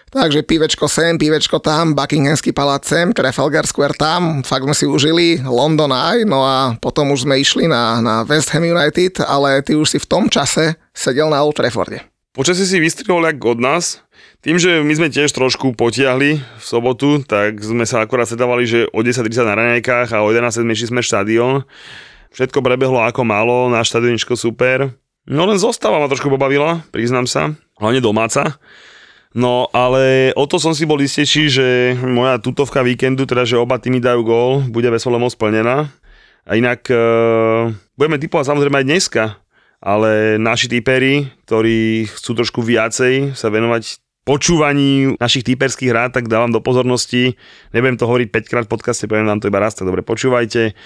Takže 0.09 0.41
pivečko 0.41 0.89
sem, 0.89 1.21
pivečko 1.21 1.61
tam, 1.61 1.93
Buckinghamský 1.93 2.49
palác 2.49 2.81
sem, 2.85 3.13
Trafalgar 3.13 3.65
Square 3.69 3.93
tam, 3.93 4.41
fakt 4.41 4.65
sme 4.65 4.73
si 4.73 4.85
užili, 4.89 5.37
London 5.41 5.93
aj, 5.93 6.25
no 6.25 6.41
a 6.41 6.73
potom 6.81 7.13
už 7.13 7.29
sme 7.29 7.37
išli 7.37 7.69
na, 7.69 8.01
na 8.01 8.15
West 8.25 8.49
Ham 8.53 8.65
United, 8.65 9.21
ale 9.25 9.61
ty 9.61 9.77
už 9.77 9.85
si 9.85 9.97
v 10.01 10.09
tom 10.09 10.25
čase 10.25 10.77
sedel 10.93 11.29
na 11.29 11.41
Old 11.45 11.57
Trafforde. 11.57 12.01
Počasie 12.33 12.65
si 12.65 12.77
vystrihol 12.81 13.25
jak 13.25 13.41
od 13.41 13.61
nás. 13.61 14.05
Tým, 14.39 14.55
že 14.55 14.79
my 14.79 14.93
sme 14.95 15.11
tiež 15.11 15.35
trošku 15.35 15.75
potiahli 15.75 16.39
v 16.39 16.63
sobotu, 16.63 17.19
tak 17.27 17.59
sme 17.59 17.83
sa 17.83 18.07
akorát 18.07 18.23
sedávali, 18.23 18.63
že 18.63 18.87
o 18.95 19.03
10.30 19.03 19.43
na 19.43 19.51
raňajkách 19.51 20.15
a 20.15 20.23
o 20.23 20.31
11.00 20.31 20.63
sme 20.87 21.03
štadión. 21.03 21.67
Všetko 22.31 22.63
prebehlo 22.63 23.03
ako 23.03 23.27
malo, 23.27 23.67
náš 23.67 23.91
štadioničko 23.91 24.39
super. 24.39 24.95
No 25.27 25.43
len 25.43 25.59
zostava 25.59 25.99
ma 25.99 26.07
trošku 26.07 26.31
pobavila, 26.31 26.79
priznám 26.87 27.27
sa, 27.27 27.51
hlavne 27.83 27.99
domáca. 27.99 28.55
No 29.35 29.67
ale 29.75 30.31
o 30.39 30.47
to 30.47 30.55
som 30.55 30.71
si 30.71 30.87
bol 30.87 31.03
istejší, 31.03 31.43
že 31.51 31.67
moja 31.99 32.39
tutovka 32.39 32.79
víkendu, 32.79 33.27
teda 33.27 33.43
že 33.43 33.59
oba 33.59 33.75
týmy 33.75 33.99
dajú 33.99 34.23
gól, 34.23 34.51
bude 34.71 34.87
veselé 34.87 35.19
splnená. 35.27 35.91
A 36.47 36.55
inak 36.55 36.87
e, 36.87 36.95
budeme 37.99 38.15
typovať 38.15 38.55
samozrejme 38.55 38.81
aj 38.81 38.87
dneska, 38.87 39.23
ale 39.83 40.39
naši 40.39 40.71
typery, 40.71 41.27
ktorí 41.43 42.07
chcú 42.07 42.39
trošku 42.39 42.63
viacej 42.63 43.35
sa 43.35 43.51
venovať 43.51 44.08
počúvaní 44.29 45.17
našich 45.17 45.41
typerských 45.41 45.89
rád, 45.89 46.13
tak 46.13 46.29
dávam 46.29 46.53
do 46.53 46.61
pozornosti. 46.61 47.33
Nebudem 47.73 47.97
to 47.97 48.05
hovoriť 48.05 48.29
5 48.29 48.51
krát 48.53 48.63
v 48.69 48.73
podcaste, 48.77 49.09
poviem 49.09 49.25
vám 49.25 49.41
to 49.41 49.49
iba 49.49 49.57
raz, 49.57 49.73
tak 49.73 49.89
dobre 49.89 50.05
počúvajte. 50.05 50.77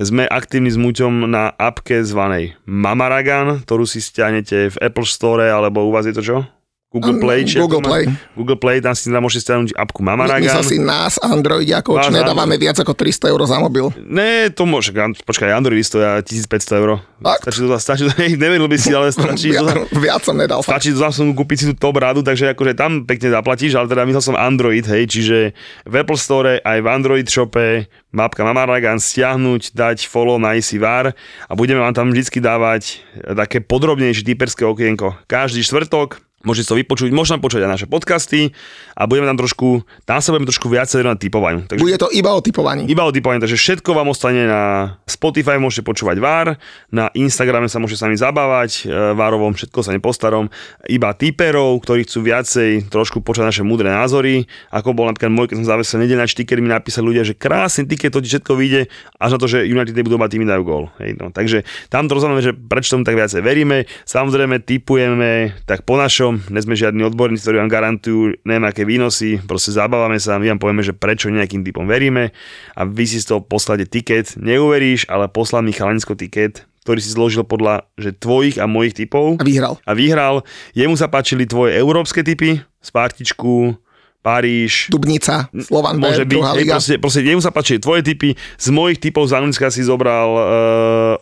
Sme 0.00 0.24
aktívni 0.24 0.72
s 0.72 0.80
Muťom 0.80 1.28
na 1.28 1.52
appke 1.52 2.00
zvanej 2.00 2.56
Mamaragan, 2.64 3.60
ktorú 3.68 3.84
si 3.84 4.00
stiahnete 4.00 4.72
v 4.72 4.76
Apple 4.80 5.04
Store, 5.04 5.44
alebo 5.44 5.84
u 5.84 5.92
vás 5.92 6.08
je 6.08 6.16
to 6.16 6.24
čo? 6.24 6.48
Google 6.96 7.20
Play, 7.20 7.44
či 7.44 7.60
Google 7.60 7.84
ako 7.84 7.88
Play. 7.92 8.04
Google 8.32 8.58
Play, 8.58 8.76
tam 8.80 8.96
si 8.96 9.12
tam 9.12 9.20
môžete 9.20 9.44
stiahnuť 9.44 9.76
apku 9.76 10.00
Mamaragan. 10.00 10.40
Myslel 10.40 10.64
si 10.64 10.78
nás, 10.80 11.20
Androidiakov, 11.20 12.00
či 12.00 12.10
nedávame 12.16 12.56
viac 12.56 12.80
ako 12.80 12.96
300 12.96 13.32
eur 13.36 13.40
za 13.44 13.60
mobil. 13.60 13.92
Ne, 14.00 14.48
to 14.48 14.64
môže, 14.64 14.96
počkaj, 15.22 15.52
Android 15.52 15.84
stoja 15.84 16.24
1500 16.24 16.80
eur. 16.80 17.04
Stačí 17.44 17.60
to, 17.60 17.76
stačí 17.76 18.02
to, 18.08 18.12
neveril 18.42 18.64
by 18.64 18.78
si, 18.80 18.96
ale 18.96 19.12
stačí 19.12 19.52
to, 19.52 19.60
Viac, 19.60 19.92
viac 19.92 20.22
som 20.24 20.36
nedal. 20.40 20.64
Stačí 20.64 20.96
to 20.96 20.98
Samsungu 21.04 21.36
kúpiť 21.36 21.56
si 21.60 21.64
tú 21.70 21.74
top 21.76 22.00
radu, 22.00 22.24
takže 22.24 22.56
akože 22.56 22.72
tam 22.72 23.04
pekne 23.04 23.28
zaplatíš, 23.28 23.76
ale 23.76 23.92
teda 23.92 24.08
myslel 24.08 24.24
som 24.24 24.36
Android, 24.36 24.84
hej, 24.88 25.04
čiže 25.04 25.38
v 25.84 25.94
Apple 25.94 26.16
Store 26.16 26.58
aj 26.64 26.78
v 26.80 26.86
Android 26.88 27.26
shope 27.28 27.86
mapka 28.16 28.42
Mamaragan 28.48 28.96
stiahnuť, 28.96 29.76
dať 29.76 30.08
follow 30.08 30.40
na 30.40 30.56
ICVAR 30.56 31.12
a 31.46 31.52
budeme 31.52 31.84
vám 31.84 31.92
tam 31.92 32.08
vždycky 32.08 32.40
dávať 32.40 33.04
také 33.36 33.60
podrobnejšie 33.60 34.24
typerské 34.24 34.64
okienko. 34.64 35.20
Každý 35.28 35.60
štvrtok 35.60 36.25
Môžete 36.46 36.70
to 36.70 36.78
vypočuť, 36.78 37.10
možno 37.10 37.42
počuť 37.42 37.66
aj 37.66 37.70
naše 37.70 37.86
podcasty 37.90 38.54
a 38.94 39.10
budeme 39.10 39.26
tam 39.26 39.34
trošku, 39.34 39.82
tam 40.06 40.22
sa 40.22 40.30
budeme 40.30 40.46
trošku 40.46 40.70
viacej 40.70 41.02
na 41.02 41.18
typovaniu. 41.18 41.66
Takže 41.66 41.82
Bude 41.82 41.98
to 41.98 42.06
iba 42.14 42.30
o 42.30 42.38
typovaní. 42.38 42.86
iba 42.86 43.02
o 43.02 43.10
typovanie, 43.10 43.42
takže 43.42 43.58
všetko 43.58 43.90
vám 43.90 44.14
ostane 44.14 44.46
na 44.46 44.94
Spotify, 45.10 45.58
môžete 45.58 45.82
počúvať 45.82 46.22
VAR, 46.22 46.54
na 46.94 47.10
Instagrame 47.18 47.66
sa 47.66 47.82
môžete 47.82 48.06
sami 48.06 48.14
zabávať, 48.14 48.86
e, 48.86 48.94
VARovom, 49.18 49.58
všetko 49.58 49.78
sa 49.82 49.90
nepostarom, 49.90 50.46
iba 50.86 51.10
typerov, 51.10 51.82
ktorí 51.82 52.06
chcú 52.06 52.22
viacej 52.22 52.86
trošku 52.88 53.26
počať 53.26 53.50
naše 53.50 53.62
múdre 53.66 53.90
názory, 53.90 54.46
ako 54.70 54.94
bol 54.94 55.10
napríklad 55.10 55.34
môj, 55.34 55.50
keď 55.50 55.66
som 55.66 55.66
zavesil 55.74 55.98
nedelná 55.98 56.30
ticket, 56.30 56.62
mi 56.62 56.70
napísali 56.70 57.10
ľudia, 57.10 57.26
že 57.26 57.34
krásny 57.34 57.90
ticket, 57.90 58.14
to 58.14 58.22
ti 58.22 58.30
všetko 58.30 58.54
vyjde, 58.54 58.86
až 59.18 59.30
na 59.34 59.38
to, 59.40 59.50
že 59.50 59.66
United 59.66 59.98
nebudú 59.98 60.14
mať 60.14 60.38
tými 60.38 60.46
dajú 60.46 60.62
gól. 60.62 60.84
Hej, 61.02 61.18
no. 61.18 61.34
Takže 61.34 61.66
tam 61.90 62.06
to 62.06 62.14
rozhodneme, 62.14 62.44
že 62.44 62.52
prečo 62.54 62.94
tomu 62.94 63.02
tak 63.02 63.16
viacej 63.16 63.40
veríme, 63.40 63.88
samozrejme 64.04 64.60
typujeme 64.60 65.56
tak 65.64 65.82
po 65.88 65.96
našom, 65.96 66.35
nie 66.50 66.62
sme 66.62 66.74
žiadni 66.76 67.02
odborníci, 67.06 67.42
ktorí 67.42 67.56
vám 67.60 67.72
garantujú 67.72 68.40
neviem 68.44 68.66
aké 68.66 68.82
výnosy, 68.84 69.42
proste 69.44 69.74
zabávame 69.74 70.20
sa, 70.20 70.38
my 70.38 70.54
vám 70.54 70.60
povieme, 70.60 70.82
že 70.84 70.94
prečo 70.94 71.32
nejakým 71.32 71.66
typom 71.66 71.84
veríme 71.88 72.30
a 72.72 72.82
vy 72.86 73.04
si 73.08 73.18
z 73.18 73.32
toho 73.34 73.40
poslate 73.42 73.88
tiket, 73.88 74.36
neuveríš, 74.38 75.08
ale 75.10 75.26
poslal 75.26 75.66
mi 75.66 75.74
chalansko 75.74 76.14
tiket, 76.14 76.64
ktorý 76.86 77.00
si 77.02 77.10
zložil 77.10 77.42
podľa 77.42 77.90
že 77.98 78.14
tvojich 78.14 78.62
a 78.62 78.70
mojich 78.70 78.94
typov 78.94 79.42
A 79.42 79.44
vyhral. 79.44 79.74
a 79.82 79.92
vyhral. 79.92 80.46
Jemu 80.70 80.94
sa 80.94 81.10
páčili 81.10 81.42
tvoje 81.42 81.74
európske 81.74 82.22
typy, 82.22 82.62
Spartičku, 82.78 83.74
Paríž, 84.22 84.90
Dubnica, 84.90 85.46
Slovan 85.54 86.02
Môže 86.02 86.26
byť, 86.26 86.34
druhá 86.34 86.50
liga. 86.54 86.78
proste, 86.78 86.98
proste 86.98 87.22
jemu 87.22 87.38
sa 87.38 87.54
páči 87.54 87.78
tvoje 87.78 88.02
typy, 88.02 88.34
z 88.34 88.68
mojich 88.74 88.98
typov 88.98 89.30
z 89.30 89.38
Anglicka 89.38 89.70
si 89.70 89.86
zobral, 89.86 90.30
uh, 90.34 90.42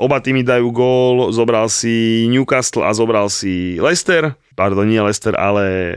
oba 0.01 0.25
týmy 0.25 0.41
dajú 0.41 0.73
gól, 0.73 1.29
zobral 1.29 1.69
si 1.69 2.25
Newcastle 2.33 2.81
a 2.81 2.97
zobral 2.97 3.29
si 3.29 3.77
Leicester, 3.77 4.33
pardon, 4.55 4.87
nie 4.87 5.03
Leicester, 5.03 5.35
ale 5.35 5.95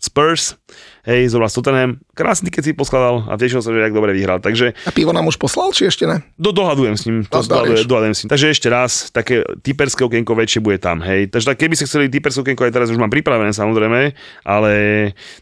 Spurs, 0.00 0.56
hej, 1.04 1.28
zobral 1.28 1.52
Tottenham, 1.52 2.00
krásny 2.16 2.48
keď 2.48 2.62
si 2.64 2.72
poskladal 2.72 3.28
a 3.28 3.36
tešil 3.36 3.60
sa, 3.60 3.72
že 3.72 3.80
jak 3.80 3.94
dobre 3.94 4.16
vyhral, 4.16 4.40
takže 4.40 4.72
A 4.84 4.90
pivo 4.92 5.12
nám 5.12 5.28
už 5.28 5.36
poslal, 5.36 5.72
či 5.72 5.88
ešte 5.88 6.08
ne? 6.08 6.24
do, 6.36 6.50
dohadujem 6.52 6.96
s 6.96 7.04
ním, 7.08 7.24
to 7.28 7.40
dohadujem, 7.44 7.84
dohadujem 7.84 8.14
s 8.16 8.20
ním. 8.24 8.30
Takže 8.32 8.46
ešte 8.52 8.68
raz, 8.72 9.12
také 9.12 9.44
typerské 9.60 10.04
okienko 10.04 10.32
väčšie 10.32 10.60
bude 10.64 10.80
tam, 10.80 11.04
hej. 11.04 11.28
Takže 11.28 11.54
tak, 11.54 11.58
keby 11.60 11.74
ste 11.76 11.88
chceli 11.88 12.12
typerské 12.12 12.40
okienko, 12.40 12.64
aj 12.64 12.74
teraz 12.74 12.88
už 12.88 13.00
mám 13.00 13.12
pripravené 13.12 13.52
samozrejme, 13.52 14.16
ale 14.44 14.72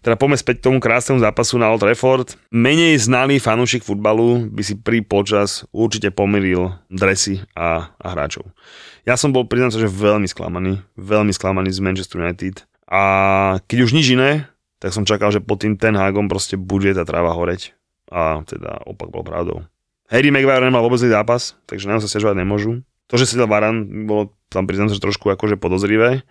teda 0.02 0.18
poďme 0.18 0.38
späť 0.38 0.62
k 0.62 0.66
tomu 0.70 0.78
krásnemu 0.82 1.22
zápasu 1.22 1.58
na 1.58 1.70
Old 1.70 1.82
Trafford. 1.82 2.34
Menej 2.50 2.98
znaný 2.98 3.38
fanúšik 3.38 3.86
futbalu 3.86 4.50
by 4.50 4.62
si 4.66 4.74
pri 4.78 5.02
počas 5.06 5.62
určite 5.70 6.10
pomýlil 6.10 6.74
dresy 6.90 7.42
a, 7.54 7.94
a 7.94 8.06
hráčov. 8.14 8.50
Ja 9.08 9.16
som 9.16 9.32
bol, 9.32 9.48
priznám 9.48 9.72
sa, 9.72 9.80
že 9.80 9.88
veľmi 9.88 10.28
sklamaný, 10.28 10.84
veľmi 11.00 11.32
sklamaný 11.32 11.72
z 11.72 11.80
Manchester 11.80 12.20
United. 12.20 12.68
A 12.84 13.00
keď 13.64 13.88
už 13.88 13.96
nič 13.96 14.12
iné, 14.12 14.52
tak 14.84 14.92
som 14.92 15.08
čakal, 15.08 15.32
že 15.32 15.40
pod 15.40 15.64
tým 15.64 15.80
Ten 15.80 15.96
Hagom 15.96 16.28
proste 16.28 16.60
bude 16.60 16.92
tá 16.92 17.08
tráva 17.08 17.32
horeť. 17.32 17.72
A 18.12 18.44
teda 18.44 18.84
opak 18.84 19.08
bol 19.08 19.24
pravdou. 19.24 19.64
Harry 20.12 20.28
Maguire 20.28 20.60
nemal 20.60 20.84
vôbec 20.84 21.00
zápas, 21.00 21.56
takže 21.64 21.88
nám 21.88 22.04
sa 22.04 22.08
stiažovať 22.08 22.36
nemôžu. 22.36 22.84
To, 23.08 23.16
že 23.16 23.24
sedel 23.24 23.48
Varan, 23.48 24.04
bolo 24.04 24.36
tam 24.52 24.68
priznám 24.68 24.92
sa, 24.92 25.00
že 25.00 25.04
trošku 25.04 25.32
akože 25.32 25.56
podozrivé. 25.56 26.28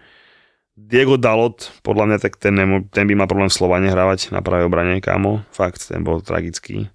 Diego 0.78 1.18
Dalot, 1.18 1.74
podľa 1.82 2.14
mňa, 2.14 2.18
tak 2.22 2.38
ten, 2.38 2.54
nemo, 2.54 2.86
ten 2.94 3.10
by 3.10 3.18
mal 3.18 3.26
problém 3.26 3.50
Slovane 3.50 3.90
hrávať 3.90 4.30
na 4.30 4.46
pravej 4.46 4.70
obrane, 4.70 5.02
kámo. 5.02 5.42
Fakt, 5.50 5.82
ten 5.90 6.06
bol 6.06 6.22
tragický. 6.22 6.94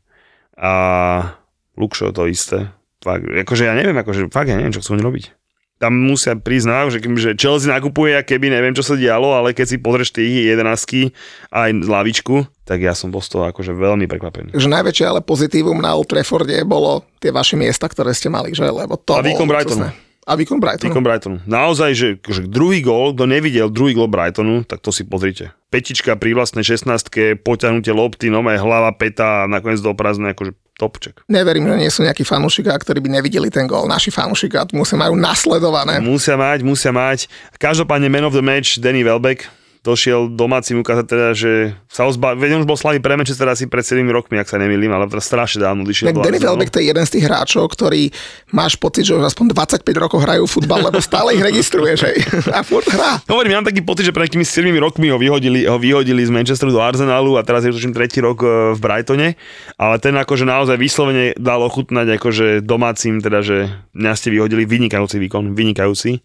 A 0.54 1.34
Lukšo 1.74 2.14
to 2.14 2.30
isté. 2.30 2.70
Fakt, 3.02 3.26
akože 3.26 3.66
ja 3.66 3.74
neviem, 3.74 3.98
akože 3.98 4.30
fakt 4.30 4.46
ja 4.46 4.54
neviem, 4.54 4.70
čo 4.70 4.78
chcú 4.78 4.94
oni 4.94 5.02
robiť. 5.02 5.41
Tam 5.82 5.98
musia 5.98 6.38
priznať, 6.38 6.94
že, 6.94 6.98
že 7.02 7.30
Chelsea 7.34 7.66
nakupuje, 7.66 8.14
keby 8.22 8.54
neviem, 8.54 8.70
čo 8.70 8.86
sa 8.86 8.94
dialo, 8.94 9.34
ale 9.34 9.50
keď 9.50 9.66
si 9.66 9.76
pozrieš 9.82 10.14
tých 10.14 10.54
jedenásky 10.54 11.10
aj 11.50 11.82
z 11.82 11.88
lavičku, 11.90 12.46
tak 12.62 12.86
ja 12.86 12.94
som 12.94 13.10
bol 13.10 13.18
z 13.18 13.34
toho 13.34 13.50
akože 13.50 13.74
veľmi 13.74 14.06
prekvapený. 14.06 14.54
Takže 14.54 14.70
najväčšie 14.70 15.04
ale 15.10 15.26
pozitívum 15.26 15.82
na 15.82 15.98
Old 15.98 16.06
Trafforde 16.06 16.62
bolo 16.62 17.02
tie 17.18 17.34
vaše 17.34 17.58
miesta, 17.58 17.90
ktoré 17.90 18.14
ste 18.14 18.30
mali, 18.30 18.54
že? 18.54 18.70
Lebo 18.70 18.94
to 18.94 19.18
A 19.18 19.26
výkon 19.26 19.50
Brightonu. 19.50 19.90
A 20.22 20.38
výkon 20.38 20.62
Brightonu. 20.62 20.86
Výkon 20.86 21.02
Brightonu. 21.02 21.36
Naozaj, 21.50 21.90
že, 21.98 22.08
že 22.22 22.46
druhý 22.46 22.78
gól, 22.78 23.10
kto 23.10 23.26
nevidel 23.26 23.66
druhý 23.66 23.98
gól 23.98 24.06
Brightonu, 24.06 24.62
tak 24.62 24.78
to 24.78 24.94
si 24.94 25.02
pozrite. 25.02 25.50
Petička 25.74 26.14
pri 26.14 26.38
vlastnej 26.38 26.62
16 26.62 27.42
poťahnutie 27.42 27.90
lopty, 27.90 28.30
nové 28.30 28.54
hlava, 28.54 28.94
peta 28.94 29.42
a 29.42 29.50
nakoniec 29.50 29.82
do 29.82 29.90
prázdne, 29.98 30.30
akože 30.30 30.54
topček. 30.76 31.22
Neverím, 31.28 31.68
že 31.68 31.76
nie 31.78 31.90
sú 31.92 32.00
nejakí 32.02 32.26
fanúšiká, 32.26 32.74
ktorí 32.76 32.98
by 33.00 33.20
nevideli 33.20 33.48
ten 33.52 33.68
gól. 33.68 33.86
Naši 33.86 34.10
fanúšiká 34.10 34.68
musia 34.74 34.98
majú 34.98 35.14
nasledované. 35.14 36.00
Musia 36.02 36.34
mať, 36.34 36.64
musia 36.64 36.90
mať. 36.90 37.28
Každopádne 37.60 38.08
man 38.08 38.26
of 38.26 38.34
the 38.34 38.44
match 38.44 38.80
Danny 38.80 39.06
Welbeck 39.06 39.61
došiel 39.82 40.30
domácim 40.30 40.78
ukázať 40.78 41.06
teda, 41.10 41.28
že 41.34 41.74
sa 41.90 42.06
ozba... 42.06 42.38
Veď 42.38 42.58
on 42.58 42.62
už 42.62 42.70
bol 42.70 42.78
slavný 42.78 43.02
pre 43.02 43.18
Manchester 43.18 43.50
asi 43.50 43.66
pred 43.66 43.82
7 43.82 44.02
rokmi, 44.14 44.38
ak 44.38 44.46
sa 44.46 44.58
nemýlim, 44.58 44.90
ale 44.94 45.10
teraz 45.10 45.26
strašne 45.26 45.62
dávno 45.62 45.82
odišiel. 45.82 46.14
Tak 46.14 46.22
Danny. 46.22 46.38
Welbeck 46.38 46.70
to 46.70 46.78
je 46.78 46.94
jeden 46.94 47.02
z 47.02 47.10
tých 47.18 47.24
hráčov, 47.26 47.66
ktorý 47.74 48.14
máš 48.54 48.78
pocit, 48.78 49.10
že 49.10 49.18
už 49.18 49.26
aspoň 49.26 49.54
25 49.54 49.82
rokov 49.98 50.22
hrajú 50.22 50.46
futbal, 50.46 50.86
lebo 50.86 51.02
stále 51.02 51.34
ich 51.34 51.42
registruješ, 51.42 51.98
hej. 52.06 52.16
A 52.54 52.62
furt 52.62 52.86
hrá. 52.86 53.18
Hovorím, 53.26 53.54
ja 53.54 53.58
mám 53.58 53.68
taký 53.68 53.82
pocit, 53.82 54.06
že 54.06 54.14
pred 54.14 54.30
nejakými 54.30 54.46
7 54.46 54.70
rokmi 54.78 55.10
ho 55.10 55.18
vyhodili, 55.18 55.66
ho 55.66 55.76
vyhodili 55.82 56.22
z 56.22 56.30
Manchesteru 56.30 56.70
do 56.70 56.78
Arsenalu 56.78 57.34
a 57.34 57.42
teraz 57.42 57.66
je 57.66 57.74
už 57.74 57.90
tretí 57.90 58.22
rok 58.22 58.38
e, 58.46 58.72
v 58.72 58.78
Brightone, 58.78 59.34
ale 59.76 59.94
ten 59.98 60.14
akože 60.14 60.46
naozaj 60.46 60.78
vyslovene 60.78 61.34
dal 61.34 61.58
ochutnať 61.60 62.22
akože 62.22 62.46
domácim, 62.62 63.18
teda 63.18 63.42
že 63.42 63.66
mňa 63.98 64.12
ste 64.14 64.30
vyhodili 64.30 64.62
vynikajúci 64.62 65.18
výkon, 65.18 65.58
vynikajúci. 65.58 66.22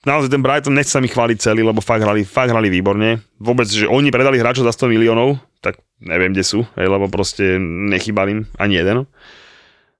Naozaj 0.00 0.32
ten 0.32 0.40
Brighton 0.40 0.72
nechce 0.72 0.96
sa 0.96 1.04
mi 1.04 1.12
chváliť 1.12 1.36
celý, 1.44 1.60
lebo 1.60 1.84
fakt 1.84 2.00
hrali, 2.00 2.24
fakt 2.24 2.48
hrali 2.48 2.72
výborne. 2.72 3.20
Vôbec, 3.36 3.68
že 3.68 3.84
oni 3.84 4.08
predali 4.08 4.40
hráčov 4.40 4.64
za 4.64 4.72
100 4.72 4.96
miliónov, 4.96 5.36
tak 5.60 5.76
neviem, 6.00 6.32
kde 6.32 6.40
sú, 6.40 6.64
hej, 6.80 6.88
lebo 6.88 7.12
proste 7.12 7.60
nechýbal 7.60 8.32
im 8.32 8.40
ani 8.56 8.80
jeden. 8.80 9.04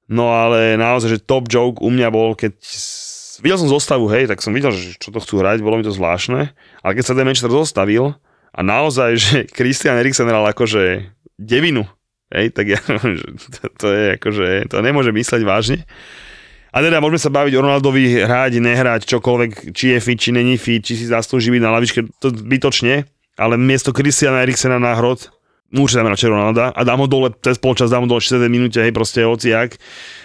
No 0.09 0.32
ale 0.32 0.80
naozaj, 0.80 1.20
že 1.20 1.20
top 1.20 1.53
joke 1.53 1.84
u 1.84 1.92
mňa 1.92 2.09
bol, 2.09 2.32
keď 2.32 2.57
videl 3.44 3.61
som 3.61 3.68
zostavu, 3.68 4.09
hej, 4.09 4.28
tak 4.28 4.40
som 4.40 4.57
videl, 4.57 4.72
že 4.72 4.96
čo 4.96 5.12
to 5.12 5.20
chcú 5.20 5.44
hrať, 5.44 5.61
bolo 5.61 5.76
mi 5.76 5.84
to 5.84 5.92
zvláštne, 5.92 6.53
ale 6.80 6.92
keď 6.96 7.05
sa 7.05 7.16
ten 7.16 7.28
Manchester 7.28 7.53
zostavil 7.53 8.16
a 8.57 8.61
naozaj, 8.64 9.11
že 9.24 9.36
Christian 9.53 10.01
Eriksen 10.01 10.28
hral 10.28 10.48
akože 10.48 11.12
devinu, 11.36 11.84
hej, 12.32 12.57
tak 12.57 12.72
ja, 12.72 12.80
to, 13.61 13.62
to 13.76 13.86
je 13.92 14.05
akože, 14.16 14.46
to 14.72 14.76
nemôže 14.80 15.12
mysleť 15.12 15.42
vážne. 15.44 15.84
A 16.71 16.83
teda 16.83 17.03
môžeme 17.03 17.18
sa 17.18 17.35
baviť 17.35 17.53
o 17.59 17.62
Ronaldovi 17.66 18.23
hrať, 18.23 18.62
nehrať, 18.62 19.01
čokoľvek, 19.11 19.75
či 19.75 19.97
je 19.97 19.99
fit, 19.99 20.18
či 20.18 20.31
není 20.31 20.55
fit, 20.55 20.83
či 20.83 20.95
si 20.95 21.11
zaslúži 21.11 21.51
byť 21.51 21.62
na 21.62 21.75
lavičke, 21.75 22.01
to 22.23 22.31
zbytočne, 22.31 23.07
ale 23.35 23.55
miesto 23.59 23.91
Christiana 23.91 24.47
Eriksena 24.47 24.79
na 24.79 24.95
hrod 24.95 25.35
určite 25.79 26.03
dáme 26.03 26.11
radšej 26.11 26.31
Ronalda 26.35 26.64
a 26.75 26.81
dám 26.83 26.99
ho 26.99 27.07
dole 27.07 27.31
cez 27.39 27.55
polčas, 27.62 27.95
dám 27.95 28.03
ho 28.03 28.11
dole 28.11 28.18
60 28.18 28.43
minúte, 28.51 28.83
hej, 28.83 28.91
proste 28.91 29.23
hociak. 29.23 29.79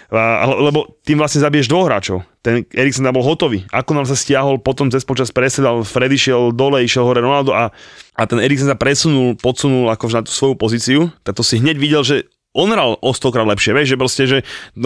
A, 0.09 0.45
lebo 0.49 0.97
tým 1.05 1.21
vlastne 1.21 1.41
zabiješ 1.41 1.69
dvoch 1.69 1.89
hráčov. 1.89 2.25
Ten 2.41 2.65
Eriksen 2.73 3.05
tam 3.05 3.17
bol 3.17 3.25
hotový. 3.25 3.65
Ako 3.73 3.97
nám 3.97 4.05
sa 4.09 4.17
stiahol, 4.17 4.61
potom 4.61 4.89
cez 4.89 5.05
počas 5.05 5.29
presedal, 5.33 5.85
Freddy 5.85 6.17
šiel 6.17 6.53
dole, 6.53 6.81
išiel 6.81 7.05
hore 7.05 7.21
Ronaldo 7.21 7.53
a, 7.53 7.73
a 8.17 8.21
ten 8.25 8.41
Eriksen 8.41 8.69
sa 8.69 8.77
presunul, 8.77 9.37
podsunul 9.37 9.89
ako 9.93 10.03
na 10.13 10.25
tú 10.25 10.33
svoju 10.33 10.55
pozíciu, 10.57 10.99
tak 11.21 11.37
to 11.37 11.45
si 11.45 11.61
hneď 11.61 11.77
videl, 11.77 12.01
že 12.01 12.25
on 12.55 12.71
hral 12.71 12.95
o 13.03 13.11
stokrát 13.11 13.43
lepšie, 13.43 13.75
vieš, 13.75 13.93
že 13.93 13.97
proste, 13.99 14.23
že 14.23 14.37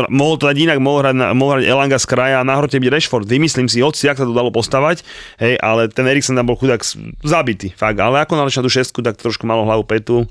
mohol 0.10 0.42
to 0.42 0.50
dať 0.50 0.58
inak, 0.58 0.82
mohol 0.82 1.06
hrať, 1.06 1.16
mohol 1.38 1.52
hrať 1.62 1.66
Elanga 1.70 2.02
z 2.02 2.08
kraja 2.10 2.42
a 2.42 2.48
na 2.48 2.58
byť 2.58 2.90
Rashford, 2.90 3.30
vymyslím 3.30 3.70
si, 3.70 3.86
hoci, 3.86 4.10
jak 4.10 4.18
sa 4.18 4.26
to 4.26 4.34
dalo 4.34 4.50
postavať, 4.50 5.06
hej, 5.38 5.62
ale 5.62 5.86
ten 5.94 6.10
Eriksen 6.10 6.34
tam 6.34 6.50
bol 6.50 6.58
chudák 6.58 6.82
zabitý, 7.22 7.70
fakt, 7.78 8.02
ale 8.02 8.26
ako 8.26 8.34
naleč 8.34 8.58
na 8.58 8.66
tú 8.66 8.74
šestku, 8.74 9.06
tak 9.06 9.22
trošku 9.22 9.46
malo 9.46 9.70
hlavu 9.70 9.86
petu. 9.86 10.26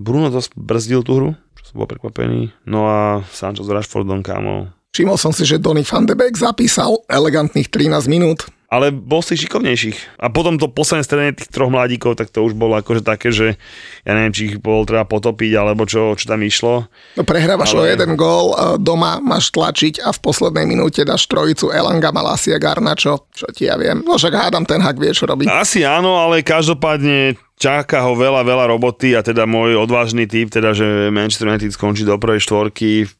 Bruno 0.00 0.32
dosť 0.32 0.56
brzdil 0.56 1.04
tú 1.04 1.12
hru, 1.20 1.30
čo 1.60 1.62
som 1.68 1.76
bol 1.84 1.86
prekvapený, 1.86 2.56
no 2.64 2.88
a 2.88 3.20
Sancho 3.28 3.60
s 3.60 3.68
Rashfordom, 3.68 4.24
kámo, 4.24 4.72
Všimol 4.90 5.22
som 5.22 5.30
si, 5.30 5.46
že 5.46 5.62
Donny 5.62 5.86
van 5.86 6.02
de 6.02 6.18
Beek 6.18 6.34
zapísal 6.34 7.06
elegantných 7.06 7.70
13 7.70 8.10
minút. 8.10 8.50
Ale 8.70 8.94
bol 8.94 9.18
z 9.18 9.34
tých 9.34 9.50
šikovnejších. 9.50 10.22
A 10.22 10.30
potom 10.30 10.54
to 10.54 10.70
posledné 10.70 11.02
stredenie 11.02 11.34
tých 11.34 11.50
troch 11.50 11.74
mladíkov, 11.74 12.14
tak 12.14 12.30
to 12.30 12.46
už 12.46 12.54
bolo 12.54 12.78
akože 12.78 13.02
také, 13.02 13.34
že 13.34 13.58
ja 14.06 14.12
neviem, 14.14 14.30
či 14.30 14.54
ich 14.54 14.56
bol 14.62 14.86
treba 14.86 15.02
potopiť, 15.02 15.58
alebo 15.58 15.90
čo, 15.90 16.14
čo 16.14 16.30
tam 16.30 16.38
išlo. 16.46 16.86
No 17.18 17.26
prehrávaš 17.26 17.74
o 17.74 17.82
Ale- 17.82 17.98
jeden 17.98 18.14
gól, 18.14 18.54
e, 18.54 18.78
doma 18.78 19.18
máš 19.18 19.50
tlačiť 19.50 20.06
a 20.06 20.14
v 20.14 20.18
poslednej 20.22 20.70
minúte 20.70 21.02
dáš 21.02 21.26
trojicu 21.26 21.74
Elanga, 21.74 22.14
Malasia, 22.14 22.62
Garnačo, 22.62 23.26
čo 23.34 23.50
ti 23.50 23.66
ja 23.66 23.74
viem. 23.74 24.06
No 24.06 24.14
však 24.14 24.38
hádam, 24.38 24.62
ten 24.62 24.78
hak 24.78 25.02
vie, 25.02 25.10
čo 25.10 25.26
robí. 25.26 25.50
Asi 25.50 25.82
áno, 25.82 26.14
ale 26.22 26.46
každopádne 26.46 27.34
čaká 27.58 28.06
ho 28.06 28.14
veľa, 28.14 28.46
veľa 28.46 28.70
roboty 28.70 29.18
a 29.18 29.26
teda 29.26 29.50
môj 29.50 29.82
odvážny 29.82 30.30
typ, 30.30 30.46
teda, 30.46 30.78
že 30.78 31.10
Manchester 31.10 31.50
United 31.50 31.74
skončí 31.74 32.06
do 32.06 32.14
prvej 32.22 32.38
štvorky, 32.46 33.10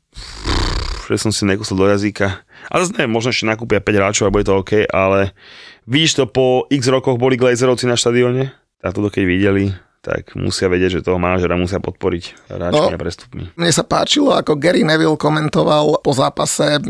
že 1.10 1.16
som 1.18 1.34
si 1.34 1.42
nekusol 1.42 1.74
do 1.74 1.90
jazyka. 1.90 2.46
A 2.68 2.82
zase 2.82 2.98
neviem, 2.98 3.14
možno 3.14 3.32
ešte 3.32 3.48
nakúpia 3.48 3.80
5 3.80 3.96
hráčov 3.96 4.24
a 4.28 4.34
bude 4.34 4.44
to 4.44 4.60
OK, 4.60 4.84
ale 4.90 5.32
vidíš 5.88 6.20
to, 6.20 6.24
po 6.28 6.68
x 6.68 6.90
rokoch 6.92 7.16
boli 7.16 7.40
Glazerovci 7.40 7.88
na 7.88 7.96
štadióne, 7.96 8.52
a 8.84 8.88
toto 8.92 9.08
keď 9.08 9.24
videli, 9.24 9.64
tak 10.00 10.32
musia 10.32 10.72
vedieť, 10.72 11.00
že 11.00 11.04
toho 11.04 11.20
manažera 11.20 11.60
musia 11.60 11.76
podporiť 11.76 12.48
hráčmi 12.48 12.88
No. 12.88 12.96
a 12.96 12.96
prestupmi. 12.96 13.52
Mne 13.52 13.68
sa 13.68 13.84
páčilo, 13.84 14.32
ako 14.32 14.56
Gary 14.56 14.80
Neville 14.80 15.20
komentoval 15.20 16.00
po 16.00 16.12
zápase 16.16 16.76
e, 16.76 16.80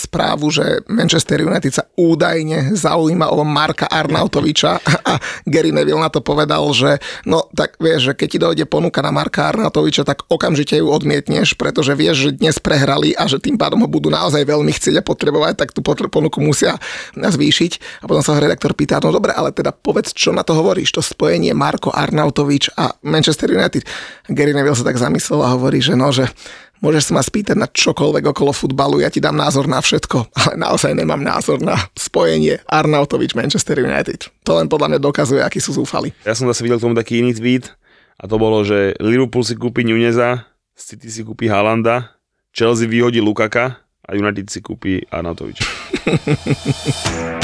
správu, 0.00 0.48
že 0.48 0.80
Manchester 0.88 1.44
United 1.44 1.68
sa 1.68 1.84
údajne 1.92 2.72
zaujíma 2.72 3.28
o 3.36 3.44
Marka 3.44 3.84
Arnautoviča 3.84 4.80
a 5.12 5.20
Gary 5.44 5.76
Neville 5.76 6.00
na 6.00 6.08
to 6.08 6.24
povedal, 6.24 6.64
že 6.72 6.96
no 7.28 7.52
tak 7.52 7.76
vieš, 7.76 8.08
že 8.08 8.12
keď 8.16 8.28
ti 8.32 8.38
dojde 8.40 8.64
ponuka 8.64 9.04
na 9.04 9.12
Marka 9.12 9.52
Arnautoviča, 9.52 10.08
tak 10.08 10.24
okamžite 10.32 10.80
ju 10.80 10.88
odmietneš, 10.88 11.52
pretože 11.60 11.92
vieš, 11.92 12.32
že 12.32 12.40
dnes 12.40 12.56
prehrali 12.56 13.12
a 13.12 13.28
že 13.28 13.44
tým 13.44 13.60
pádom 13.60 13.84
ho 13.84 13.88
budú 13.92 14.08
naozaj 14.08 14.40
veľmi 14.48 14.72
chcieť 14.72 15.00
a 15.00 15.06
potrebovať, 15.06 15.60
tak 15.60 15.76
tú 15.76 15.84
ponuku 15.84 16.40
musia 16.40 16.80
zvýšiť. 17.12 18.00
A 18.00 18.08
potom 18.08 18.24
sa 18.24 18.40
redaktor 18.40 18.72
pýta, 18.72 19.04
no 19.04 19.12
dobre, 19.12 19.36
ale 19.36 19.52
teda 19.52 19.68
povedz, 19.74 20.16
čo 20.16 20.32
na 20.32 20.40
to 20.40 20.56
hovoríš, 20.56 20.96
to 20.96 21.04
spojenie 21.04 21.52
Marko 21.52 21.92
Arnautovič 22.22 22.78
a 22.78 22.94
Manchester 23.02 23.50
United. 23.50 23.82
Gary 24.30 24.54
Neville 24.54 24.78
sa 24.78 24.86
tak 24.86 24.94
zamyslel 24.94 25.42
a 25.42 25.58
hovorí, 25.58 25.82
že 25.82 25.98
no, 25.98 26.14
že 26.14 26.30
môžeš 26.78 27.10
sa 27.10 27.18
ma 27.18 27.22
spýtať 27.26 27.58
na 27.58 27.66
čokoľvek 27.66 28.30
okolo 28.30 28.54
futbalu, 28.54 29.02
ja 29.02 29.10
ti 29.10 29.18
dám 29.18 29.34
názor 29.34 29.66
na 29.66 29.82
všetko, 29.82 30.30
ale 30.38 30.54
naozaj 30.54 30.94
nemám 30.94 31.18
názor 31.18 31.58
na 31.58 31.74
spojenie 31.98 32.62
Arnautovič 32.70 33.34
Manchester 33.34 33.82
United. 33.82 34.30
To 34.46 34.62
len 34.62 34.70
podľa 34.70 34.94
mňa 34.94 35.00
dokazuje, 35.02 35.42
akí 35.42 35.58
sú 35.58 35.74
zúfali. 35.74 36.14
Ja 36.22 36.38
som 36.38 36.46
zase 36.46 36.62
videl 36.62 36.78
k 36.78 36.86
tomu 36.86 36.94
taký 36.94 37.18
iný 37.18 37.34
tweet 37.34 37.74
a 38.22 38.30
to 38.30 38.38
bolo, 38.38 38.62
že 38.62 38.94
Liverpool 39.02 39.42
si 39.42 39.58
kúpi 39.58 39.82
Nuneza, 39.82 40.46
City 40.78 41.10
si 41.10 41.26
kúpi 41.26 41.50
Halanda, 41.50 42.14
Chelsea 42.54 42.86
vyhodí 42.86 43.18
Lukaka 43.18 43.82
a 44.06 44.10
United 44.14 44.46
si 44.46 44.62
kúpi 44.62 45.02
Arnautoviča. 45.10 45.66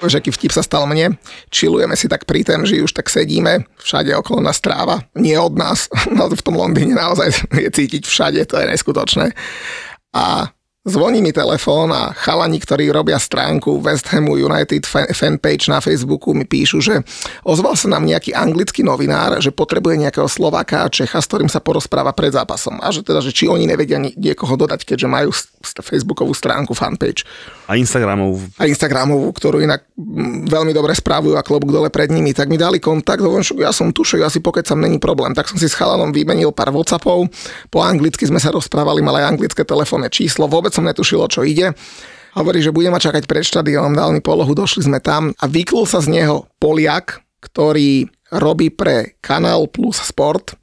Vieš, 0.00 0.16
aký 0.16 0.32
vtip 0.32 0.52
sa 0.56 0.64
stal 0.64 0.88
mne? 0.88 1.20
Čilujeme 1.52 1.92
si 1.92 2.08
tak 2.08 2.24
pri 2.24 2.40
tém, 2.40 2.64
že 2.64 2.80
už 2.80 2.96
tak 2.96 3.12
sedíme, 3.12 3.68
všade 3.76 4.16
okolo 4.16 4.40
nás 4.40 4.56
tráva, 4.56 5.04
nie 5.12 5.36
od 5.36 5.52
nás, 5.56 5.92
no 6.16 6.28
v 6.32 6.44
tom 6.44 6.56
Londýne 6.56 6.96
naozaj 6.96 7.52
je 7.52 7.68
cítiť 7.68 8.08
všade, 8.08 8.40
to 8.48 8.56
je 8.56 8.66
neskutočné. 8.66 9.26
A 10.16 10.48
zvoní 10.84 11.20
mi 11.20 11.28
telefón 11.28 11.92
a 11.92 12.16
chalani, 12.16 12.56
ktorí 12.56 12.88
robia 12.88 13.20
stránku 13.20 13.84
West 13.84 14.08
Hamu 14.08 14.40
United 14.40 14.88
fan- 14.88 15.12
fanpage 15.12 15.68
na 15.68 15.76
Facebooku 15.76 16.32
mi 16.32 16.48
píšu, 16.48 16.80
že 16.80 17.04
ozval 17.44 17.76
sa 17.76 17.92
nám 17.92 18.08
nejaký 18.08 18.32
anglický 18.32 18.80
novinár, 18.80 19.36
že 19.44 19.52
potrebuje 19.52 20.00
nejakého 20.00 20.24
Slováka 20.24 20.88
a 20.88 20.92
Čecha, 20.92 21.20
s 21.20 21.28
ktorým 21.28 21.52
sa 21.52 21.60
porozpráva 21.60 22.16
pred 22.16 22.32
zápasom. 22.32 22.80
A 22.80 22.88
že 22.88 23.04
teda, 23.04 23.20
že 23.20 23.28
či 23.28 23.44
oni 23.44 23.68
nevedia 23.68 24.00
ni- 24.00 24.16
niekoho 24.16 24.56
dodať, 24.56 24.88
keďže 24.88 25.08
majú 25.08 25.28
Facebookovú 25.60 26.32
stránku 26.32 26.72
fanpage. 26.72 27.28
A 27.68 27.76
Instagramov 27.76 28.40
a 28.56 28.64
Instagramovú, 28.64 29.30
ktorú 29.36 29.60
inak 29.60 29.84
mm, 29.94 30.48
veľmi 30.48 30.72
dobre 30.72 30.96
správujú 30.96 31.36
a 31.36 31.44
klobúk 31.44 31.70
dole 31.70 31.92
pred 31.92 32.08
nimi, 32.08 32.32
tak 32.32 32.48
mi 32.48 32.56
dali 32.56 32.80
kontakt, 32.80 33.20
hovorím, 33.20 33.44
ja 33.60 33.70
som 33.70 33.92
tu, 33.92 34.00
že 34.02 34.16
ja 34.16 34.32
si 34.32 34.40
pokecam, 34.40 34.80
není 34.80 34.96
problém. 34.96 35.36
Tak 35.36 35.52
som 35.52 35.60
si 35.60 35.68
s 35.68 35.76
chalanom 35.76 36.08
vymenil 36.10 36.56
pár 36.56 36.72
Whatsappov, 36.72 37.28
po 37.68 37.78
anglicky 37.84 38.24
sme 38.24 38.40
sa 38.40 38.48
rozprávali, 38.48 39.04
mal 39.04 39.20
aj 39.20 39.36
anglické 39.36 39.62
telefónne 39.62 40.08
číslo, 40.08 40.48
vôbec 40.48 40.69
som 40.74 40.86
netušil, 40.86 41.20
o 41.20 41.28
čo 41.30 41.44
ide. 41.46 41.76
Hovorí, 42.34 42.62
že 42.62 42.70
bude 42.70 42.88
ma 42.88 43.02
čakať 43.02 43.26
pred 43.26 43.42
štadiónom, 43.42 43.98
dal 43.98 44.14
mi 44.14 44.22
polohu, 44.22 44.54
došli 44.54 44.86
sme 44.86 45.02
tam 45.02 45.34
a 45.36 45.44
vyklul 45.50 45.82
sa 45.84 45.98
z 45.98 46.14
neho 46.14 46.46
Poliak, 46.62 47.18
ktorý 47.42 48.06
robí 48.30 48.70
pre 48.70 49.18
Kanál 49.18 49.66
Plus 49.66 49.98
Sport 49.98 50.54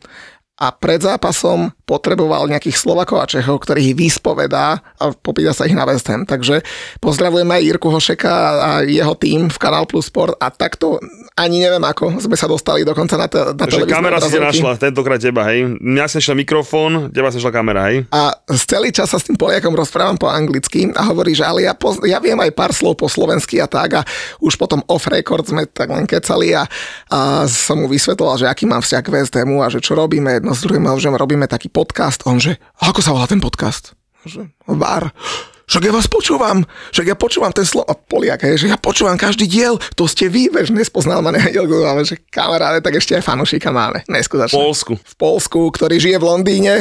a 0.58 0.72
pred 0.72 1.04
zápasom 1.04 1.76
potreboval 1.88 2.52
nejakých 2.52 2.76
Slovakov 2.76 3.24
a 3.24 3.30
Čechov, 3.32 3.64
ktorých 3.64 3.96
vyspovedá 3.96 4.84
a 5.00 5.04
popýta 5.16 5.56
sa 5.56 5.64
ich 5.64 5.72
na 5.72 5.88
West 5.88 6.12
Ham. 6.12 6.28
Takže 6.28 6.60
pozdravujeme 7.00 7.64
Jirku 7.64 7.88
Hošeka 7.88 8.34
a 8.60 8.70
jeho 8.84 9.16
tým 9.16 9.48
v 9.48 9.58
Kanál 9.58 9.88
Plus 9.88 10.12
Sport 10.12 10.36
a 10.44 10.52
takto 10.52 11.00
ani 11.38 11.64
neviem 11.64 11.80
ako 11.86 12.20
sme 12.20 12.36
sa 12.36 12.50
dostali 12.50 12.84
dokonca 12.84 13.16
na, 13.16 13.32
te, 13.32 13.40
na 13.40 13.56
Takže 13.56 13.88
televízne 13.88 13.96
kamera 13.96 14.18
si 14.20 14.36
našla, 14.36 14.72
tentokrát 14.76 15.22
teba, 15.22 15.48
hej. 15.48 15.80
Mňa 15.80 16.06
si 16.12 16.16
našla 16.20 16.36
mikrofón, 16.36 16.92
teba 17.16 17.32
si 17.32 17.40
našla 17.40 17.54
kamera, 17.56 17.82
hej. 17.88 18.04
A 18.12 18.36
z 18.52 18.62
celý 18.68 18.90
čas 18.92 19.08
sa 19.14 19.22
s 19.22 19.24
tým 19.30 19.40
Poliakom 19.40 19.72
rozprávam 19.72 20.20
po 20.20 20.28
anglicky 20.28 20.92
a 20.92 21.08
hovorí, 21.08 21.38
že 21.38 21.48
ale 21.48 21.70
ja, 21.70 21.78
poz, 21.78 22.04
ja 22.04 22.20
viem 22.20 22.36
aj 22.36 22.52
pár 22.52 22.76
slov 22.76 23.00
po 23.00 23.08
slovensky 23.08 23.64
a 23.64 23.70
tak 23.70 23.90
a 23.96 24.06
už 24.44 24.60
potom 24.60 24.84
off 24.92 25.08
record 25.08 25.48
sme 25.48 25.70
tak 25.70 25.88
len 25.88 26.04
kecali 26.10 26.52
a, 26.52 26.68
a 27.14 27.46
som 27.46 27.80
mu 27.80 27.88
vysvetloval, 27.88 28.42
že 28.42 28.50
aký 28.50 28.66
mám 28.66 28.82
vzťah 28.82 29.02
k 29.06 29.14
West 29.14 29.34
Hamu 29.38 29.62
a 29.62 29.70
že 29.70 29.80
čo 29.80 29.94
robíme 29.94 30.42
jedno 30.42 30.58
s 30.58 30.66
druhým, 30.66 30.84
že 30.98 31.14
robíme 31.14 31.46
taký 31.46 31.70
podcast. 31.78 32.26
On, 32.26 32.42
že 32.42 32.58
ako 32.82 33.06
sa 33.06 33.14
volá 33.14 33.30
ten 33.30 33.38
podcast? 33.38 33.94
Že 34.26 34.50
bar. 34.66 35.14
Však 35.68 35.84
ja 35.84 35.92
vás 35.92 36.08
počúvam, 36.08 36.64
však 36.96 37.12
ja 37.12 37.16
počúvam 37.20 37.52
ten 37.52 37.68
slovo, 37.68 37.92
Poliak, 38.08 38.40
hej, 38.48 38.56
že 38.56 38.72
ja 38.72 38.80
počúvam 38.80 39.20
každý 39.20 39.52
diel, 39.52 39.76
to 40.00 40.08
ste 40.08 40.32
vy, 40.32 40.48
veď 40.48 40.72
nespoznal 40.72 41.20
ma 41.20 41.28
nevedel, 41.28 41.68
kto 41.68 41.84
máme, 41.84 42.08
že 42.08 42.24
kamaráde, 42.32 42.80
tak 42.80 42.96
ešte 42.96 43.20
aj 43.20 43.28
fanušika 43.28 43.68
máme, 43.68 44.00
V 44.08 44.16
neskutočne. 44.16 44.56
Polsku. 44.56 44.96
v 44.96 45.16
Polsku, 45.20 45.60
ktorý 45.68 46.00
žije 46.00 46.18
v 46.18 46.26
Londýne, 46.26 46.74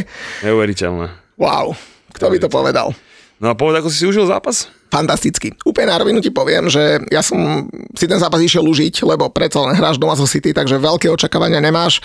Neuveriteľné. 0.47 1.34
Wow, 1.34 1.74
kto 2.14 2.30
by 2.30 2.38
to 2.38 2.47
povedal? 2.47 2.94
No 3.42 3.51
a 3.51 3.59
povedz, 3.59 3.82
ako 3.82 3.88
si 3.90 3.99
si 3.99 4.07
užil 4.07 4.22
zápas? 4.30 4.70
Fantasticky. 4.87 5.53
Úplne 5.66 5.87
na 5.91 5.99
rovinu 5.99 6.18
ti 6.22 6.30
poviem, 6.30 6.70
že 6.70 7.03
ja 7.11 7.20
som 7.20 7.66
si 7.93 8.07
ten 8.07 8.18
zápas 8.22 8.39
išiel 8.39 8.62
užiť, 8.64 9.03
lebo 9.03 9.28
predsa 9.28 9.62
len 9.66 9.74
hráš 9.74 9.99
doma 9.99 10.14
zo 10.14 10.24
City, 10.28 10.55
takže 10.55 10.78
veľké 10.78 11.11
očakávania 11.11 11.59
nemáš, 11.59 11.99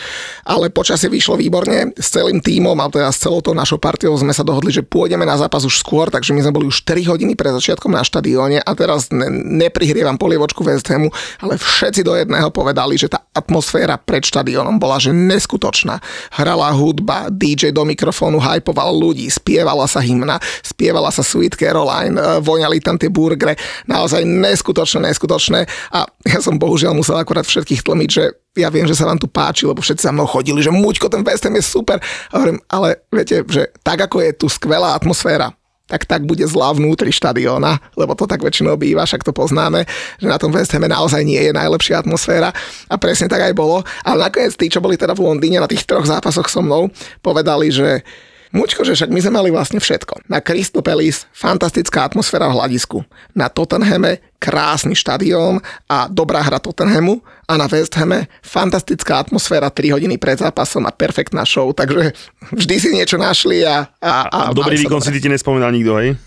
ale 0.45 0.73
počasie 0.73 1.09
vyšlo 1.09 1.37
výborne. 1.37 1.93
S 1.97 2.13
celým 2.13 2.41
tímom, 2.41 2.77
a 2.77 2.89
teda 2.89 3.09
s 3.11 3.21
celou 3.21 3.43
tou 3.43 3.53
našou 3.53 3.77
partiou 3.77 4.13
sme 4.17 4.31
sa 4.31 4.45
dohodli, 4.45 4.71
že 4.73 4.85
pôjdeme 4.85 5.25
na 5.27 5.37
zápas 5.37 5.65
už 5.65 5.77
skôr, 5.81 6.09
takže 6.09 6.33
my 6.33 6.41
sme 6.45 6.55
boli 6.55 6.65
už 6.67 6.83
3 6.83 7.05
hodiny 7.11 7.33
pred 7.37 7.53
začiatkom 7.53 7.91
na 7.91 8.03
štadióne 8.03 8.61
a 8.61 8.71
teraz 8.77 9.11
ne, 9.11 9.27
neprihrievam 9.61 10.19
polievočku 10.19 10.61
West 10.63 10.87
Hamu, 10.87 11.11
ale 11.41 11.57
všetci 11.57 12.01
do 12.05 12.13
jedného 12.17 12.49
povedali, 12.53 12.97
že 12.97 13.11
tá 13.11 13.23
atmosféra 13.31 13.95
pred 13.99 14.23
štadiónom 14.23 14.77
bola 14.77 14.99
že 15.01 15.15
neskutočná. 15.15 15.97
Hrala 16.35 16.71
hudba, 16.75 17.31
DJ 17.31 17.73
do 17.73 17.87
mikrofónu 17.87 18.37
hypoval 18.39 18.91
ľudí, 18.95 19.27
spievala 19.27 19.87
sa 19.87 20.03
hymna, 20.03 20.37
spievala 20.63 21.09
sa 21.09 21.23
Sweet 21.23 21.55
Caroline, 21.55 22.15
eh, 22.15 22.39
voňali 22.43 22.70
dali 22.71 22.79
tam 22.79 22.95
tie 22.95 23.11
burgery, 23.11 23.59
naozaj 23.83 24.23
neskutočné, 24.23 25.11
neskutočné 25.11 25.67
a 25.91 26.07
ja 26.23 26.39
som 26.39 26.55
bohužiaľ 26.55 26.95
musel 26.95 27.19
akorát 27.19 27.43
všetkých 27.43 27.83
tlmiť, 27.83 28.09
že 28.09 28.23
ja 28.55 28.71
viem, 28.71 28.87
že 28.87 28.95
sa 28.95 29.03
vám 29.03 29.19
tu 29.19 29.27
páči, 29.27 29.67
lebo 29.67 29.83
všetci 29.83 30.07
za 30.07 30.15
mnou 30.15 30.23
chodili, 30.23 30.63
že 30.63 30.71
Muďko, 30.71 31.11
ten 31.11 31.27
West 31.27 31.43
Ham 31.43 31.59
je 31.59 31.63
super. 31.63 31.99
A 32.31 32.33
hovorím, 32.39 32.63
ale 32.71 33.03
viete, 33.11 33.43
že 33.47 33.67
tak 33.83 34.07
ako 34.07 34.23
je 34.23 34.31
tu 34.35 34.47
skvelá 34.47 34.95
atmosféra, 34.95 35.51
tak 35.87 36.07
tak 36.07 36.23
bude 36.23 36.43
zlá 36.47 36.71
vnútri 36.71 37.11
štadióna, 37.11 37.79
lebo 37.99 38.15
to 38.15 38.23
tak 38.23 38.39
väčšinou 38.39 38.79
býva, 38.79 39.03
však 39.03 39.27
to 39.27 39.35
poznáme, 39.35 39.83
že 40.19 40.27
na 40.27 40.39
tom 40.39 40.55
West 40.55 40.71
Hame 40.71 40.87
naozaj 40.87 41.27
nie 41.27 41.39
je 41.39 41.51
najlepšia 41.51 41.99
atmosféra 41.99 42.55
a 42.87 42.95
presne 42.95 43.27
tak 43.27 43.51
aj 43.51 43.53
bolo. 43.55 43.83
Ale 44.07 44.31
nakoniec 44.31 44.55
tí, 44.55 44.71
čo 44.71 44.79
boli 44.79 44.95
teda 44.95 45.11
v 45.11 45.27
Londýne 45.27 45.59
na 45.59 45.67
tých 45.67 45.83
troch 45.83 46.07
zápasoch 46.07 46.47
so 46.47 46.63
mnou, 46.63 46.87
povedali, 47.19 47.71
že 47.71 48.07
Mučko, 48.51 48.83
že 48.83 48.99
však 48.99 49.15
my 49.15 49.19
sme 49.23 49.33
mali 49.39 49.49
vlastne 49.49 49.79
všetko. 49.79 50.27
Na 50.27 50.43
Crystal 50.43 50.83
Palace 50.83 51.23
fantastická 51.31 52.03
atmosféra 52.03 52.51
v 52.51 52.59
hľadisku. 52.59 52.99
Na 53.31 53.47
Tottenhame 53.47 54.19
krásny 54.43 54.91
štadión 54.91 55.63
a 55.87 56.11
dobrá 56.11 56.43
hra 56.43 56.59
Tottenhamu 56.59 57.23
a 57.47 57.55
na 57.55 57.71
West 57.71 57.95
Hame 57.95 58.27
fantastická 58.43 59.23
atmosféra 59.23 59.71
3 59.71 59.95
hodiny 59.95 60.19
pred 60.19 60.35
zápasom 60.35 60.83
a 60.83 60.91
perfektná 60.91 61.47
show, 61.47 61.71
takže 61.71 62.11
vždy 62.51 62.75
si 62.75 62.89
niečo 62.91 63.15
našli 63.15 63.63
a... 63.63 63.87
A, 64.03 64.11
A, 64.27 64.41
a 64.51 64.55
dobrý 64.55 64.75
výkon 64.81 64.99
si 64.99 65.15
ti 65.15 65.31
nespomínal 65.31 65.71
nikto, 65.71 65.95
hej? 66.01 66.17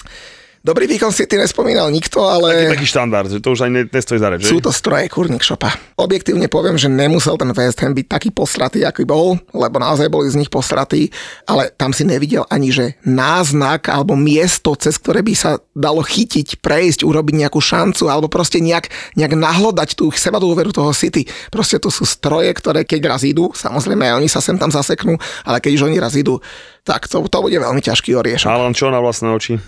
Dobrý 0.65 0.89
výkon 0.89 1.13
si 1.13 1.29
ty 1.29 1.37
nespomínal 1.37 1.93
nikto, 1.93 2.25
ale... 2.25 2.73
Taký, 2.73 2.81
taký 2.81 2.89
štandard, 2.89 3.29
že 3.29 3.37
to 3.45 3.53
už 3.53 3.69
ani 3.69 3.85
ne- 3.85 3.91
nestojí 3.93 4.17
za 4.17 4.33
reč? 4.33 4.49
Sú 4.49 4.65
to 4.65 4.73
stroje 4.73 5.13
kurník 5.13 5.45
šopa. 5.45 5.77
Objektívne 6.01 6.49
poviem, 6.49 6.81
že 6.81 6.89
nemusel 6.89 7.37
ten 7.37 7.53
West 7.53 7.77
Ham 7.85 7.93
byť 7.93 8.07
taký 8.09 8.33
posratý, 8.33 8.81
aký 8.81 9.05
bol, 9.05 9.37
lebo 9.53 9.77
naozaj 9.77 10.09
boli 10.09 10.25
z 10.33 10.41
nich 10.41 10.49
posratí, 10.49 11.13
ale 11.45 11.69
tam 11.77 11.93
si 11.93 12.09
nevidel 12.09 12.49
ani, 12.49 12.73
že 12.73 12.97
náznak 13.05 13.93
alebo 13.93 14.17
miesto, 14.17 14.73
cez 14.81 14.97
ktoré 14.97 15.21
by 15.21 15.37
sa 15.37 15.61
dalo 15.77 16.01
chytiť, 16.01 16.65
prejsť, 16.65 17.05
urobiť 17.05 17.45
nejakú 17.45 17.61
šancu 17.61 18.09
alebo 18.09 18.33
proste 18.33 18.65
nejak, 18.65 18.89
nejak 19.21 19.37
nahlodať 19.37 20.01
tú 20.01 20.09
seba 20.17 20.41
dôveru 20.41 20.73
toho 20.73 20.97
City. 20.97 21.29
Proste 21.53 21.77
to 21.77 21.93
sú 21.93 22.09
stroje, 22.09 22.49
ktoré 22.57 22.89
keď 22.89 23.13
raz 23.13 23.21
idú, 23.29 23.53
samozrejme 23.53 24.09
aj 24.09 24.17
oni 24.17 24.33
sa 24.33 24.41
sem 24.41 24.57
tam 24.57 24.73
zaseknú, 24.73 25.21
ale 25.45 25.61
keď 25.61 25.77
už 25.77 25.93
oni 25.93 26.01
raz 26.01 26.17
idú, 26.17 26.41
tak 26.89 27.05
to, 27.05 27.21
to 27.29 27.39
bude 27.45 27.53
veľmi 27.53 27.85
ťažký 27.85 28.17
oriešok. 28.17 28.49
Alan, 28.49 28.73
čo 28.73 28.89
na 28.89 29.05
vlastné 29.05 29.29
oči? 29.29 29.61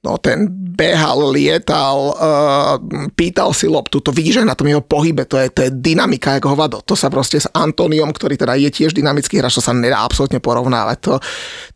No 0.00 0.16
ten 0.16 0.48
behal, 0.80 1.28
lietal, 1.28 2.16
uh, 2.16 2.80
pýtal 3.12 3.52
si 3.52 3.68
loptu, 3.68 4.00
to 4.00 4.16
vidíš 4.16 4.40
aj 4.40 4.48
na 4.48 4.56
tom 4.56 4.64
jeho 4.64 4.80
pohybe, 4.80 5.28
to 5.28 5.36
je, 5.36 5.52
to 5.52 5.60
je 5.68 5.70
dynamika 5.76 6.40
ako 6.40 6.56
hovado. 6.56 6.80
To 6.88 6.96
sa 6.96 7.12
proste 7.12 7.36
s 7.36 7.44
Antoniom, 7.52 8.08
ktorý 8.08 8.40
teda 8.40 8.56
je 8.56 8.72
tiež 8.72 8.96
dynamický 8.96 9.44
hráč, 9.44 9.60
to 9.60 9.64
sa 9.64 9.76
nedá 9.76 10.00
absolútne 10.00 10.40
porovnávať. 10.40 10.96
To, 11.04 11.12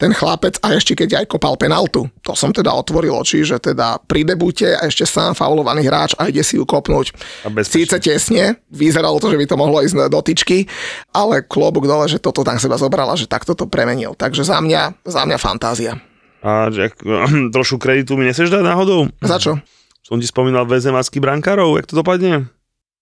ten 0.01 0.16
chlapec, 0.16 0.57
a 0.64 0.72
ešte 0.72 0.97
keď 0.97 1.20
aj 1.20 1.37
kopal 1.37 1.61
penaltu, 1.61 2.09
to 2.25 2.33
som 2.33 2.49
teda 2.49 2.72
otvoril 2.72 3.12
oči, 3.12 3.45
že 3.45 3.61
teda 3.61 4.01
pri 4.01 4.25
debute 4.25 4.72
a 4.72 4.89
ešte 4.89 5.05
sám 5.05 5.37
faulovaný 5.37 5.85
hráč 5.85 6.16
a 6.16 6.25
ide 6.33 6.41
si 6.41 6.57
ju 6.57 6.64
kopnúť. 6.64 7.12
Síce 7.68 8.01
tesne, 8.01 8.57
vyzeralo 8.72 9.20
to, 9.20 9.29
že 9.29 9.37
by 9.37 9.45
to 9.45 9.61
mohlo 9.61 9.85
ísť 9.85 10.09
do 10.09 10.20
tyčky, 10.25 10.64
ale 11.12 11.45
klobúk 11.45 11.85
dole, 11.85 12.09
že 12.09 12.16
toto 12.16 12.41
tam 12.41 12.57
seba 12.57 12.81
zobrala, 12.81 13.20
že 13.20 13.29
takto 13.29 13.53
to 13.53 13.68
premenil. 13.68 14.16
Takže 14.16 14.49
za 14.49 14.64
mňa, 14.64 15.05
za 15.05 15.29
mňa 15.29 15.37
fantázia. 15.37 16.14
A 16.45 16.68
že, 16.68 16.92
trošku 17.57 17.80
kreditu 17.80 18.20
mi 18.20 18.28
neseš 18.28 18.53
dať 18.53 18.61
náhodou? 18.61 19.09
Za 19.24 19.40
čo? 19.40 19.57
Som 20.05 20.20
ti 20.20 20.28
spomínal 20.28 20.68
väzemáckých 20.68 21.24
brankárov, 21.24 21.80
jak 21.80 21.88
to 21.88 21.97
dopadne? 22.05 22.53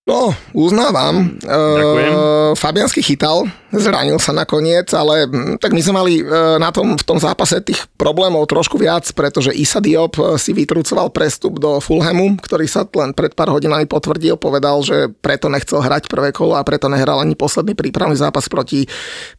No, 0.07 0.35
uznávam. 0.55 1.39
Ďakujem. 1.43 2.13
Uh, 2.15 2.51
Fabiansky 2.59 3.03
chytal, 3.03 3.51
zranil 3.73 4.21
sa 4.21 4.37
nakoniec, 4.37 4.93
ale 4.93 5.25
mm, 5.25 5.57
tak 5.57 5.73
my 5.73 5.81
sme 5.81 5.95
mali 5.97 6.15
uh, 6.21 6.61
na 6.61 6.69
tom, 6.69 6.95
v 6.95 7.05
tom 7.05 7.17
zápase 7.17 7.57
tých 7.65 7.89
problémov 7.97 8.45
trošku 8.45 8.77
viac, 8.77 9.09
pretože 9.17 9.57
Isa 9.57 9.81
Diop 9.81 10.15
uh, 10.21 10.37
si 10.37 10.53
vytrúcoval 10.53 11.09
prestup 11.09 11.57
do 11.57 11.81
Fulhamu, 11.81 12.37
ktorý 12.37 12.69
sa 12.69 12.85
len 12.93 13.17
pred 13.17 13.33
pár 13.33 13.49
hodinami 13.49 13.89
potvrdil, 13.89 14.37
povedal, 14.37 14.85
že 14.85 15.09
preto 15.25 15.49
nechcel 15.49 15.81
hrať 15.81 16.13
prvé 16.13 16.37
kolo 16.37 16.53
a 16.53 16.67
preto 16.67 16.93
nehral 16.93 17.25
ani 17.25 17.33
posledný 17.33 17.73
prípravný 17.73 18.21
zápas 18.21 18.45
proti, 18.53 18.85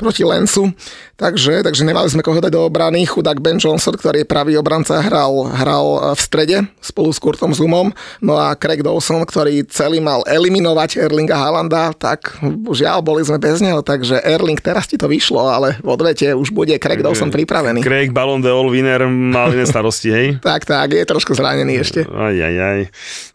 proti 0.01 0.25
Lensu. 0.25 0.73
Takže, 1.13 1.61
takže 1.61 1.85
nemali 1.85 2.09
sme 2.09 2.25
koho 2.25 2.41
dať 2.41 2.51
do 2.51 2.65
obrany. 2.65 3.05
Chudák 3.05 3.37
Ben 3.37 3.61
Johnson, 3.61 3.93
ktorý 3.93 4.25
je 4.25 4.27
pravý 4.27 4.57
obranca, 4.57 4.97
hral, 4.97 5.45
hral 5.53 5.87
uh, 6.01 6.01
v 6.17 6.21
strede 6.21 6.57
spolu 6.81 7.13
s 7.13 7.21
Kurtom 7.21 7.53
Zumom. 7.53 7.93
No 8.17 8.33
a 8.41 8.57
Craig 8.57 8.81
Dawson, 8.81 9.21
ktorý 9.21 9.61
celý 9.69 10.01
mal 10.01 10.25
eliminovať 10.25 10.97
Erlinga 11.05 11.37
Haalanda, 11.37 11.93
tak 11.93 12.33
žiaľ, 12.73 13.05
boli 13.05 13.21
sme 13.21 13.37
bez 13.37 13.61
neho, 13.61 13.85
takže 13.85 14.22
Erling, 14.23 14.57
teraz 14.63 14.87
ti 14.87 14.95
to 14.95 15.11
vyšlo, 15.11 15.43
ale 15.51 15.75
v 15.83 15.87
odvete 15.91 16.31
už 16.31 16.55
bude 16.55 16.71
Craig 16.79 17.03
Dawson 17.03 17.29
pripravený. 17.29 17.83
Craig 17.83 18.15
Ballon 18.15 18.39
All 18.39 18.71
winner 18.71 19.03
mal 19.11 19.51
iné 19.51 19.67
starosti, 19.67 20.09
hej? 20.09 20.27
Tak, 20.53 20.63
tak, 20.63 20.95
je 20.95 21.03
trošku 21.03 21.35
zranený 21.35 21.83
ešte. 21.83 22.07
Aj, 22.07 22.31
aj, 22.31 22.55
aj. 22.55 22.79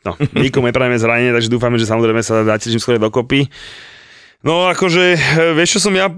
No, 0.06 0.16
nikomu 0.38 0.72
neprajeme 0.72 0.96
zranenie, 0.96 1.34
takže 1.36 1.52
dúfame, 1.52 1.76
že 1.76 1.84
samozrejme 1.84 2.24
sa 2.24 2.40
dáte 2.42 2.72
čím 2.72 2.80
skôr 2.80 2.96
dokopy. 2.96 3.50
No 4.40 4.70
akože, 4.70 5.04
e, 5.14 5.20
vieš 5.52 5.78
čo 5.78 5.90
som 5.90 5.94
ja, 5.94 6.08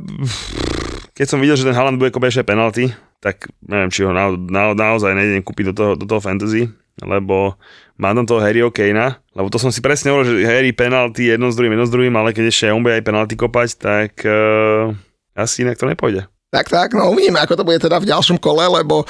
keď 1.16 1.26
som 1.26 1.40
videl, 1.40 1.56
že 1.56 1.64
ten 1.64 1.74
Haaland 1.74 1.96
bude 1.96 2.12
kopať 2.12 2.44
penalty, 2.44 2.92
tak 3.20 3.48
neviem, 3.64 3.92
či 3.92 4.04
ho 4.04 4.12
na, 4.12 4.32
na, 4.32 4.72
naozaj 4.72 5.12
nejdem 5.12 5.44
kúpiť 5.44 5.72
do 5.72 5.74
toho, 5.76 5.92
do 5.96 6.04
toho 6.08 6.20
fantasy, 6.20 6.68
lebo 7.00 7.56
mám 8.00 8.16
tam 8.16 8.26
toho 8.26 8.40
Harryho 8.40 8.72
Kanea, 8.72 9.20
lebo 9.36 9.52
to 9.52 9.60
som 9.60 9.68
si 9.68 9.84
presne 9.84 10.10
hovoril, 10.10 10.40
že 10.40 10.48
Harry 10.48 10.72
penalty 10.72 11.28
jedno 11.28 11.52
s 11.52 11.54
druhým, 11.54 11.76
jedno 11.76 11.86
s 11.86 11.92
druhým, 11.92 12.14
ale 12.16 12.32
keď 12.32 12.48
ešte 12.48 12.72
on 12.72 12.80
bude 12.80 12.96
aj 12.96 13.04
penalty 13.04 13.36
kopať, 13.36 13.68
tak 13.76 14.24
uh, 14.24 14.90
asi 15.36 15.68
inak 15.68 15.76
to 15.76 15.84
nepôjde. 15.84 16.24
Tak, 16.50 16.66
tak, 16.66 16.96
no 16.96 17.12
uvidíme, 17.12 17.38
ako 17.38 17.60
to 17.60 17.66
bude 17.68 17.78
teda 17.78 18.00
v 18.00 18.08
ďalšom 18.10 18.40
kole, 18.40 18.64
lebo 18.66 19.06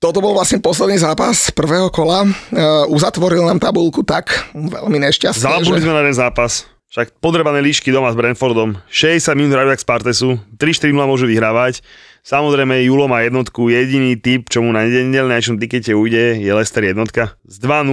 toto 0.00 0.18
bol 0.18 0.34
vlastne 0.34 0.58
posledný 0.58 0.98
zápas 0.98 1.52
prvého 1.52 1.92
kola. 1.92 2.24
Uh, 2.24 2.88
uzatvoril 2.90 3.44
nám 3.44 3.60
tabulku 3.60 4.02
tak 4.02 4.50
veľmi 4.56 4.98
nešťastne, 5.06 5.46
Zabudli 5.46 5.78
že... 5.78 5.84
sme 5.86 5.94
na 5.94 6.02
ten 6.02 6.16
zápas. 6.16 6.66
Však 6.86 7.18
podrebané 7.18 7.60
líšky 7.60 7.90
doma 7.90 8.14
s 8.14 8.16
Brentfordom. 8.16 8.78
60 8.88 9.34
minút 9.34 9.52
hrajú 9.58 9.68
jak 9.74 9.82
Spartesu. 9.82 10.38
3-4 10.54 10.94
môžu 10.94 11.26
vyhrávať. 11.26 11.82
Samozrejme, 12.26 12.82
Julo 12.82 13.06
má 13.06 13.22
jednotku. 13.22 13.70
Jediný 13.70 14.18
typ, 14.18 14.50
čo 14.50 14.58
mu 14.58 14.74
na 14.74 14.82
nedelnejšom 14.82 15.62
tikete 15.62 15.94
ujde, 15.94 16.42
je 16.42 16.50
Leicester 16.50 16.82
jednotka. 16.82 17.38
Z 17.46 17.62
2-0 17.62 17.86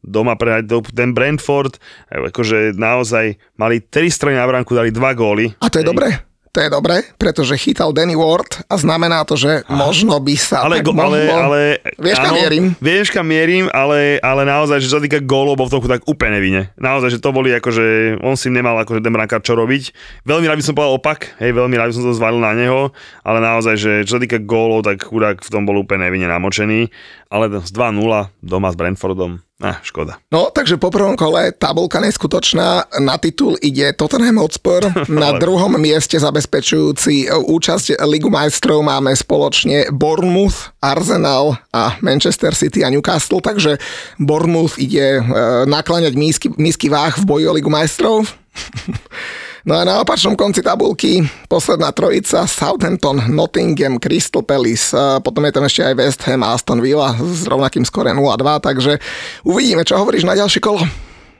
doma 0.00 0.40
prehrať 0.40 0.72
ten 0.96 1.12
Brentford. 1.12 1.76
Akože 2.08 2.72
naozaj 2.72 3.36
mali 3.60 3.84
3 3.84 4.08
strany 4.08 4.40
na 4.40 4.48
bránku, 4.48 4.72
dali 4.72 4.88
2 4.88 5.04
góly. 5.12 5.52
A 5.60 5.68
to 5.68 5.84
je 5.84 5.84
dobré. 5.84 6.16
To 6.54 6.62
je 6.62 6.70
dobré, 6.70 7.02
pretože 7.18 7.58
chytal 7.58 7.90
Danny 7.90 8.14
Ward 8.14 8.62
a 8.70 8.78
znamená 8.78 9.26
to, 9.26 9.34
že 9.34 9.66
možno 9.66 10.22
by 10.22 10.38
sa 10.38 10.62
Ale, 10.62 10.86
go, 10.86 10.94
mohlo... 10.94 11.18
ale, 11.18 11.26
ale 11.26 11.60
Vieš, 11.98 12.22
kam 12.22 12.30
áno, 12.30 12.38
mierim? 12.38 12.64
Vieš, 12.78 13.06
kam 13.10 13.26
mierim, 13.26 13.66
ale, 13.74 14.22
ale 14.22 14.46
naozaj, 14.46 14.78
že 14.78 14.86
sa 14.86 15.02
týka 15.02 15.18
gólov, 15.18 15.58
bol 15.58 15.66
v 15.66 15.74
tom 15.74 15.82
tak 15.82 16.06
úplne 16.06 16.38
nevine. 16.38 16.70
Naozaj, 16.78 17.18
že 17.18 17.18
to 17.18 17.34
boli 17.34 17.50
akože, 17.58 18.22
on 18.22 18.38
si 18.38 18.54
nemal 18.54 18.78
akože 18.86 19.02
ten 19.02 19.10
brankár 19.10 19.42
čo 19.42 19.58
robiť. 19.58 19.90
Veľmi 20.22 20.46
rád 20.46 20.62
by 20.62 20.66
som 20.70 20.78
povedal 20.78 20.94
opak, 20.94 21.34
hej, 21.42 21.50
veľmi 21.50 21.74
rád 21.74 21.90
by 21.90 21.94
som 21.98 22.06
to 22.06 22.14
zvalil 22.14 22.38
na 22.38 22.54
neho, 22.54 22.94
ale 23.26 23.42
naozaj, 23.42 23.74
že 23.74 23.92
čo 24.06 24.14
sa 24.14 24.22
týka 24.22 24.38
gólov, 24.38 24.86
tak 24.86 25.02
chudák 25.02 25.42
v 25.42 25.50
tom 25.50 25.66
bol 25.66 25.82
úplne 25.82 26.06
nevine 26.06 26.30
namočený. 26.30 26.86
Ale 27.34 27.50
z 27.50 27.70
2-0 27.74 27.98
doma 28.46 28.70
s 28.70 28.78
Brentfordom, 28.78 29.42
ah, 29.58 29.82
škoda. 29.82 30.22
No, 30.30 30.54
takže 30.54 30.78
po 30.78 30.94
prvom 30.94 31.18
kole 31.18 31.50
tabulka 31.50 31.98
neskutočná. 31.98 32.94
Na 33.02 33.18
titul 33.18 33.58
ide 33.58 33.90
Tottenham 33.90 34.38
Hotspur. 34.38 34.86
Na 35.10 35.34
druhom 35.42 35.74
mieste 35.74 36.14
zabezpečujúci 36.14 37.26
e, 37.26 37.34
účasť 37.34 37.98
Ligu 38.06 38.30
majstrov 38.30 38.86
máme 38.86 39.10
spoločne 39.18 39.90
Bournemouth, 39.90 40.70
Arsenal 40.78 41.58
a 41.74 41.98
Manchester 42.06 42.54
City 42.54 42.86
a 42.86 42.88
Newcastle. 42.94 43.42
Takže 43.42 43.82
Bournemouth 44.22 44.78
ide 44.78 45.18
e, 45.18 45.22
nakláňať 45.66 46.14
mísky, 46.14 46.54
mísky 46.54 46.86
váh 46.86 47.18
v 47.18 47.26
boji 47.26 47.44
o 47.50 47.56
Ligu 47.58 47.66
majstrov. 47.66 48.30
No 49.64 49.80
a 49.80 49.82
na 49.88 50.04
opačnom 50.04 50.36
konci 50.36 50.60
tabulky 50.60 51.24
posledná 51.48 51.88
trojica 51.88 52.44
Southampton, 52.44 53.32
Nottingham, 53.32 53.96
Crystal 53.96 54.44
Palace, 54.44 54.92
potom 55.24 55.40
je 55.48 55.52
tam 55.56 55.64
ešte 55.64 55.80
aj 55.80 55.94
West 55.96 56.20
Ham 56.28 56.44
a 56.44 56.52
Aston 56.52 56.84
Villa 56.84 57.16
s 57.16 57.48
rovnakým 57.48 57.80
skore 57.88 58.12
0-2, 58.12 58.60
takže 58.60 59.00
uvidíme, 59.40 59.80
čo 59.88 59.96
hovoríš 59.96 60.28
na 60.28 60.36
ďalšie 60.36 60.60
kolo. 60.60 60.84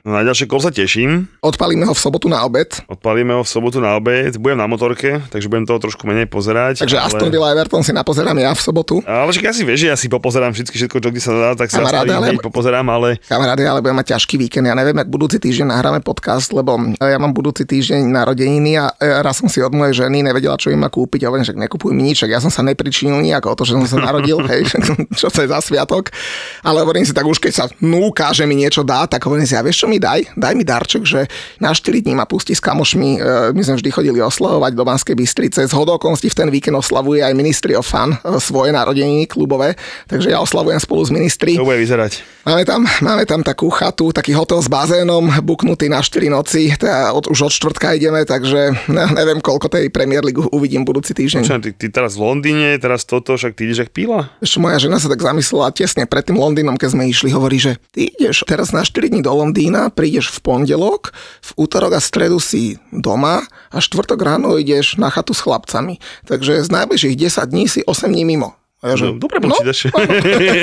No 0.05 0.13
na 0.13 0.21
ďalšie 0.21 0.45
kol 0.45 0.61
sa 0.61 0.69
teším. 0.69 1.25
Odpalíme 1.41 1.81
ho 1.89 1.93
v 1.97 1.97
sobotu 1.97 2.29
na 2.29 2.45
obed, 2.45 2.69
Odpalíme 2.85 3.33
ho 3.33 3.41
v 3.41 3.49
sobotu 3.49 3.81
na 3.81 3.97
obed. 3.97 4.37
Budem 4.37 4.61
na 4.61 4.69
motorke, 4.69 5.17
takže 5.33 5.49
budem 5.49 5.65
toho 5.65 5.81
trošku 5.81 6.05
menej 6.05 6.29
pozerať. 6.29 6.85
takže 6.85 7.01
ale... 7.01 7.09
Aston 7.09 7.33
Villa 7.33 7.49
Everton 7.57 7.81
si 7.81 7.89
napozerám 7.89 8.37
ja 8.37 8.53
v 8.53 8.61
sobotu. 8.61 9.01
Ale 9.01 9.33
však 9.33 9.49
ja 9.49 9.53
si 9.57 9.65
vieš, 9.65 9.79
že 9.81 9.87
ja 9.89 9.97
si 9.97 10.05
popozerám 10.05 10.53
všetky, 10.53 10.77
všetko, 10.77 10.97
čo 11.01 11.09
kde 11.09 11.21
sa 11.25 11.33
dá, 11.33 11.49
tak 11.57 11.73
sa 11.73 11.81
Kamaráde, 11.81 12.13
ale- 12.13 12.37
popozerám, 12.37 12.85
ale 12.85 13.17
Kamaráde, 13.25 13.65
ale 13.65 13.81
budeme 13.81 14.05
mať 14.05 14.13
ťažký 14.13 14.37
víkend. 14.45 14.69
Ja 14.69 14.77
neviem, 14.77 14.93
ak 14.93 15.09
budúci 15.09 15.41
týždeň 15.41 15.73
nahráme 15.73 16.05
podcast, 16.05 16.53
lebo 16.53 16.77
e, 16.77 17.01
ja 17.01 17.17
mám 17.17 17.33
budúci 17.33 17.65
týždeň 17.65 18.05
narodeniny 18.05 18.77
a 18.77 18.93
e, 19.01 19.25
raz 19.25 19.41
som 19.41 19.49
si 19.49 19.57
od 19.65 19.73
mojej 19.73 20.05
ženy 20.05 20.21
nevedela, 20.21 20.53
čo 20.61 20.69
im 20.69 20.85
má 20.85 20.93
kúpiť. 20.93 21.25
A 21.25 21.33
hovorím, 21.33 21.49
že 21.49 21.57
nekupuj 21.57 21.97
mi 21.97 22.13
nič, 22.13 22.29
ja 22.29 22.37
som 22.37 22.53
sa 22.53 22.61
nepričinil 22.61 23.25
nejako 23.25 23.53
o 23.53 23.55
to, 23.57 23.63
že 23.65 23.73
som 23.73 23.85
sa 23.89 23.97
narodil, 23.97 24.37
hej, 24.45 24.69
čo 25.19 25.33
to 25.33 25.41
je 25.41 25.49
za 25.49 25.59
sviatok. 25.65 26.13
Ale 26.61 26.85
hovorím 26.85 27.09
si 27.09 27.13
tak 27.17 27.25
už, 27.25 27.41
keď 27.41 27.53
sa 27.57 27.65
núka, 27.81 28.29
že 28.37 28.45
mi 28.45 28.53
niečo 28.53 28.85
dá, 28.85 29.09
tak 29.09 29.25
hovorím 29.25 29.49
si, 29.49 29.57
a 29.57 29.65
vieš 29.65 29.81
čo 29.81 29.87
mi 29.89 29.94
mi 29.95 29.99
daj, 30.03 30.35
daj 30.35 30.53
mi 30.59 30.67
darček, 30.67 31.07
že 31.07 31.31
na 31.63 31.71
4 31.71 32.03
dní 32.03 32.19
ma 32.19 32.27
pustí 32.27 32.51
s 32.51 32.59
kamošmi, 32.59 33.09
e, 33.15 33.55
my 33.55 33.61
sme 33.63 33.79
vždy 33.79 33.89
chodili 33.95 34.19
oslavovať 34.19 34.75
do 34.75 34.83
Banskej 34.83 35.15
Bystrice, 35.15 35.63
z 35.63 35.71
hodokonosti 35.71 36.27
v 36.27 36.35
ten 36.35 36.49
víkend 36.51 36.75
oslavuje 36.75 37.23
aj 37.23 37.31
Ministry 37.31 37.79
of 37.79 37.87
Fun 37.87 38.11
e, 38.11 38.17
svoje 38.43 38.75
narodeniny 38.75 39.31
klubové, 39.31 39.79
takže 40.11 40.35
ja 40.35 40.43
oslavujem 40.43 40.83
spolu 40.83 41.07
s 41.07 41.11
ministri. 41.15 41.55
To 41.55 41.63
bude 41.63 41.79
vyzerať. 41.79 42.43
Máme 42.43 42.67
tam, 42.67 42.83
máme 42.99 43.23
tam 43.23 43.41
takú 43.41 43.71
chatu, 43.71 44.11
taký 44.11 44.35
hotel 44.35 44.59
s 44.59 44.67
bazénom, 44.67 45.31
buknutý 45.41 45.87
na 45.87 46.03
4 46.03 46.27
noci, 46.27 46.75
teda 46.75 47.15
od, 47.15 47.31
už 47.31 47.47
od 47.47 47.53
štvrtka 47.55 47.95
ideme, 47.95 48.27
takže 48.27 48.91
ne, 48.91 49.05
neviem, 49.15 49.39
koľko 49.39 49.71
tej 49.71 49.87
Premier 49.89 50.21
League 50.21 50.43
uvidím 50.51 50.83
budúci 50.83 51.15
týždeň. 51.15 51.41
Čo, 51.47 51.57
ty, 51.63 51.71
ty 51.71 51.87
teraz 51.87 52.19
v 52.19 52.27
Londýne, 52.27 52.75
teraz 52.77 53.07
toto, 53.07 53.39
však 53.39 53.55
ty 53.55 53.71
ideš 53.71 53.87
jak 53.87 53.91
píla? 53.95 54.27
Ešte 54.43 54.59
moja 54.59 54.77
žena 54.77 54.99
sa 54.99 55.07
tak 55.07 55.23
zamyslela 55.23 55.71
tesne 55.71 56.03
pred 56.03 56.27
tým 56.27 56.35
Londýnom, 56.35 56.75
keď 56.75 56.89
sme 56.93 57.07
išli, 57.07 57.31
hovorí, 57.31 57.57
že 57.57 57.79
ty 57.95 58.11
ideš 58.11 58.43
teraz 58.43 58.75
na 58.75 58.83
4 58.83 59.09
dní 59.09 59.21
do 59.23 59.33
Londýna, 59.33 59.84
prídeš 59.89 60.29
v 60.33 60.39
pondelok, 60.41 61.13
v 61.41 61.51
útorok 61.55 61.97
a 61.97 62.01
stredu 62.01 62.39
si 62.39 62.77
doma 62.91 63.45
a 63.71 63.77
štvrtok 63.79 64.19
ráno 64.21 64.57
ideš 64.57 64.97
na 64.97 65.09
chatu 65.09 65.33
s 65.33 65.43
chlapcami. 65.43 65.99
Takže 66.25 66.63
z 66.63 66.69
najbližších 66.71 67.15
10 67.15 67.45
dní 67.49 67.65
si 67.67 67.79
8 67.85 68.11
dní 68.11 68.25
mimo. 68.25 68.53
A 68.83 68.93
ja, 68.93 68.95
že, 69.01 69.05
No, 69.09 69.17
dobre 69.17 69.41
počítaš. 69.41 69.89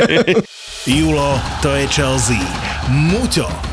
Julo, 0.87 1.41
to 1.63 1.75
je 1.75 1.85
Chelsea. 1.91 2.39
Muťo, 2.91 3.47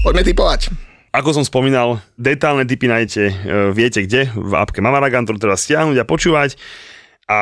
Poďme 0.00 0.24
typovať. 0.24 0.72
Ako 1.12 1.36
som 1.36 1.44
spomínal, 1.44 2.00
detálne 2.16 2.64
tipy 2.64 2.88
nájdete, 2.88 3.22
e, 3.28 3.34
viete 3.76 4.00
kde, 4.00 4.32
v 4.32 4.52
appke 4.56 4.80
Mamaragan, 4.80 5.28
ktorú 5.28 5.36
treba 5.36 5.60
stiahnuť 5.60 5.98
a 6.00 6.08
počúvať. 6.08 6.56
A 7.28 7.40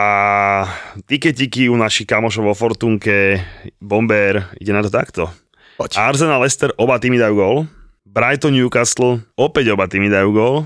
tiketiky 1.06 1.70
u 1.70 1.78
našich 1.78 2.11
kamošov 2.11 2.50
vo 2.50 2.59
Fortunke, 2.59 3.38
Bomber, 3.78 4.50
ide 4.59 4.74
na 4.74 4.82
to 4.82 4.90
takto. 4.90 5.30
Poď. 5.78 6.02
Arsenal 6.02 6.42
Leicester, 6.42 6.74
oba 6.82 6.98
týmy 6.98 7.22
dajú 7.22 7.34
gól. 7.38 7.56
Brighton 8.02 8.59
Newcastle, 8.59 9.22
opäť 9.38 9.70
oba 9.70 9.86
týmy 9.86 10.11
dajú 10.11 10.34
gól. 10.34 10.56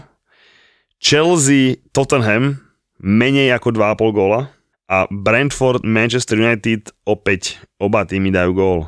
Chelsea 0.96 1.76
Tottenham, 1.92 2.56
menej 3.04 3.52
ako 3.52 3.68
2,5 3.76 4.16
góla. 4.16 4.48
A 4.88 5.04
Brentford 5.12 5.84
Manchester 5.84 6.40
United, 6.40 6.88
opäť 7.04 7.60
oba 7.76 8.08
týmy 8.08 8.32
dajú 8.32 8.56
gól. 8.56 8.78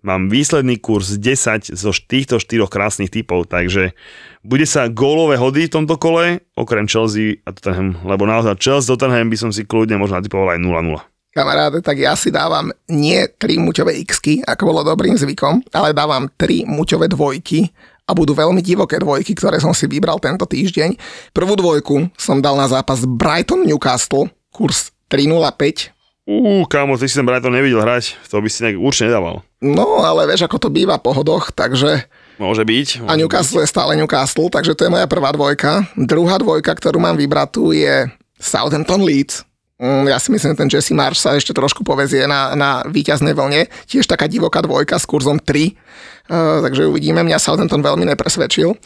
Mám 0.00 0.32
výsledný 0.32 0.80
kurz 0.80 1.20
10 1.20 1.76
zo 1.76 1.92
týchto 1.92 2.40
štyroch 2.40 2.72
krásnych 2.72 3.12
typov, 3.12 3.52
takže 3.52 3.92
bude 4.40 4.64
sa 4.64 4.88
gólové 4.88 5.36
hody 5.36 5.68
v 5.68 5.74
tomto 5.76 6.00
kole, 6.00 6.40
okrem 6.56 6.88
Chelsea 6.88 7.44
a 7.44 7.52
Tottenham, 7.52 8.00
lebo 8.08 8.24
naozaj 8.24 8.56
Chelsea 8.56 8.88
Tottenham 8.88 9.28
by 9.28 9.36
som 9.36 9.50
si 9.52 9.68
kľudne 9.68 10.00
možno 10.00 10.16
natypoval 10.16 10.56
aj 10.56 10.60
0-0. 10.64 11.04
Kamaráde, 11.30 11.78
tak 11.84 12.00
ja 12.00 12.16
si 12.16 12.32
dávam 12.32 12.72
nie 12.88 13.22
3 13.28 13.60
muťové 13.60 14.00
x 14.02 14.18
ako 14.48 14.62
bolo 14.66 14.80
dobrým 14.82 15.14
zvykom, 15.14 15.62
ale 15.70 15.92
dávam 15.92 16.26
3 16.32 16.64
muťové 16.64 17.06
dvojky 17.06 17.68
a 18.08 18.16
budú 18.16 18.34
veľmi 18.34 18.58
divoké 18.58 18.98
dvojky, 18.98 19.38
ktoré 19.38 19.62
som 19.62 19.70
si 19.70 19.86
vybral 19.86 20.18
tento 20.18 20.42
týždeň. 20.42 20.98
Prvú 21.30 21.54
dvojku 21.54 22.10
som 22.18 22.42
dal 22.42 22.58
na 22.58 22.66
zápas 22.66 23.06
Brighton 23.06 23.62
Newcastle, 23.62 24.32
kurz 24.50 24.90
3.05. 25.06 25.99
Uú, 26.30 26.62
kámo, 26.70 26.94
ty 26.94 27.10
si 27.10 27.18
ten 27.18 27.26
Brighton 27.26 27.50
nevidel 27.50 27.82
hrať, 27.82 28.14
to 28.30 28.38
by 28.38 28.46
si 28.46 28.62
nejak 28.62 28.78
určite 28.78 29.10
nedával. 29.10 29.42
No, 29.58 30.06
ale 30.06 30.30
vieš, 30.30 30.46
ako 30.46 30.62
to 30.62 30.68
býva 30.70 30.94
po 31.02 31.10
hodoch, 31.10 31.50
takže 31.50 32.06
Môže 32.38 32.62
byť. 32.62 33.02
a 33.02 33.18
môže 33.18 33.18
Newcastle 33.18 33.66
je 33.66 33.72
stále 33.74 33.98
Newcastle, 33.98 34.46
takže 34.46 34.78
to 34.78 34.86
je 34.86 34.94
moja 34.94 35.10
prvá 35.10 35.34
dvojka. 35.34 35.90
Druhá 35.98 36.38
dvojka, 36.38 36.70
ktorú 36.70 37.02
mám 37.02 37.18
vybratú 37.18 37.74
je 37.74 38.06
Southampton 38.38 39.02
Leeds. 39.02 39.42
Mm, 39.80 40.12
Ja 40.12 40.20
si 40.20 40.28
myslím, 40.28 40.52
že 40.52 40.58
ten 40.60 40.68
Jesse 40.68 40.92
Marsh 40.92 41.24
sa 41.24 41.32
ešte 41.32 41.56
trošku 41.56 41.80
povezie 41.80 42.28
na, 42.28 42.52
na 42.52 42.84
víťaznej 42.84 43.32
vlne. 43.32 43.72
Tiež 43.88 44.04
taká 44.04 44.28
divoká 44.28 44.60
dvojka 44.60 45.00
s 45.00 45.08
kurzom 45.08 45.40
3. 45.40 45.72
Uh, 46.30 46.62
takže 46.62 46.86
uvidíme, 46.86 47.24
mňa 47.26 47.42
Southampton 47.42 47.82
veľmi 47.82 48.06
nepresvedčil. 48.12 48.76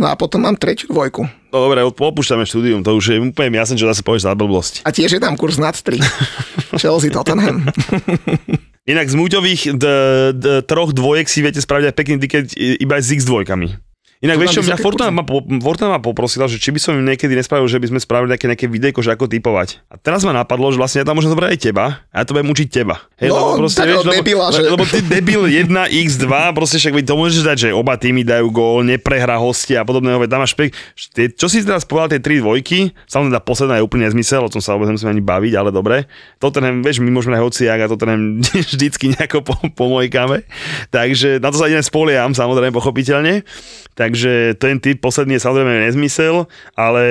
No 0.00 0.04
a 0.08 0.18
potom 0.18 0.42
mám 0.42 0.56
tretiu 0.58 0.90
dvojku. 0.90 1.28
No 1.52 1.56
dobre, 1.68 1.84
opúšťame 1.84 2.42
štúdium, 2.42 2.82
to 2.82 2.96
už 2.98 3.14
je 3.14 3.22
úplne 3.22 3.54
jasné, 3.54 3.78
že 3.78 3.86
zase 3.86 4.02
povieš 4.02 4.26
za 4.26 4.34
blbosť. 4.34 4.74
A 4.82 4.90
tiež 4.90 5.14
je 5.14 5.20
tam 5.22 5.38
kurz 5.38 5.60
nad 5.62 5.76
3. 5.76 5.94
Chelsea 6.80 7.12
Tottenham. 7.12 7.68
Inak 8.90 9.12
z 9.12 9.14
múťových 9.20 9.76
d, 9.76 9.84
d, 10.32 10.46
troch 10.64 10.96
dvojek 10.96 11.28
si 11.28 11.44
viete 11.44 11.60
spraviť 11.60 11.92
aj 11.92 11.94
pekný 11.94 12.16
tiket 12.24 12.56
iba 12.56 12.96
aj 12.96 13.04
s 13.04 13.10
x 13.20 13.28
dvojkami. 13.28 13.87
Inak 14.18 14.34
vieš 14.36 14.50
čo, 14.52 14.62
mňa 14.64 14.76
Fortuna 14.76 15.10
ma, 15.10 15.22
Fortuna 15.62 15.88
ma 15.92 16.00
poprosila, 16.00 16.44
že 16.44 16.58
či 16.58 16.68
by 16.68 16.78
som 16.78 16.92
im 16.92 17.06
niekedy 17.06 17.30
nespravil, 17.32 17.64
že 17.64 17.78
by 17.78 17.86
sme 17.86 17.98
spravili 17.98 18.28
nejaké, 18.28 18.46
nejaké 18.46 18.66
videjko, 18.66 18.98
že 18.98 19.14
ako 19.14 19.26
typovať. 19.26 19.78
A 19.86 19.94
teraz 19.94 20.22
ma 20.22 20.32
napadlo, 20.32 20.68
že 20.68 20.76
vlastne 20.76 20.98
ja 20.98 21.06
tam 21.06 21.14
môžem 21.14 21.30
zobrať 21.30 21.48
aj 21.48 21.60
teba 21.60 21.84
a 22.04 22.16
ja 22.16 22.24
to 22.24 22.34
budem 22.34 22.48
učiť 22.48 22.68
teba. 22.68 22.98
Hej, 23.16 23.30
No, 23.30 23.62
takého 23.64 24.02
debila, 24.02 24.50
lebo, 24.50 24.58
že- 24.58 24.66
lebo 24.68 24.84
ty 24.84 24.98
debil 25.00 25.42
1x2, 25.46 26.26
proste 26.50 26.76
však 26.76 26.98
to 26.98 27.14
môžeš 27.14 27.42
dať, 27.44 27.56
že 27.56 27.68
oba 27.70 27.94
týmy 27.94 28.22
dajú 28.22 28.50
gól, 28.50 28.82
neprehrá 28.82 29.38
hostia 29.38 29.80
a 29.80 29.84
podobné, 29.84 30.10
veď 30.12 30.28
tam 30.28 30.42
máš 30.42 30.52
pek. 30.52 30.74
Čo 31.30 31.46
si 31.46 31.62
teraz 31.62 31.86
povedal 31.86 32.10
tie 32.10 32.20
tri 32.20 32.38
dvojky, 32.38 32.90
samozrejme 33.04 33.32
tá 33.32 33.40
posledná 33.40 33.78
je 33.78 33.86
úplne 33.86 34.02
nezmysel, 34.04 34.42
o 34.42 34.50
tom 34.50 34.58
sa 34.58 34.74
vôbec 34.74 34.90
nemusíme 34.90 35.10
ani 35.10 35.22
baviť, 35.22 35.52
ale 35.54 35.70
dobre. 35.70 36.10
Tottenham, 36.36 36.82
vieš, 36.82 36.98
my 36.98 37.08
môžeme 37.08 37.32
hrať 37.32 37.44
hociak 37.44 37.78
a 37.78 37.86
Tottenham 37.86 38.42
vždycky 38.66 39.14
nejako 39.14 39.46
po, 39.46 39.54
pomojkáme. 39.68 40.42
Takže 40.90 41.38
na 41.38 41.48
to 41.48 41.56
sa 41.56 41.66
idem 41.66 41.80
spolieham, 41.80 42.34
samozrejme, 42.34 42.74
pochopiteľne. 42.74 43.46
Takže 44.08 44.56
ten 44.56 44.80
typ 44.80 45.04
posledný 45.04 45.36
je 45.36 45.44
samozrejme 45.44 45.84
nezmysel, 45.84 46.48
ale 46.72 47.04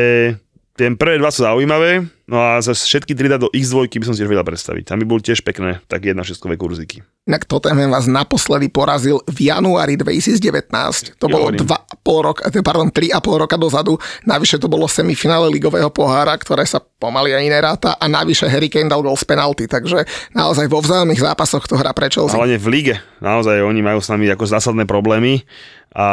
ten 0.78 0.93
prvé 0.93 1.18
dva 1.18 1.34
sú 1.34 1.41
zaujímavé, 1.41 2.06
no 2.30 2.38
a 2.38 2.62
zase 2.62 2.86
všetky 2.86 3.18
tri 3.18 3.26
dať 3.26 3.45
do 3.45 3.50
x2 3.50 3.89
by 3.89 4.06
som 4.06 4.14
si 4.14 4.22
tiež 4.22 4.30
vedel 4.30 4.45
predstaviť. 4.45 4.86
Tam 4.86 5.02
by 5.02 5.10
boli 5.10 5.26
tiež 5.26 5.41
pekné, 5.41 5.82
tak 5.89 6.06
jedna 6.06 6.22
šestkové 6.22 6.54
kurziky. 6.54 7.02
Inak 7.26 7.50
Tottenham 7.50 7.89
vás 7.89 8.06
naposledy 8.06 8.70
porazil 8.70 9.18
v 9.26 9.50
januári 9.50 9.98
2019. 9.98 11.18
To 11.18 11.26
bolo 11.26 11.50
hovorím. 11.50 11.66
2,5 11.66 12.22
roka, 12.22 12.41
eh, 12.45 12.62
pardon, 12.62 12.93
3,5 12.93 13.41
roka 13.41 13.58
dozadu. 13.58 13.98
Navyše 14.30 14.62
to 14.62 14.70
bolo 14.70 14.86
semifinále 14.86 15.50
ligového 15.50 15.89
pohára, 15.89 16.38
ktoré 16.38 16.62
sa 16.70 16.78
pomaly 16.78 17.34
ani 17.34 17.50
neráta 17.50 17.98
a 17.98 18.06
navyše 18.06 18.45
Harry 18.45 18.70
Kane 18.70 18.88
dal 18.88 19.02
gol 19.02 19.18
z 19.18 19.26
penalty, 19.26 19.66
takže 19.66 20.06
naozaj 20.38 20.70
vo 20.70 20.78
vzájomných 20.86 21.26
zápasoch 21.26 21.66
to 21.66 21.74
hra 21.74 21.89
pre 21.89 22.14
Chelsea. 22.14 22.38
Ale 22.38 22.54
v 22.54 22.68
lige. 22.70 22.95
Naozaj 23.18 23.66
oni 23.66 23.82
majú 23.82 23.98
s 23.98 24.14
nami 24.14 24.30
ako 24.30 24.45
zásadné 24.45 24.86
problémy 24.86 25.41
a 25.89 26.08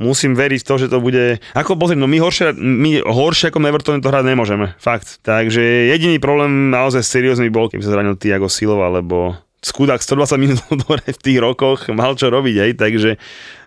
musím 0.00 0.32
veriť 0.32 0.60
v 0.62 0.68
to, 0.68 0.74
že 0.80 0.86
to 0.88 0.98
bude... 1.02 1.40
Ako 1.52 1.76
pozrieť, 1.76 2.00
no 2.00 2.08
my 2.08 2.18
horšie, 2.20 2.56
my 2.56 3.04
horšie 3.04 3.52
ako 3.52 3.58
Everton 3.60 4.00
to 4.00 4.12
hrať 4.12 4.24
nemôžeme. 4.24 4.72
Fakt. 4.80 5.20
Takže 5.24 5.88
jediný 5.92 6.16
problém 6.22 6.72
naozaj 6.72 7.04
seriózny 7.04 7.52
bol, 7.52 7.68
keby 7.68 7.84
sa 7.84 7.92
zranil 7.92 8.16
Tiago 8.16 8.48
Silva, 8.48 8.88
lebo 8.88 9.36
skudák 9.62 10.02
120 10.02 10.42
minút 10.42 10.60
dore 10.84 11.06
v 11.06 11.22
tých 11.22 11.38
rokoch 11.38 11.86
mal 11.94 12.18
čo 12.18 12.28
robiť, 12.28 12.54
hej, 12.58 12.72
takže 12.74 13.10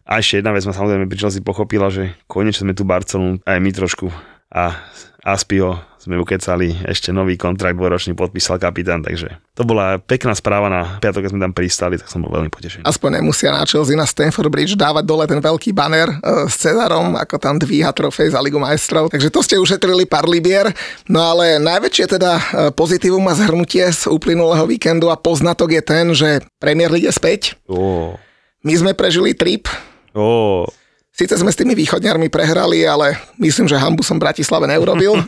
a 0.06 0.22
ešte 0.22 0.44
jedna 0.44 0.54
vec 0.54 0.62
ma 0.70 0.76
samozrejme 0.76 1.10
pri 1.10 1.18
Chelsea 1.18 1.42
pochopila, 1.42 1.90
že 1.90 2.14
konečne 2.30 2.70
sme 2.70 2.78
tu 2.78 2.86
Barcelonu, 2.86 3.42
aj 3.42 3.58
my 3.58 3.72
trošku 3.74 4.14
a 4.54 4.86
Aspio 5.26 5.82
sme 6.06 6.22
ukecali, 6.22 6.86
ešte 6.86 7.10
nový 7.10 7.34
kontrakt 7.34 7.74
dvojročný 7.74 8.14
podpísal 8.14 8.62
kapitán, 8.62 9.02
takže 9.02 9.42
to 9.58 9.66
bola 9.66 9.98
pekná 9.98 10.38
správa 10.38 10.70
na 10.70 11.02
piatok, 11.02 11.26
keď 11.26 11.32
sme 11.34 11.42
tam 11.42 11.54
pristali, 11.58 11.98
tak 11.98 12.06
som 12.06 12.22
bol 12.22 12.30
veľmi 12.30 12.54
potešený. 12.54 12.86
Aspoň 12.86 13.20
nemusia 13.20 13.50
na 13.50 13.66
Chelsea 13.66 13.98
na 13.98 14.06
Stamford 14.06 14.54
Bridge 14.54 14.78
dávať 14.78 15.02
dole 15.02 15.26
ten 15.26 15.42
veľký 15.42 15.74
banner 15.74 16.14
uh, 16.22 16.46
s 16.46 16.62
Cezarom, 16.62 17.18
ako 17.18 17.36
tam 17.42 17.58
dvíha 17.58 17.90
trofej 17.90 18.38
za 18.38 18.40
Ligu 18.44 18.62
majstrov. 18.62 19.10
Takže 19.10 19.34
to 19.34 19.42
ste 19.42 19.58
ušetrili 19.58 20.06
pár 20.06 20.30
libier. 20.30 20.70
No 21.10 21.26
ale 21.26 21.58
najväčšie 21.58 22.06
teda 22.06 22.32
uh, 22.38 22.44
pozitívum 22.70 23.26
a 23.26 23.34
zhrnutie 23.34 23.90
z 23.90 24.06
uplynulého 24.06 24.70
víkendu 24.70 25.10
a 25.10 25.18
poznatok 25.18 25.74
je 25.74 25.82
ten, 25.82 26.06
že 26.14 26.46
Premier 26.62 26.94
League 26.94 27.10
je 27.10 27.16
späť. 27.16 27.58
Ó, 27.66 28.14
My 28.62 28.74
sme 28.78 28.92
prežili 28.94 29.34
trip. 29.34 29.66
ó, 30.14 30.70
Sice 31.16 31.40
sme 31.40 31.48
s 31.48 31.56
tými 31.56 31.80
východňarmi 31.80 32.28
prehrali, 32.28 32.84
ale 32.84 33.16
myslím, 33.40 33.72
že 33.72 33.80
hambu 33.80 34.04
som 34.04 34.20
Bratislave 34.20 34.68
neurobil. 34.68 35.16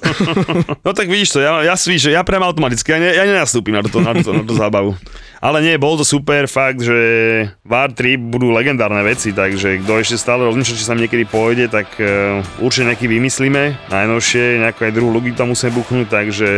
No 0.84 0.96
tak 0.96 1.12
vidíš 1.12 1.36
to, 1.36 1.40
ja, 1.44 1.64
ja, 1.64 1.76
svíš, 1.76 2.12
ja 2.12 2.24
prem 2.24 2.40
automaticky, 2.40 2.96
ja, 2.96 3.00
ne, 3.00 3.12
ja 3.12 3.24
nenastúpim 3.28 3.76
na 3.76 3.84
to, 3.84 4.00
na, 4.00 4.16
to, 4.16 4.32
na 4.32 4.44
to 4.44 4.56
zábavu. 4.56 4.96
Ale 5.44 5.60
nie, 5.60 5.76
bol 5.76 6.00
to 6.00 6.08
super 6.08 6.48
fakt, 6.48 6.80
že 6.80 6.98
VAR 7.68 7.92
3 7.92 8.16
budú 8.18 8.52
legendárne 8.52 9.04
veci, 9.04 9.36
takže 9.36 9.84
kto 9.84 10.00
ešte 10.00 10.16
stále 10.20 10.48
rozmýšľa, 10.48 10.80
či 10.80 10.88
sa 10.88 10.96
niekedy 10.96 11.28
pôjde, 11.28 11.68
tak 11.68 11.88
uh, 12.00 12.40
určite 12.64 12.88
nejaký 12.88 13.08
vymyslíme. 13.08 13.92
Najnovšie, 13.92 14.64
nejakú 14.64 14.88
aj 14.88 14.96
druhú 14.96 15.12
logiku 15.12 15.44
tam 15.44 15.52
musíme 15.52 15.76
buchnúť, 15.76 16.08
takže 16.08 16.50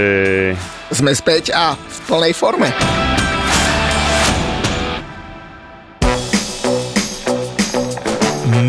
sme 0.93 1.11
späť 1.13 1.53
a 1.53 1.73
v 1.77 1.97
plnej 2.05 2.33
forme. 2.33 2.69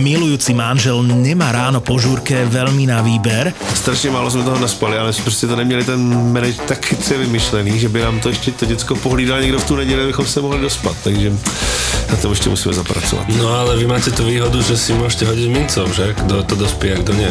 Milujúci 0.01 0.57
manžel 0.57 1.03
nemá 1.05 1.53
ráno 1.53 1.84
po 1.84 2.01
žúrke 2.01 2.44
veľmi 2.48 2.88
na 2.88 3.05
výber, 3.05 3.53
Strašně 3.74 4.11
málo 4.11 4.30
jsme 4.30 4.44
toho 4.44 4.59
naspali, 4.59 4.98
ale 4.98 5.12
jsme 5.12 5.24
prostě 5.24 5.46
to 5.46 5.57
neměli 5.57 5.84
ten 5.84 6.32
manage 6.32 6.62
tak 6.68 6.86
chytře 6.86 7.18
vymyšlený, 7.18 7.78
že 7.78 7.88
by 7.88 8.01
nám 8.01 8.20
to 8.20 8.28
ještě 8.28 8.53
to 8.53 8.64
děcko 8.64 8.96
pohlídal 8.96 9.40
někdo 9.40 9.59
v 9.61 9.64
tu 9.64 9.76
neděli, 9.76 10.03
abychom 10.03 10.26
se 10.26 10.40
mohli 10.40 10.61
dospat, 10.61 10.96
takže 11.05 11.32
na 12.11 12.16
to 12.16 12.30
ještě 12.30 12.48
musíme 12.50 12.74
zapracovat. 12.74 13.24
No 13.38 13.54
ale 13.54 13.76
vy 13.76 13.86
máte 13.86 14.11
tú 14.11 14.24
výhodu, 14.26 14.62
že 14.62 14.76
si 14.76 14.92
môžete 14.92 15.24
hodiť 15.30 15.48
mincov, 15.48 15.94
že? 15.94 16.12
Kto 16.18 16.42
to 16.42 16.54
dospie 16.58 16.94
a 16.94 16.98
kto 16.98 17.12
nie. 17.14 17.30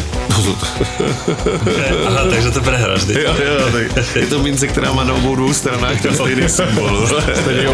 Aha, 2.08 2.22
takže 2.30 2.50
to 2.50 2.60
prehráš. 2.60 3.04
ty. 3.04 3.12
Jo, 3.20 3.32
jo, 3.36 3.66
tak 3.72 4.16
je 4.16 4.26
to 4.26 4.38
mince, 4.42 4.66
která 4.66 4.92
má 4.92 5.04
na 5.04 5.14
obou 5.14 5.36
dvou 5.36 5.52
stranách 5.52 6.00
ten 6.00 6.14
stejný 6.14 6.48
symbol. 6.48 7.08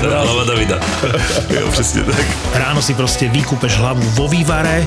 Teda 0.01 0.23
hlava 0.23 0.45
Davida. 0.45 0.79
jo, 1.51 1.69
přesně 1.71 2.03
tak. 2.03 2.25
ráno 2.55 2.83
si 2.83 2.95
proste 2.95 3.29
vykúpeš 3.29 3.79
hlavu 3.79 4.03
vo 4.19 4.29
vývare 4.29 4.87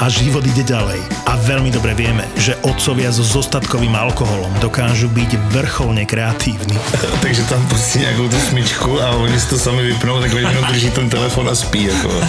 a, 0.00 0.08
život 0.08 0.46
ide 0.46 0.62
ďalej. 0.62 1.00
A 1.26 1.34
veľmi 1.40 1.72
dobre 1.72 1.96
vieme, 1.96 2.28
že 2.36 2.54
otcovia 2.62 3.10
so 3.10 3.24
zostatkovým 3.24 3.96
alkoholom 3.96 4.52
dokážu 4.60 5.08
byť 5.08 5.30
vrcholne 5.50 6.04
kreatívni. 6.04 6.76
Takže 7.24 7.42
tam 7.48 7.62
pustí 7.66 7.98
nějakou 7.98 8.28
tu 8.28 8.38
smyčku 8.40 9.02
a 9.02 9.10
oni 9.16 9.40
si 9.40 9.46
to 9.48 9.58
sami 9.58 9.82
vypnou, 9.82 10.20
takhle 10.20 10.40
jenom 10.40 10.64
drží 10.64 10.90
ten 10.90 11.10
telefon 11.10 11.48
a 11.48 11.53
spí. 11.56 11.84
Jako. 11.84 12.10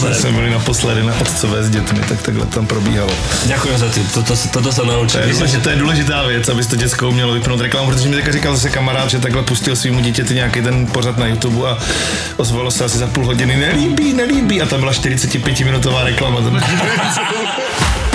To 0.00 0.14
jsme 0.14 0.32
byli 0.38 0.50
naposledy 0.50 1.02
na 1.02 1.14
otcové 1.20 1.62
s 1.64 1.70
dětmi, 1.70 2.00
tak 2.08 2.22
takhle 2.22 2.46
tam 2.46 2.66
probíhalo. 2.66 3.10
Ďakujem 3.46 3.78
za 3.78 3.88
tým, 3.88 4.06
toto, 4.14 4.34
toto 4.52 4.72
sa 4.72 4.82
To 4.82 4.86
naučil. 4.92 5.20
je, 5.20 5.46
že 5.46 5.58
to 5.58 5.70
je 5.70 5.76
důležitá 5.76 6.22
věc, 6.26 6.48
aby 6.48 6.64
to 6.64 6.76
děcko 6.76 7.08
umělo 7.08 7.32
vypnout 7.32 7.60
reklamu, 7.60 7.90
protože 7.90 8.08
mi 8.08 8.16
teďka 8.16 8.32
říkal 8.32 8.54
zase 8.56 8.70
kamarád, 8.70 9.10
že 9.10 9.18
takhle 9.18 9.42
pustil 9.42 9.76
svýmu 9.76 10.00
dítěti 10.00 10.34
nějaký 10.34 10.62
ten 10.62 10.86
pořad 10.86 11.18
na 11.18 11.26
YouTube 11.26 11.70
a 11.70 11.78
ozvalo 12.36 12.70
se 12.70 12.84
asi 12.84 12.98
za 12.98 13.06
půl 13.06 13.24
hodiny, 13.26 13.56
nelíbí, 13.56 14.12
nelíbí 14.12 14.62
a 14.62 14.66
tam 14.66 14.80
byla 14.80 14.92
45 14.92 15.60
minutová 15.60 16.04
reklama. 16.04 16.40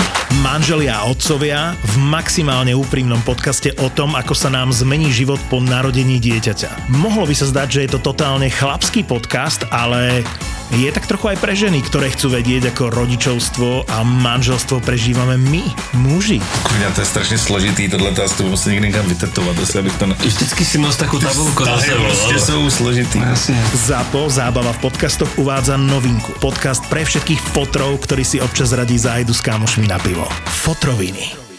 Manželia 0.42 0.98
a 0.98 1.06
otcovia 1.06 1.78
v 1.94 1.94
maximálne 2.02 2.74
úprimnom 2.74 3.22
podcaste 3.22 3.70
o 3.78 3.86
tom, 3.86 4.18
ako 4.18 4.34
sa 4.34 4.50
nám 4.50 4.74
zmení 4.74 5.14
život 5.14 5.38
po 5.46 5.62
narodení 5.62 6.18
dieťaťa. 6.18 6.90
Mohlo 6.90 7.30
by 7.30 7.34
sa 7.38 7.46
zdať, 7.46 7.68
že 7.70 7.80
je 7.86 7.90
to 7.94 8.00
totálne 8.02 8.50
chlapský 8.50 9.06
podcast, 9.06 9.62
ale 9.70 10.26
je 10.74 10.88
tak 10.90 11.04
trochu 11.04 11.30
aj 11.30 11.38
pre 11.38 11.52
ženy, 11.52 11.84
ktoré 11.84 12.08
chcú 12.10 12.32
vedieť, 12.32 12.74
ako 12.74 12.90
rodičovstvo 12.90 13.92
a 13.92 14.02
manželstvo 14.02 14.80
prežívame 14.80 15.36
my, 15.36 15.62
muži. 16.00 16.40
Kurňa, 16.40 16.90
to 16.96 17.04
je 17.04 17.06
strašně 17.06 17.38
složitý, 17.38 17.88
tohle 17.92 18.10
to 18.10 18.24
asi 18.24 18.34
to 18.34 18.42
musím 18.42 18.72
někdy 18.72 18.86
někam 18.88 19.06
vytetovat, 19.06 19.56
asi 19.62 19.78
abych 19.78 19.94
to... 19.94 20.06
Na... 20.06 20.14
Vždycky 20.18 20.64
si 20.64 20.78
nos 20.78 20.96
takú 20.96 21.20
tabulku 21.20 21.62
prostě 21.64 21.92
ale- 21.92 22.40
jsou 22.40 22.70
složitý. 22.70 23.20
ZAPO, 23.74 24.30
zábava 24.30 24.72
v 24.72 24.78
podcastoch, 24.78 25.38
uvádza 25.38 25.76
novinku. 25.76 26.32
Podcast 26.40 26.82
pre 26.88 27.04
všetkých 27.04 27.40
fotrov, 27.52 28.00
ktorí 28.00 28.24
si 28.24 28.40
občas 28.40 28.72
radí 28.72 28.96
zájdu 28.96 29.36
s 29.36 29.44
kámošmi 29.44 29.84
na 29.86 30.00
pivo. 30.00 30.31
Fotroviny. 30.44 31.51